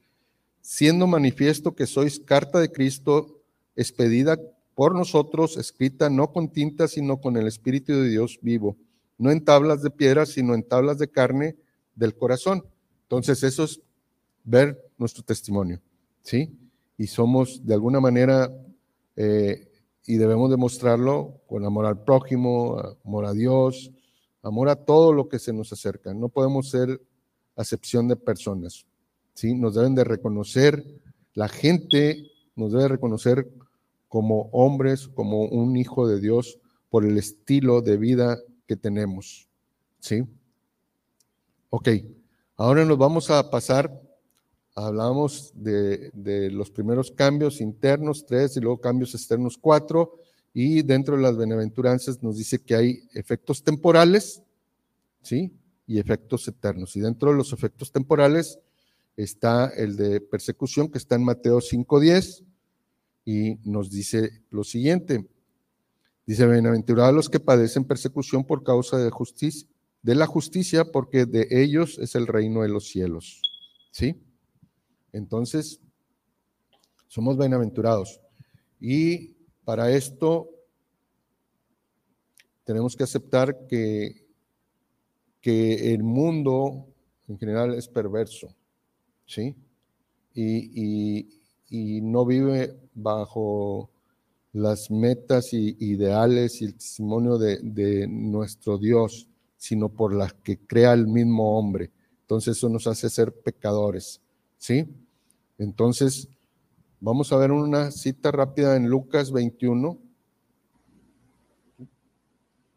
siendo 0.59 1.05
manifiesto 1.05 1.75
que 1.75 1.85
sois 1.85 2.19
carta 2.19 2.59
de 2.59 2.71
Cristo, 2.71 3.43
expedida 3.75 4.39
por 4.73 4.95
nosotros, 4.95 5.55
escrita 5.55 6.09
no 6.09 6.31
con 6.31 6.49
tinta, 6.49 6.87
sino 6.87 7.21
con 7.21 7.37
el 7.37 7.45
Espíritu 7.45 7.93
de 7.93 8.09
Dios 8.09 8.39
vivo, 8.41 8.75
no 9.19 9.29
en 9.29 9.45
tablas 9.45 9.83
de 9.83 9.91
piedra, 9.91 10.25
sino 10.25 10.55
en 10.55 10.63
tablas 10.63 10.97
de 10.97 11.09
carne 11.09 11.55
del 11.93 12.15
corazón. 12.15 12.63
Entonces, 13.03 13.43
eso 13.43 13.65
es 13.65 13.79
ver 14.43 14.83
nuestro 14.97 15.21
testimonio, 15.21 15.79
¿sí? 16.23 16.57
Y 16.97 17.05
somos 17.05 17.63
de 17.63 17.75
alguna 17.75 17.99
manera, 17.99 18.51
eh, 19.15 19.69
y 20.07 20.17
debemos 20.17 20.49
demostrarlo 20.49 21.39
con 21.45 21.63
amor 21.65 21.85
al 21.85 22.03
prójimo, 22.03 22.81
amor 23.05 23.25
a 23.25 23.33
Dios, 23.33 23.91
amor 24.41 24.69
a 24.69 24.75
todo 24.75 25.13
lo 25.13 25.29
que 25.29 25.37
se 25.37 25.53
nos 25.53 25.71
acerca. 25.71 26.15
No 26.15 26.29
podemos 26.29 26.71
ser 26.71 26.99
acepción 27.55 28.07
de 28.07 28.15
personas, 28.15 28.85
¿sí? 29.33 29.53
Nos 29.55 29.75
deben 29.75 29.95
de 29.95 30.03
reconocer, 30.03 30.83
la 31.33 31.47
gente 31.47 32.31
nos 32.55 32.71
debe 32.71 32.87
reconocer 32.87 33.47
como 34.07 34.49
hombres, 34.51 35.07
como 35.07 35.45
un 35.45 35.77
hijo 35.77 36.07
de 36.07 36.19
Dios, 36.19 36.59
por 36.89 37.05
el 37.05 37.17
estilo 37.17 37.81
de 37.81 37.97
vida 37.97 38.37
que 38.67 38.75
tenemos. 38.75 39.47
¿Sí? 39.99 40.23
Ok, 41.69 41.87
ahora 42.57 42.83
nos 42.83 42.97
vamos 42.97 43.31
a 43.31 43.49
pasar, 43.49 44.01
hablamos 44.75 45.53
de, 45.55 46.49
los 46.51 46.69
primeros 46.69 47.11
cambios 47.11 47.61
internos, 47.61 48.25
tres, 48.25 48.57
y 48.57 48.59
luego 48.59 48.81
cambios 48.81 49.15
externos, 49.15 49.57
cuatro, 49.57 50.19
y 50.53 50.81
dentro 50.81 51.15
de 51.15 51.21
las 51.21 51.37
beneventuranzas 51.37 52.21
nos 52.21 52.37
dice 52.37 52.59
que 52.59 52.75
hay 52.75 53.03
efectos 53.13 53.63
temporales, 53.63 54.43
¿sí? 55.21 55.53
Y 55.91 55.99
efectos 55.99 56.47
eternos. 56.47 56.95
Y 56.95 57.01
dentro 57.01 57.31
de 57.31 57.35
los 57.35 57.51
efectos 57.51 57.91
temporales 57.91 58.59
está 59.17 59.67
el 59.75 59.97
de 59.97 60.21
persecución, 60.21 60.89
que 60.89 60.97
está 60.97 61.15
en 61.15 61.25
Mateo 61.25 61.59
5.10, 61.59 62.45
y 63.25 63.55
nos 63.69 63.91
dice 63.91 64.41
lo 64.51 64.63
siguiente. 64.63 65.27
Dice, 66.25 66.47
bienaventurados 66.47 67.13
los 67.13 67.29
que 67.29 67.41
padecen 67.41 67.83
persecución 67.83 68.45
por 68.45 68.63
causa 68.63 68.97
de, 68.99 69.09
justicia, 69.09 69.67
de 70.01 70.15
la 70.15 70.27
justicia, 70.27 70.85
porque 70.85 71.25
de 71.25 71.47
ellos 71.51 71.99
es 71.99 72.15
el 72.15 72.25
reino 72.25 72.61
de 72.61 72.69
los 72.69 72.87
cielos. 72.87 73.41
¿Sí? 73.91 74.15
Entonces, 75.11 75.81
somos 77.07 77.37
bienaventurados. 77.37 78.21
Y 78.79 79.35
para 79.65 79.91
esto 79.91 80.49
tenemos 82.63 82.95
que 82.95 83.03
aceptar 83.03 83.67
que, 83.67 84.20
que 85.41 85.93
el 85.93 86.03
mundo 86.03 86.85
en 87.27 87.37
general 87.37 87.73
es 87.73 87.87
perverso, 87.87 88.55
¿sí? 89.25 89.55
Y, 90.33 91.27
no 92.03 92.25
vive 92.25 92.77
bajo 92.93 93.89
las 94.51 94.91
metas 94.91 95.53
y 95.53 95.77
ideales 95.79 96.61
y 96.61 96.65
el 96.65 96.75
testimonio 96.75 97.37
de, 97.37 97.59
de, 97.61 98.07
nuestro 98.07 98.77
Dios, 98.77 99.29
sino 99.55 99.87
por 99.87 100.13
las 100.13 100.33
que 100.33 100.57
crea 100.57 100.91
el 100.91 101.07
mismo 101.07 101.57
hombre. 101.57 101.89
Entonces 102.21 102.57
eso 102.57 102.67
nos 102.67 102.87
hace 102.87 103.09
ser 103.09 103.33
pecadores, 103.33 104.19
¿sí? 104.57 104.85
Entonces, 105.57 106.27
vamos 106.99 107.31
a 107.31 107.37
ver 107.37 107.51
una 107.51 107.91
cita 107.91 108.31
rápida 108.31 108.75
en 108.75 108.89
Lucas 108.89 109.31
21. 109.31 109.97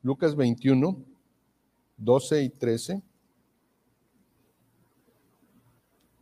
Lucas 0.02 0.36
21, 0.36 1.02
12 1.96 2.42
y 2.42 2.48
13. 2.50 3.02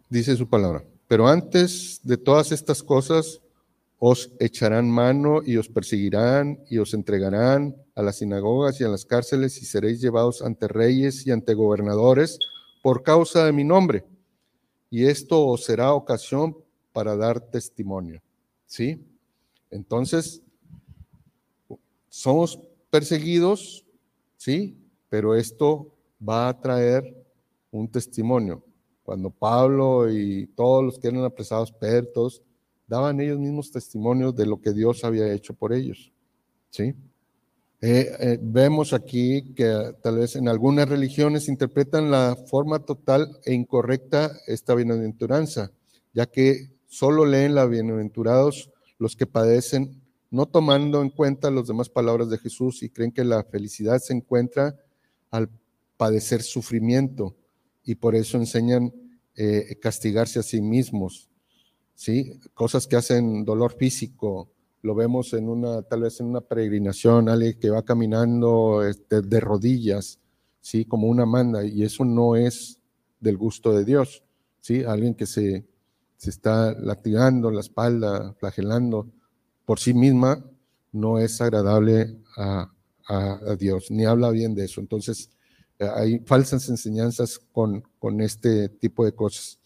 Dice 0.08 0.36
su 0.36 0.48
palabra. 0.48 0.84
Pero 1.08 1.28
antes 1.28 2.00
de 2.02 2.16
todas 2.16 2.52
estas 2.52 2.82
cosas, 2.82 3.40
os 3.98 4.32
echarán 4.40 4.90
mano 4.90 5.42
y 5.44 5.58
os 5.58 5.68
perseguirán 5.68 6.58
y 6.68 6.78
os 6.78 6.92
entregarán 6.92 7.76
a 7.94 8.02
las 8.02 8.18
sinagogas 8.18 8.80
y 8.80 8.84
a 8.84 8.88
las 8.88 9.04
cárceles 9.04 9.62
y 9.62 9.64
seréis 9.64 10.00
llevados 10.00 10.42
ante 10.42 10.66
reyes 10.66 11.26
y 11.26 11.30
ante 11.30 11.54
gobernadores 11.54 12.38
por 12.82 13.02
causa 13.02 13.44
de 13.46 13.52
mi 13.52 13.62
nombre. 13.62 14.04
Y 14.90 15.06
esto 15.06 15.46
os 15.46 15.64
será 15.64 15.92
ocasión 15.92 16.56
para 16.92 17.14
dar 17.16 17.40
testimonio. 17.40 18.20
¿Sí? 18.66 19.00
Entonces, 19.70 20.42
somos 22.08 22.58
perseguidos, 22.90 23.86
¿sí? 24.36 24.81
Pero 25.12 25.34
esto 25.34 25.94
va 26.26 26.48
a 26.48 26.58
traer 26.58 27.04
un 27.70 27.86
testimonio. 27.86 28.64
Cuando 29.02 29.28
Pablo 29.28 30.10
y 30.10 30.46
todos 30.56 30.82
los 30.82 30.98
que 30.98 31.08
eran 31.08 31.22
apresados, 31.22 31.70
pertos, 31.70 32.40
daban 32.86 33.20
ellos 33.20 33.38
mismos 33.38 33.70
testimonios 33.70 34.34
de 34.34 34.46
lo 34.46 34.58
que 34.58 34.72
Dios 34.72 35.04
había 35.04 35.30
hecho 35.30 35.52
por 35.52 35.74
ellos, 35.74 36.10
¿sí? 36.70 36.94
Eh, 37.82 38.16
eh, 38.20 38.38
vemos 38.40 38.94
aquí 38.94 39.52
que 39.52 39.92
tal 40.02 40.16
vez 40.16 40.34
en 40.34 40.48
algunas 40.48 40.88
religiones 40.88 41.46
interpretan 41.46 42.10
la 42.10 42.34
forma 42.46 42.78
total 42.78 43.38
e 43.44 43.52
incorrecta 43.52 44.32
esta 44.46 44.74
bienaventuranza, 44.74 45.72
ya 46.14 46.24
que 46.24 46.70
solo 46.86 47.26
leen 47.26 47.54
la 47.54 47.66
bienaventurados 47.66 48.70
los 48.98 49.14
que 49.14 49.26
padecen 49.26 50.00
no 50.30 50.46
tomando 50.46 51.02
en 51.02 51.10
cuenta 51.10 51.50
las 51.50 51.66
demás 51.66 51.90
palabras 51.90 52.30
de 52.30 52.38
Jesús 52.38 52.82
y 52.82 52.88
creen 52.88 53.12
que 53.12 53.22
la 53.22 53.44
felicidad 53.44 53.98
se 53.98 54.14
encuentra 54.14 54.74
al 55.32 55.50
padecer 55.96 56.42
sufrimiento 56.42 57.34
y 57.84 57.96
por 57.96 58.14
eso 58.14 58.36
enseñan 58.36 58.94
eh, 59.34 59.76
castigarse 59.80 60.38
a 60.38 60.42
sí 60.42 60.60
mismos, 60.60 61.28
¿sí? 61.94 62.38
Cosas 62.54 62.86
que 62.86 62.96
hacen 62.96 63.44
dolor 63.44 63.72
físico, 63.72 64.50
lo 64.82 64.94
vemos 64.94 65.32
en 65.32 65.48
una, 65.48 65.82
tal 65.82 66.02
vez 66.02 66.20
en 66.20 66.26
una 66.26 66.40
peregrinación, 66.40 67.28
alguien 67.28 67.58
que 67.58 67.70
va 67.70 67.82
caminando 67.82 68.86
este, 68.86 69.22
de 69.22 69.40
rodillas, 69.40 70.18
¿sí? 70.60 70.84
Como 70.84 71.08
una 71.08 71.26
manda, 71.26 71.64
y 71.64 71.82
eso 71.82 72.04
no 72.04 72.36
es 72.36 72.78
del 73.18 73.36
gusto 73.36 73.72
de 73.72 73.84
Dios, 73.84 74.22
¿sí? 74.60 74.84
Alguien 74.84 75.14
que 75.14 75.26
se, 75.26 75.64
se 76.16 76.30
está 76.30 76.72
latigando 76.78 77.50
la 77.50 77.60
espalda, 77.60 78.34
flagelando, 78.34 79.08
por 79.64 79.78
sí 79.78 79.94
misma 79.94 80.44
no 80.92 81.18
es 81.18 81.40
agradable 81.40 82.18
a, 82.36 82.71
Dios, 83.58 83.90
ni 83.90 84.04
habla 84.04 84.30
bien 84.30 84.54
de 84.54 84.64
eso. 84.64 84.80
Entonces, 84.80 85.30
eh, 85.78 85.88
hay 85.94 86.18
falsas 86.20 86.68
enseñanzas 86.68 87.38
con, 87.38 87.82
con 87.98 88.20
este 88.20 88.68
tipo 88.68 89.04
de 89.04 89.12
cosas. 89.12 89.58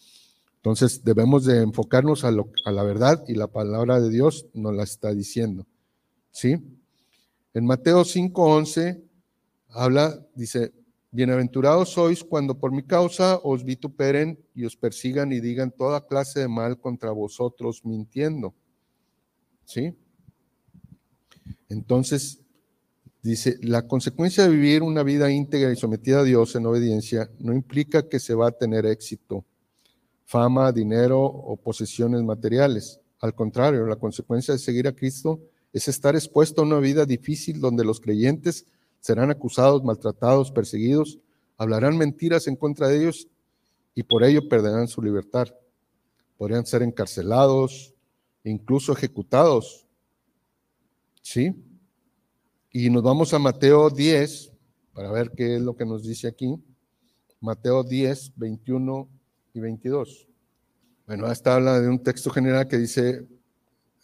Entonces, 0.56 1.04
debemos 1.04 1.44
de 1.44 1.62
enfocarnos 1.62 2.24
a, 2.24 2.30
lo, 2.30 2.50
a 2.64 2.72
la 2.72 2.82
verdad 2.82 3.22
y 3.28 3.34
la 3.34 3.46
palabra 3.46 4.00
de 4.00 4.10
Dios 4.10 4.46
nos 4.52 4.74
la 4.74 4.82
está 4.82 5.12
diciendo. 5.14 5.66
¿Sí? 6.30 6.56
En 7.54 7.64
Mateo 7.64 8.04
5:11 8.04 9.02
habla, 9.68 10.26
dice, 10.34 10.72
bienaventurados 11.10 11.90
sois 11.90 12.24
cuando 12.24 12.58
por 12.58 12.72
mi 12.72 12.82
causa 12.82 13.38
os 13.42 13.64
vituperen 13.64 14.38
y 14.54 14.64
os 14.64 14.76
persigan 14.76 15.32
y 15.32 15.40
digan 15.40 15.70
toda 15.70 16.06
clase 16.06 16.40
de 16.40 16.48
mal 16.48 16.78
contra 16.80 17.12
vosotros 17.12 17.84
mintiendo. 17.84 18.54
¿Sí? 19.64 19.96
Entonces, 21.68 22.40
dice, 23.26 23.58
la 23.62 23.86
consecuencia 23.86 24.44
de 24.44 24.50
vivir 24.50 24.82
una 24.82 25.02
vida 25.02 25.30
íntegra 25.30 25.72
y 25.72 25.76
sometida 25.76 26.20
a 26.20 26.24
Dios 26.24 26.54
en 26.54 26.66
obediencia 26.66 27.30
no 27.38 27.52
implica 27.52 28.08
que 28.08 28.20
se 28.20 28.34
va 28.34 28.48
a 28.48 28.52
tener 28.52 28.86
éxito, 28.86 29.44
fama, 30.24 30.72
dinero 30.72 31.20
o 31.20 31.56
posesiones 31.56 32.22
materiales. 32.22 33.00
Al 33.20 33.34
contrario, 33.34 33.86
la 33.86 33.96
consecuencia 33.96 34.54
de 34.54 34.58
seguir 34.58 34.86
a 34.86 34.92
Cristo 34.92 35.40
es 35.72 35.88
estar 35.88 36.14
expuesto 36.14 36.62
a 36.62 36.64
una 36.64 36.78
vida 36.78 37.04
difícil 37.04 37.60
donde 37.60 37.84
los 37.84 38.00
creyentes 38.00 38.66
serán 39.00 39.30
acusados, 39.30 39.84
maltratados, 39.84 40.50
perseguidos, 40.50 41.18
hablarán 41.56 41.96
mentiras 41.96 42.46
en 42.46 42.56
contra 42.56 42.88
de 42.88 42.98
ellos 42.98 43.28
y 43.94 44.02
por 44.02 44.24
ello 44.24 44.48
perderán 44.48 44.88
su 44.88 45.02
libertad. 45.02 45.48
Podrían 46.36 46.66
ser 46.66 46.82
encarcelados, 46.82 47.94
incluso 48.44 48.92
ejecutados. 48.92 49.86
¿Sí? 51.22 51.54
Y 52.78 52.90
nos 52.90 53.02
vamos 53.02 53.32
a 53.32 53.38
Mateo 53.38 53.88
10 53.88 54.52
para 54.92 55.10
ver 55.10 55.30
qué 55.34 55.56
es 55.56 55.62
lo 55.62 55.74
que 55.74 55.86
nos 55.86 56.02
dice 56.02 56.28
aquí. 56.28 56.62
Mateo 57.40 57.82
10, 57.82 58.32
21 58.36 59.08
y 59.54 59.60
22. 59.60 60.28
Bueno, 61.06 61.32
esta 61.32 61.54
habla 61.54 61.80
de 61.80 61.88
un 61.88 62.02
texto 62.02 62.28
general 62.28 62.68
que 62.68 62.76
dice 62.76 63.26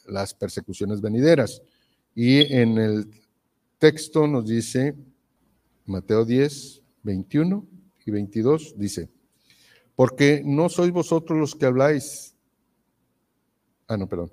las 0.07 0.33
persecuciones 0.33 1.03
venideras. 1.03 1.61
Y 2.14 2.51
en 2.51 2.79
el 2.79 3.11
texto 3.77 4.27
nos 4.27 4.47
dice, 4.47 4.97
Mateo 5.85 6.25
10, 6.25 6.83
21 7.03 7.66
y 8.07 8.11
22, 8.11 8.73
dice, 8.79 9.11
porque 9.95 10.41
no 10.47 10.70
sois 10.70 10.93
vosotros 10.93 11.39
los 11.39 11.55
que 11.55 11.66
habláis, 11.66 12.35
Ah, 13.87 13.99
no, 13.99 14.09
perdón. 14.09 14.33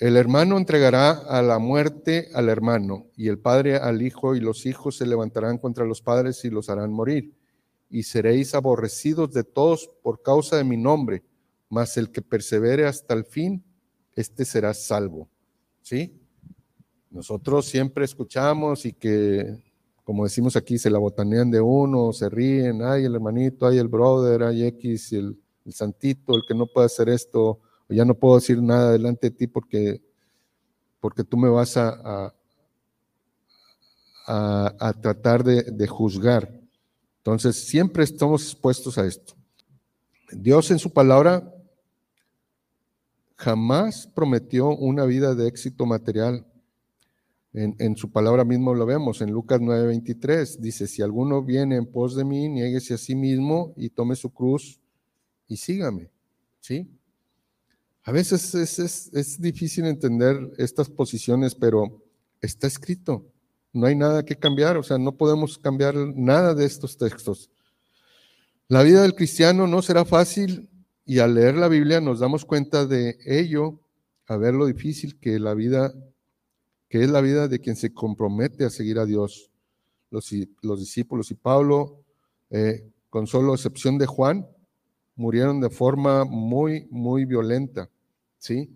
El 0.00 0.16
hermano 0.16 0.56
entregará 0.56 1.10
a 1.10 1.42
la 1.42 1.58
muerte 1.58 2.30
al 2.32 2.48
hermano, 2.48 3.08
y 3.18 3.28
el 3.28 3.38
padre 3.38 3.76
al 3.76 4.00
hijo, 4.00 4.34
y 4.34 4.40
los 4.40 4.64
hijos 4.64 4.96
se 4.96 5.06
levantarán 5.06 5.58
contra 5.58 5.84
los 5.84 6.00
padres 6.00 6.42
y 6.46 6.48
los 6.48 6.70
harán 6.70 6.90
morir. 6.90 7.34
Y 7.90 8.04
seréis 8.04 8.54
aborrecidos 8.54 9.30
de 9.34 9.44
todos 9.44 9.90
por 10.02 10.22
causa 10.22 10.56
de 10.56 10.64
mi 10.64 10.78
nombre, 10.78 11.22
mas 11.68 11.98
el 11.98 12.10
que 12.10 12.22
persevere 12.22 12.86
hasta 12.86 13.12
el 13.12 13.26
fin, 13.26 13.62
este 14.14 14.46
será 14.46 14.72
salvo. 14.72 15.28
¿Sí? 15.82 16.18
Nosotros 17.10 17.66
siempre 17.66 18.06
escuchamos 18.06 18.86
y 18.86 18.94
que, 18.94 19.54
como 20.02 20.24
decimos 20.24 20.56
aquí, 20.56 20.78
se 20.78 20.88
la 20.88 20.98
botanean 20.98 21.50
de 21.50 21.60
uno, 21.60 22.14
se 22.14 22.30
ríen, 22.30 22.82
ay, 22.82 23.04
el 23.04 23.16
hermanito, 23.16 23.66
ay, 23.66 23.76
el 23.76 23.88
brother, 23.88 24.44
ay, 24.44 24.64
X, 24.64 25.12
el, 25.12 25.38
el 25.66 25.72
santito, 25.74 26.36
el 26.36 26.44
que 26.48 26.54
no 26.54 26.66
puede 26.66 26.86
hacer 26.86 27.10
esto 27.10 27.60
ya 27.90 28.04
no 28.04 28.14
puedo 28.14 28.36
decir 28.36 28.62
nada 28.62 28.92
delante 28.92 29.30
de 29.30 29.36
ti 29.36 29.46
porque, 29.46 30.00
porque 31.00 31.24
tú 31.24 31.36
me 31.36 31.48
vas 31.48 31.76
a, 31.76 32.32
a, 34.26 34.92
tratar 35.00 35.42
de, 35.42 35.86
juzgar. 35.86 36.52
Entonces, 37.18 37.56
siempre 37.56 38.04
estamos 38.04 38.44
expuestos 38.44 38.96
a 38.96 39.06
esto. 39.06 39.34
Dios 40.30 40.70
en 40.70 40.78
su 40.78 40.92
palabra 40.92 41.52
jamás 43.36 44.06
prometió 44.06 44.68
una 44.68 45.04
vida 45.04 45.34
de 45.34 45.48
éxito 45.48 45.84
material. 45.86 46.46
En, 47.52 47.74
en, 47.80 47.96
su 47.96 48.12
palabra 48.12 48.44
mismo 48.44 48.74
lo 48.74 48.86
vemos, 48.86 49.20
en 49.22 49.32
Lucas 49.32 49.60
9:23, 49.60 50.58
dice, 50.58 50.86
si 50.86 51.02
alguno 51.02 51.42
viene 51.42 51.74
en 51.76 51.86
pos 51.86 52.14
de 52.14 52.24
mí, 52.24 52.48
niéguese 52.48 52.94
a 52.94 52.98
sí 52.98 53.16
mismo 53.16 53.74
y 53.76 53.90
tome 53.90 54.14
su 54.14 54.32
cruz 54.32 54.78
y 55.48 55.56
sígame. 55.56 56.10
¿Sí? 56.60 56.88
A 58.04 58.12
veces 58.12 58.54
es, 58.54 59.40
difícil 59.40 59.84
entender 59.84 60.52
estas 60.56 60.88
posiciones, 60.88 61.54
pero 61.54 62.02
está 62.40 62.66
escrito. 62.66 63.26
No 63.72 63.86
hay 63.86 63.94
nada 63.94 64.24
que 64.24 64.36
cambiar, 64.36 64.76
o 64.76 64.82
sea, 64.82 64.98
no 64.98 65.16
podemos 65.16 65.58
cambiar 65.58 65.94
nada 65.94 66.54
de 66.54 66.64
estos 66.64 66.96
textos. 66.96 67.50
La 68.68 68.82
vida 68.82 69.02
del 69.02 69.14
cristiano 69.14 69.66
no 69.66 69.82
será 69.82 70.04
fácil 70.04 70.68
y 71.04 71.18
al 71.18 71.34
leer 71.34 71.56
la 71.56 71.68
Biblia 71.68 72.00
nos 72.00 72.20
damos 72.20 72.44
cuenta 72.44 72.86
de 72.86 73.18
ello, 73.26 73.80
a 74.26 74.36
ver 74.36 74.54
lo 74.54 74.66
difícil 74.66 75.18
que 75.18 75.38
la 75.38 75.54
vida, 75.54 75.92
que 76.88 77.02
es 77.02 77.10
la 77.10 77.20
vida 77.20 77.48
de 77.48 77.60
quien 77.60 77.76
se 77.76 77.92
compromete 77.92 78.64
a 78.64 78.70
seguir 78.70 78.98
a 78.98 79.06
Dios. 79.06 79.50
Los, 80.10 80.30
los 80.62 80.80
discípulos 80.80 81.30
y 81.30 81.34
Pablo, 81.34 82.02
eh, 82.50 82.88
con 83.10 83.26
solo 83.26 83.54
excepción 83.54 83.98
de 83.98 84.06
Juan, 84.06 84.48
murieron 85.20 85.60
de 85.60 85.68
forma 85.68 86.24
muy, 86.24 86.88
muy 86.90 87.26
violenta, 87.26 87.90
¿sí? 88.38 88.70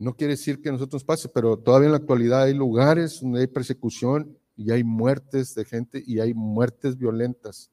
No 0.00 0.14
quiere 0.14 0.32
decir 0.32 0.60
que 0.60 0.72
nosotros 0.72 1.04
pase, 1.04 1.28
pero 1.28 1.56
todavía 1.56 1.86
en 1.86 1.92
la 1.92 1.98
actualidad 1.98 2.42
hay 2.42 2.54
lugares 2.54 3.20
donde 3.20 3.40
hay 3.40 3.46
persecución 3.46 4.36
y 4.56 4.72
hay 4.72 4.82
muertes 4.82 5.54
de 5.54 5.64
gente 5.64 6.02
y 6.04 6.18
hay 6.18 6.34
muertes 6.34 6.98
violentas 6.98 7.70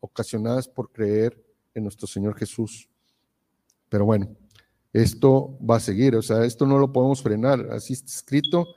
ocasionadas 0.00 0.68
por 0.68 0.92
creer 0.92 1.42
en 1.72 1.84
nuestro 1.84 2.06
Señor 2.06 2.36
Jesús. 2.36 2.90
Pero 3.88 4.04
bueno, 4.04 4.28
esto 4.92 5.58
va 5.58 5.76
a 5.76 5.80
seguir, 5.80 6.16
o 6.16 6.22
sea, 6.22 6.44
esto 6.44 6.66
no 6.66 6.78
lo 6.78 6.92
podemos 6.92 7.22
frenar, 7.22 7.66
así 7.72 7.94
está 7.94 8.12
escrito 8.12 8.68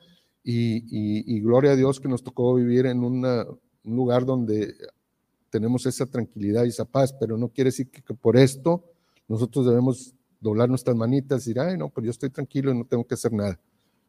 y, 0.44 1.42
gloria 1.42 1.72
a 1.72 1.76
Dios 1.76 2.00
que 2.00 2.08
nos 2.08 2.24
tocó 2.24 2.56
vivir 2.56 2.86
en 2.86 3.04
un 3.04 3.60
lugar 3.84 4.26
donde 4.26 4.76
tenemos 5.50 5.86
esa 5.86 6.06
tranquilidad 6.06 6.66
y 6.66 6.70
esa 6.70 6.86
paz, 6.86 7.14
pero 7.20 7.38
no 7.38 7.50
quiere 7.50 7.70
decir 7.70 7.90
que, 7.90 8.02
por 8.14 8.38
esto 8.38 8.84
nosotros 9.28 9.66
debemos 9.66 10.14
doblar 10.40 10.70
nuestras 10.70 10.96
manitas 10.96 11.46
y 11.46 11.54
decir, 11.54 11.60
ay, 11.60 11.78
no, 11.78 11.90
pues 11.90 12.06
yo 12.06 12.12
estoy 12.12 12.30
tranquilo 12.30 12.72
y 12.72 12.78
no 12.78 12.86
tengo 12.86 13.06
que 13.06 13.16
hacer 13.16 13.34
nada. 13.34 13.60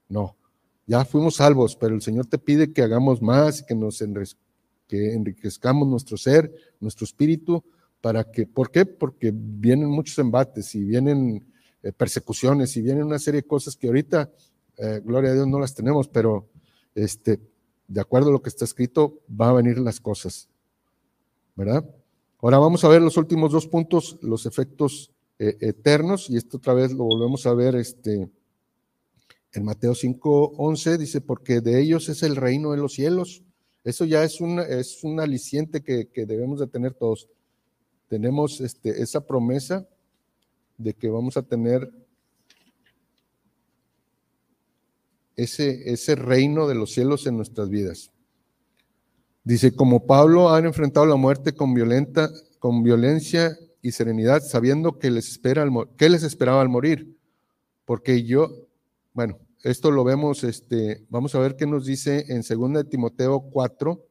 No, 0.09 0.37
ya 0.87 1.05
fuimos 1.05 1.37
salvos, 1.37 1.77
pero 1.77 1.95
el 1.95 2.03
Señor 2.03 2.27
te 2.27 2.39
pide 2.39 2.73
que 2.73 2.83
hagamos 2.83 3.21
más 3.21 3.61
y 3.61 3.67
que 3.67 3.75
nos 3.75 4.03
que 4.87 5.13
enriquezcamos 5.13 5.87
nuestro 5.87 6.17
ser, 6.17 6.53
nuestro 6.81 7.05
espíritu, 7.05 7.63
para 8.01 8.25
que, 8.25 8.47
¿por 8.47 8.71
qué? 8.71 8.87
Porque 8.87 9.33
vienen 9.35 9.89
muchos 9.89 10.19
embates 10.19 10.75
y 10.75 10.85
vienen 10.85 11.47
eh, 11.83 11.93
persecuciones 11.93 12.77
y 12.77 12.83
vienen 12.83 13.05
una 13.05 13.19
serie 13.19 13.43
de 13.43 13.47
cosas 13.47 13.77
que 13.77 13.87
ahorita, 13.87 14.31
eh, 14.79 15.01
gloria 15.05 15.31
a 15.31 15.35
Dios, 15.35 15.47
no 15.47 15.59
las 15.59 15.75
tenemos, 15.75 16.09
pero 16.09 16.49
este, 16.95 17.41
de 17.87 18.01
acuerdo 18.01 18.31
a 18.31 18.33
lo 18.33 18.43
que 18.43 18.49
está 18.49 18.65
escrito, 18.65 19.21
va 19.29 19.51
a 19.51 19.53
venir 19.53 19.79
las 19.79 20.01
cosas, 20.01 20.49
¿verdad? 21.59 21.85
Ahora 22.41 22.61
vamos 22.61 22.85
a 22.85 22.89
ver 22.89 23.03
los 23.03 23.17
últimos 23.17 23.51
dos 23.51 23.67
puntos, 23.67 24.17
los 24.23 24.47
efectos 24.47 25.11
eh, 25.41 25.57
eternos, 25.61 26.31
y 26.31 26.37
esto 26.37 26.59
otra 26.59 26.73
vez 26.73 26.93
lo 26.93 27.03
volvemos 27.03 27.47
a 27.47 27.53
ver 27.53 27.75
este, 27.75 28.31
en 29.53 29.65
Mateo 29.65 29.93
5:11, 29.93 30.97
dice, 30.99 31.21
porque 31.21 31.61
de 31.61 31.81
ellos 31.81 32.09
es 32.09 32.23
el 32.23 32.37
reino 32.37 32.71
de 32.71 32.79
los 32.79 32.93
cielos. 32.93 33.43
Eso 33.83 34.05
ya 34.05 34.23
es 34.23 34.41
un, 34.41 34.61
es 34.61 35.03
un 35.03 35.19
aliciente 35.19 35.83
que, 35.83 36.07
debemos 36.27 36.61
de 36.61 36.69
tener 36.69 36.95
todos. 36.95 37.29
Tenemos 38.09 38.61
este, 38.61 39.03
esa 39.03 39.27
promesa 39.27 39.89
de 40.77 40.95
que 40.95 41.09
vamos 41.09 41.37
a 41.37 41.43
tener 41.43 41.91
ese, 45.35 45.91
ese 45.93 46.15
reino 46.15 46.69
de 46.69 46.77
los 46.77 46.93
cielos 46.93 47.27
en 47.27 47.37
nuestras 47.37 47.69
vidas. 47.69 48.13
Dice, 49.49 49.75
como 49.75 50.05
Pablo 50.05 50.51
han 50.51 50.67
enfrentado 50.67 51.07
la 51.07 51.17
muerte 51.17 51.55
con, 51.55 51.73
violenta, 51.73 52.31
con 52.59 52.83
violencia 52.83 53.57
y 53.81 53.93
serenidad, 53.93 54.43
sabiendo 54.43 54.99
que 54.99 55.11
les, 55.11 55.27
espera 55.27 55.67
que 55.97 56.11
les 56.11 56.23
esperaba 56.23 56.61
al 56.61 56.69
morir. 56.69 57.17
Porque 57.87 58.25
yo, 58.25 58.51
bueno, 59.15 59.39
esto 59.63 59.91
lo 59.91 60.05
vemos, 60.05 60.45
este, 60.45 61.07
vamos 61.09 61.35
a 61.35 61.39
ver 61.39 61.57
qué 61.57 61.67
nos 61.67 61.87
dice 61.87 62.27
en 62.29 62.43
2 62.47 62.75
de 62.75 62.85
Timoteo 62.85 63.41
4, 63.41 64.07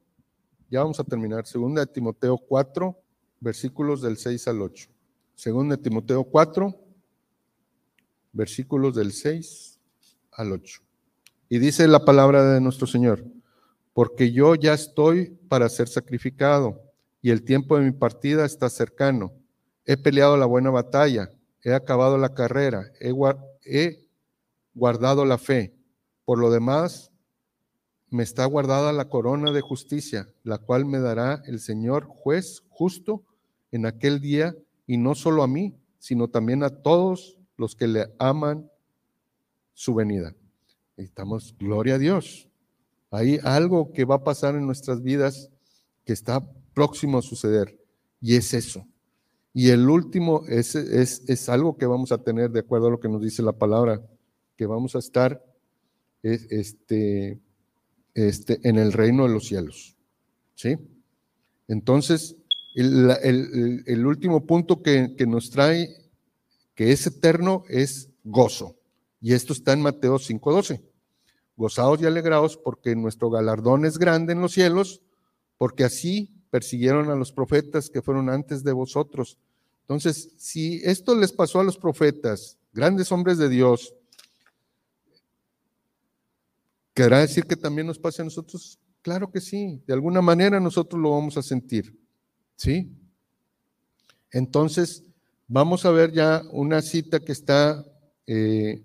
ya 0.70 0.80
vamos 0.80 0.98
a 0.98 1.04
terminar, 1.04 1.44
2 1.44 1.72
de 1.72 1.86
Timoteo 1.86 2.36
4, 2.36 2.98
versículos 3.38 4.02
del 4.02 4.16
6 4.16 4.48
al 4.48 4.60
8. 4.60 4.88
2 5.44 5.68
de 5.68 5.76
Timoteo 5.76 6.24
4, 6.24 6.76
versículos 8.32 8.96
del 8.96 9.12
6 9.12 9.78
al 10.32 10.50
8. 10.50 10.80
Y 11.48 11.60
dice 11.60 11.86
la 11.86 12.04
palabra 12.04 12.54
de 12.54 12.60
nuestro 12.60 12.88
Señor, 12.88 13.24
porque 13.98 14.30
yo 14.30 14.54
ya 14.54 14.74
estoy 14.74 15.30
para 15.48 15.68
ser 15.68 15.88
sacrificado 15.88 16.80
y 17.20 17.30
el 17.30 17.42
tiempo 17.42 17.76
de 17.76 17.84
mi 17.84 17.90
partida 17.90 18.44
está 18.44 18.70
cercano. 18.70 19.32
He 19.84 19.96
peleado 19.96 20.36
la 20.36 20.46
buena 20.46 20.70
batalla, 20.70 21.32
he 21.64 21.74
acabado 21.74 22.16
la 22.16 22.32
carrera, 22.32 22.92
he, 23.00 24.06
guardado 24.72 25.24
la 25.24 25.36
fe. 25.36 25.74
Por 26.24 26.38
lo 26.38 26.52
demás, 26.52 27.10
me 28.08 28.22
está 28.22 28.44
guardada 28.44 28.92
la 28.92 29.08
corona 29.08 29.50
de 29.50 29.62
justicia, 29.62 30.32
la 30.44 30.58
cual 30.58 30.84
me 30.86 31.00
dará 31.00 31.42
el 31.46 31.58
Señor 31.58 32.04
juez 32.04 32.62
justo 32.68 33.24
en 33.72 33.84
aquel 33.84 34.20
día, 34.20 34.54
y 34.86 34.96
no 34.96 35.16
solo 35.16 35.42
a 35.42 35.48
mí, 35.48 35.74
sino 35.98 36.28
también 36.28 36.62
a 36.62 36.70
todos 36.70 37.36
los 37.56 37.74
que 37.74 37.88
le 37.88 38.14
aman 38.20 38.70
su 39.72 39.92
venida. 39.92 40.36
Estamos, 40.96 41.56
gloria 41.58 41.96
a 41.96 41.98
Dios. 41.98 42.47
Hay 43.10 43.38
algo 43.42 43.92
que 43.92 44.04
va 44.04 44.16
a 44.16 44.24
pasar 44.24 44.54
en 44.54 44.66
nuestras 44.66 45.02
vidas 45.02 45.50
que 46.04 46.12
está 46.12 46.46
próximo 46.74 47.18
a 47.18 47.22
suceder, 47.22 47.78
y 48.20 48.36
es 48.36 48.54
eso. 48.54 48.86
Y 49.54 49.70
el 49.70 49.88
último 49.88 50.44
es, 50.46 50.74
es, 50.74 51.48
algo 51.48 51.76
que 51.76 51.86
vamos 51.86 52.12
a 52.12 52.18
tener 52.18 52.50
de 52.50 52.60
acuerdo 52.60 52.86
a 52.86 52.90
lo 52.90 53.00
que 53.00 53.08
nos 53.08 53.22
dice 53.22 53.42
la 53.42 53.52
palabra, 53.52 54.00
que 54.56 54.66
vamos 54.66 54.94
a 54.94 55.00
estar 55.00 55.42
este, 56.22 57.40
este, 58.14 58.60
en 58.62 58.78
el 58.78 58.92
reino 58.92 59.26
de 59.26 59.32
los 59.32 59.46
cielos. 59.46 59.96
¿Sí? 60.54 60.76
Entonces, 61.66 62.36
el, 62.74 64.06
último 64.06 64.46
punto 64.46 64.82
que, 64.82 65.14
que, 65.16 65.26
nos 65.26 65.50
trae, 65.50 65.88
que 66.74 66.92
es 66.92 67.06
eterno, 67.06 67.64
es 67.68 68.10
gozo. 68.22 68.76
Y 69.20 69.32
esto 69.32 69.52
está 69.52 69.72
en 69.72 69.82
Mateo 69.82 70.18
5:12. 70.18 70.80
Gozados 71.58 72.00
y 72.00 72.06
alegrados 72.06 72.56
porque 72.56 72.94
nuestro 72.94 73.30
galardón 73.30 73.84
es 73.84 73.98
grande 73.98 74.32
en 74.32 74.40
los 74.40 74.52
cielos, 74.52 75.02
porque 75.58 75.82
así 75.82 76.32
persiguieron 76.50 77.10
a 77.10 77.16
los 77.16 77.32
profetas 77.32 77.90
que 77.90 78.00
fueron 78.00 78.30
antes 78.30 78.62
de 78.62 78.70
vosotros. 78.70 79.38
Entonces, 79.80 80.30
si 80.36 80.80
esto 80.84 81.16
les 81.16 81.32
pasó 81.32 81.58
a 81.58 81.64
los 81.64 81.76
profetas, 81.76 82.56
grandes 82.72 83.10
hombres 83.10 83.38
de 83.38 83.48
Dios, 83.48 83.92
¿querrá 86.94 87.18
decir 87.18 87.44
que 87.44 87.56
también 87.56 87.88
nos 87.88 87.98
pase 87.98 88.22
a 88.22 88.24
nosotros? 88.24 88.78
Claro 89.02 89.28
que 89.32 89.40
sí, 89.40 89.82
de 89.84 89.94
alguna 89.94 90.22
manera 90.22 90.60
nosotros 90.60 91.02
lo 91.02 91.10
vamos 91.10 91.36
a 91.36 91.42
sentir, 91.42 91.98
¿sí? 92.54 92.88
Entonces, 94.30 95.02
vamos 95.48 95.84
a 95.84 95.90
ver 95.90 96.12
ya 96.12 96.40
una 96.52 96.82
cita 96.82 97.18
que 97.18 97.32
está 97.32 97.84
eh, 98.28 98.84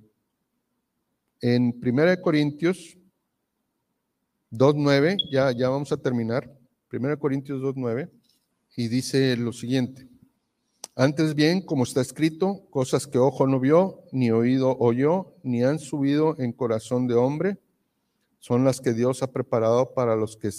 en 1.44 1.78
1 1.84 2.22
Corintios 2.22 2.98
2.9, 4.50 5.18
ya, 5.30 5.52
ya 5.52 5.68
vamos 5.68 5.91
a 5.91 5.98
terminar, 5.98 6.50
1 6.89 7.20
Corintios 7.20 7.62
2.9, 7.62 8.10
y 8.78 8.88
dice 8.88 9.36
lo 9.36 9.52
siguiente. 9.52 10.08
Antes 10.96 11.36
bien, 11.36 11.62
como 11.62 11.84
está 11.84 12.00
escrito, 12.00 12.66
cosas 12.70 13.08
que 13.08 13.18
ojo 13.18 13.46
no 13.46 13.60
vio, 13.60 14.06
ni 14.14 14.32
oído 14.32 14.78
oyó, 14.80 15.36
ni 15.44 15.64
han 15.64 15.80
subido 15.80 16.38
en 16.39 16.54
corazón 16.54 17.08
de 17.08 17.16
hombre, 17.16 17.58
son 18.39 18.64
las 18.64 18.80
que 18.80 18.94
Dios 18.94 19.22
ha 19.22 19.32
preparado 19.32 19.94
para 19.94 20.16
los 20.16 20.38
que 20.38 20.50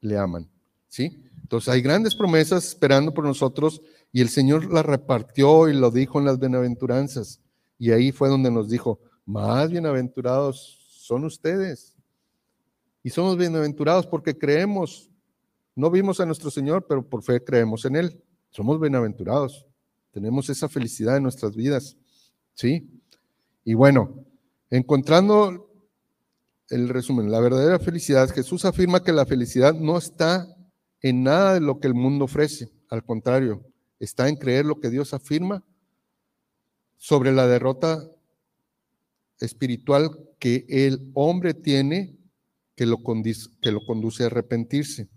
le 0.00 0.18
aman. 0.18 0.50
¿Sí? 0.88 1.22
Entonces 1.42 1.72
hay 1.72 1.80
grandes 1.80 2.16
promesas 2.16 2.66
esperando 2.66 3.14
por 3.14 3.24
nosotros 3.24 3.82
y 4.10 4.20
el 4.20 4.30
Señor 4.30 4.72
las 4.72 4.84
repartió 4.84 5.68
y 5.68 5.74
lo 5.74 5.92
dijo 5.92 6.18
en 6.18 6.24
las 6.24 6.40
bienaventuranzas. 6.40 7.40
Y 7.78 7.92
ahí 7.92 8.10
fue 8.10 8.28
donde 8.28 8.50
nos 8.50 8.68
dijo, 8.68 8.98
más 9.24 9.70
bienaventurados 9.70 10.80
son 10.88 11.24
ustedes. 11.24 11.94
Y 13.02 13.10
somos 13.10 13.36
bienaventurados 13.36 14.06
porque 14.06 14.36
creemos. 14.36 15.10
No 15.74 15.90
vimos 15.90 16.20
a 16.20 16.26
nuestro 16.26 16.50
Señor, 16.50 16.86
pero 16.88 17.06
por 17.06 17.22
fe 17.22 17.42
creemos 17.42 17.84
en 17.84 17.96
Él. 17.96 18.22
Somos 18.50 18.80
bienaventurados. 18.80 19.66
Tenemos 20.10 20.48
esa 20.48 20.68
felicidad 20.68 21.16
en 21.16 21.24
nuestras 21.24 21.54
vidas. 21.54 21.96
¿Sí? 22.54 22.88
Y 23.64 23.74
bueno, 23.74 24.24
encontrando 24.70 25.70
el 26.70 26.88
resumen, 26.88 27.30
la 27.30 27.40
verdadera 27.40 27.78
felicidad, 27.78 28.30
Jesús 28.30 28.64
afirma 28.64 29.02
que 29.02 29.12
la 29.12 29.26
felicidad 29.26 29.74
no 29.74 29.98
está 29.98 30.46
en 31.00 31.22
nada 31.22 31.54
de 31.54 31.60
lo 31.60 31.80
que 31.80 31.88
el 31.88 31.94
mundo 31.94 32.24
ofrece. 32.24 32.72
Al 32.88 33.04
contrario, 33.04 33.62
está 33.98 34.28
en 34.28 34.36
creer 34.36 34.64
lo 34.64 34.80
que 34.80 34.90
Dios 34.90 35.12
afirma 35.12 35.62
sobre 36.96 37.32
la 37.32 37.46
derrota 37.46 38.08
espiritual 39.40 40.10
que 40.38 40.64
el 40.68 41.10
hombre 41.14 41.54
tiene 41.54 42.16
que 42.76 42.86
lo, 42.86 42.98
que 43.02 43.72
lo 43.72 43.84
conduce 43.86 44.24
a 44.24 44.26
arrepentirse 44.26 45.08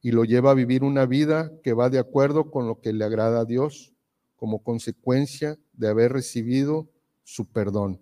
y 0.00 0.12
lo 0.12 0.24
lleva 0.24 0.50
a 0.50 0.54
vivir 0.54 0.84
una 0.84 1.06
vida 1.06 1.52
que 1.62 1.72
va 1.72 1.90
de 1.90 1.98
acuerdo 1.98 2.50
con 2.50 2.66
lo 2.66 2.80
que 2.80 2.92
le 2.92 3.04
agrada 3.04 3.40
a 3.40 3.44
Dios 3.44 3.92
como 4.36 4.62
consecuencia 4.62 5.58
de 5.72 5.88
haber 5.88 6.12
recibido 6.12 6.88
su 7.22 7.46
perdón. 7.46 8.00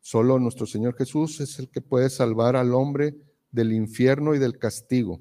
Solo 0.00 0.38
nuestro 0.38 0.66
Señor 0.66 0.96
Jesús 0.96 1.40
es 1.40 1.58
el 1.58 1.68
que 1.68 1.80
puede 1.80 2.08
salvar 2.08 2.56
al 2.56 2.72
hombre 2.74 3.16
del 3.50 3.72
infierno 3.72 4.34
y 4.34 4.38
del 4.38 4.58
castigo. 4.58 5.20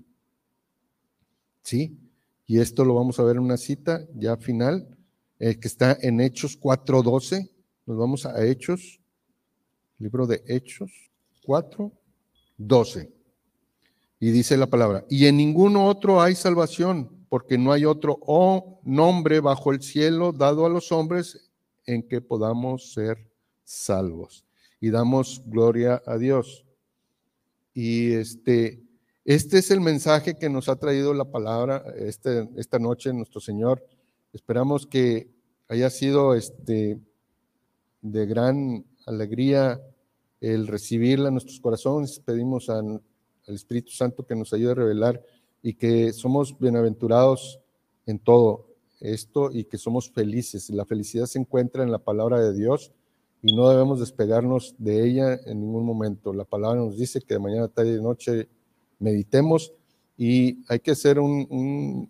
¿Sí? 1.63 1.97
Y 2.45 2.59
esto 2.59 2.85
lo 2.85 2.93
vamos 2.93 3.19
a 3.19 3.23
ver 3.23 3.37
en 3.37 3.41
una 3.41 3.57
cita 3.57 4.05
ya 4.13 4.37
final, 4.37 4.95
eh, 5.39 5.59
que 5.59 5.67
está 5.67 5.97
en 5.99 6.21
Hechos 6.21 6.59
4.12. 6.59 7.49
Nos 7.85 7.97
vamos 7.97 8.25
a 8.25 8.43
Hechos, 8.43 8.99
libro 9.99 10.25
de 10.25 10.43
Hechos 10.47 10.91
4.12. 11.45 13.11
Y 14.19 14.31
dice 14.31 14.57
la 14.57 14.65
palabra, 14.65 15.05
y 15.07 15.27
en 15.27 15.37
ninguno 15.37 15.85
otro 15.85 16.19
hay 16.19 16.33
salvación, 16.33 17.27
porque 17.29 17.59
no 17.59 17.71
hay 17.71 17.85
otro 17.85 18.17
nombre 18.83 19.39
bajo 19.39 19.71
el 19.71 19.83
cielo 19.83 20.31
dado 20.31 20.65
a 20.65 20.69
los 20.69 20.91
hombres 20.91 21.51
en 21.85 22.01
que 22.07 22.21
podamos 22.21 22.91
ser 22.91 23.29
salvos. 23.63 24.47
Y 24.79 24.89
damos 24.89 25.43
gloria 25.45 26.01
a 26.07 26.17
Dios. 26.17 26.65
Y 27.71 28.13
este, 28.13 28.81
Este 29.25 29.59
es 29.59 29.69
el 29.69 29.81
mensaje 29.81 30.35
que 30.35 30.49
nos 30.49 30.69
ha 30.69 30.77
traído 30.77 31.13
la 31.13 31.25
palabra 31.25 31.83
este, 31.97 32.49
esta 32.57 32.79
noche 32.79 33.13
nuestro 33.13 33.39
Señor. 33.39 33.85
Esperamos 34.33 34.87
que 34.87 35.29
haya 35.67 35.91
sido 35.91 36.33
este, 36.33 36.99
de 38.05 38.25
gran 38.27 38.85
alegría 39.07 39.81
el 40.39 40.67
recibirla 40.67 41.29
en 41.29 41.33
nuestros 41.33 41.59
corazones. 41.59 42.19
Pedimos 42.19 42.69
al 42.69 43.01
Espíritu 43.47 43.91
Santo 43.91 44.25
que 44.25 44.35
nos 44.35 44.53
ayude 44.53 44.71
a 44.71 44.75
revelar 44.75 45.23
y 45.63 45.73
que 45.73 46.13
somos 46.13 46.57
bienaventurados 46.59 47.59
en 48.05 48.19
todo 48.19 48.67
esto 48.99 49.49
y 49.51 49.65
que 49.65 49.79
somos 49.79 50.11
felices. 50.11 50.69
La 50.69 50.85
felicidad 50.85 51.25
se 51.25 51.39
encuentra 51.39 51.83
en 51.83 51.91
la 51.91 51.97
palabra 51.97 52.39
de 52.39 52.53
Dios 52.53 52.91
y 53.41 53.53
no 53.53 53.69
debemos 53.69 53.99
despegarnos 53.99 54.75
de 54.77 55.07
ella 55.07 55.39
en 55.45 55.61
ningún 55.61 55.85
momento. 55.85 56.31
La 56.31 56.45
palabra 56.45 56.79
nos 56.79 56.97
dice 56.97 57.21
que 57.21 57.33
de 57.33 57.39
mañana, 57.39 57.67
tarde 57.67 57.95
y 57.95 58.01
noche 58.01 58.47
meditemos 58.99 59.73
y 60.15 60.63
hay 60.67 60.79
que 60.79 60.91
hacer 60.91 61.19
un, 61.19 62.09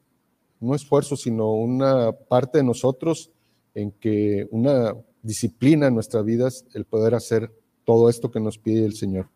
un, 0.59 0.75
esfuerzo, 0.75 1.15
sino 1.15 1.53
una 1.53 2.11
parte 2.11 2.57
de 2.57 2.63
nosotros 2.65 3.31
en 3.73 3.91
que 3.91 4.47
una 4.51 4.93
disciplina 5.25 5.87
en 5.87 5.95
nuestras 5.95 6.23
vidas 6.23 6.65
el 6.73 6.85
poder 6.85 7.15
hacer 7.15 7.51
todo 7.83 8.09
esto 8.09 8.31
que 8.31 8.39
nos 8.39 8.57
pide 8.57 8.85
el 8.85 8.93
Señor. 8.93 9.29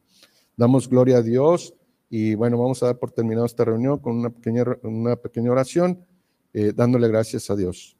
Damos 0.56 0.88
gloria 0.88 1.18
a 1.18 1.22
Dios 1.22 1.74
y 2.10 2.36
bueno, 2.36 2.58
vamos 2.58 2.82
a 2.84 2.88
dar 2.88 3.00
por 3.00 3.12
terminado 3.12 3.46
esta 3.46 3.66
reunión 3.66 4.00
con 4.00 4.18
una 4.18 4.30
pequeña, 4.30 4.64
una 4.84 5.16
pequeña 5.16 5.52
oración, 5.52 6.06
eh, 6.54 6.74
dándole 6.76 7.08
gracias 7.08 7.50
a 7.50 7.56
Dios. 7.56 7.96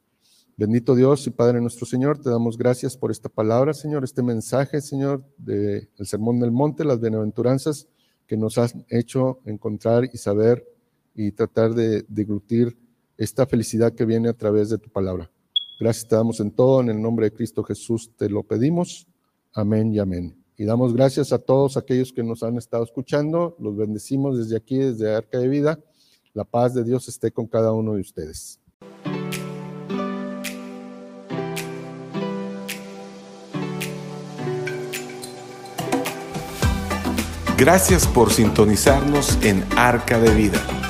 Bendito 0.56 0.94
Dios 0.94 1.26
y 1.26 1.30
Padre 1.30 1.60
nuestro 1.60 1.86
Señor, 1.86 2.18
te 2.18 2.28
damos 2.28 2.58
gracias 2.58 2.96
por 2.96 3.10
esta 3.10 3.28
palabra, 3.28 3.72
Señor, 3.72 4.04
este 4.04 4.22
mensaje, 4.22 4.80
Señor, 4.80 5.24
del 5.38 5.88
Sermón 6.02 6.38
del 6.38 6.50
Monte, 6.52 6.84
las 6.84 7.00
bienaventuranzas 7.00 7.88
que 8.26 8.36
nos 8.36 8.58
has 8.58 8.74
hecho 8.88 9.40
encontrar 9.46 10.08
y 10.12 10.18
saber 10.18 10.66
y 11.14 11.32
tratar 11.32 11.74
de 11.74 12.04
deglutir 12.08 12.76
esta 13.16 13.46
felicidad 13.46 13.94
que 13.94 14.04
viene 14.04 14.28
a 14.28 14.34
través 14.34 14.68
de 14.68 14.78
tu 14.78 14.90
palabra. 14.90 15.30
Gracias 15.80 16.06
te 16.06 16.14
damos 16.14 16.38
en 16.40 16.50
todo, 16.50 16.82
en 16.82 16.90
el 16.90 17.00
nombre 17.00 17.24
de 17.24 17.32
Cristo 17.32 17.64
Jesús 17.64 18.10
te 18.14 18.28
lo 18.28 18.42
pedimos. 18.42 19.06
Amén 19.54 19.90
y 19.94 19.98
amén. 19.98 20.36
Y 20.58 20.66
damos 20.66 20.92
gracias 20.92 21.32
a 21.32 21.38
todos 21.38 21.78
aquellos 21.78 22.12
que 22.12 22.22
nos 22.22 22.42
han 22.42 22.58
estado 22.58 22.84
escuchando. 22.84 23.56
Los 23.58 23.78
bendecimos 23.78 24.36
desde 24.36 24.58
aquí, 24.58 24.76
desde 24.76 25.16
Arca 25.16 25.38
de 25.38 25.48
Vida. 25.48 25.80
La 26.34 26.44
paz 26.44 26.74
de 26.74 26.84
Dios 26.84 27.08
esté 27.08 27.32
con 27.32 27.46
cada 27.46 27.72
uno 27.72 27.94
de 27.94 28.02
ustedes. 28.02 28.60
Gracias 37.56 38.06
por 38.06 38.30
sintonizarnos 38.30 39.42
en 39.42 39.64
Arca 39.78 40.20
de 40.20 40.34
Vida. 40.34 40.89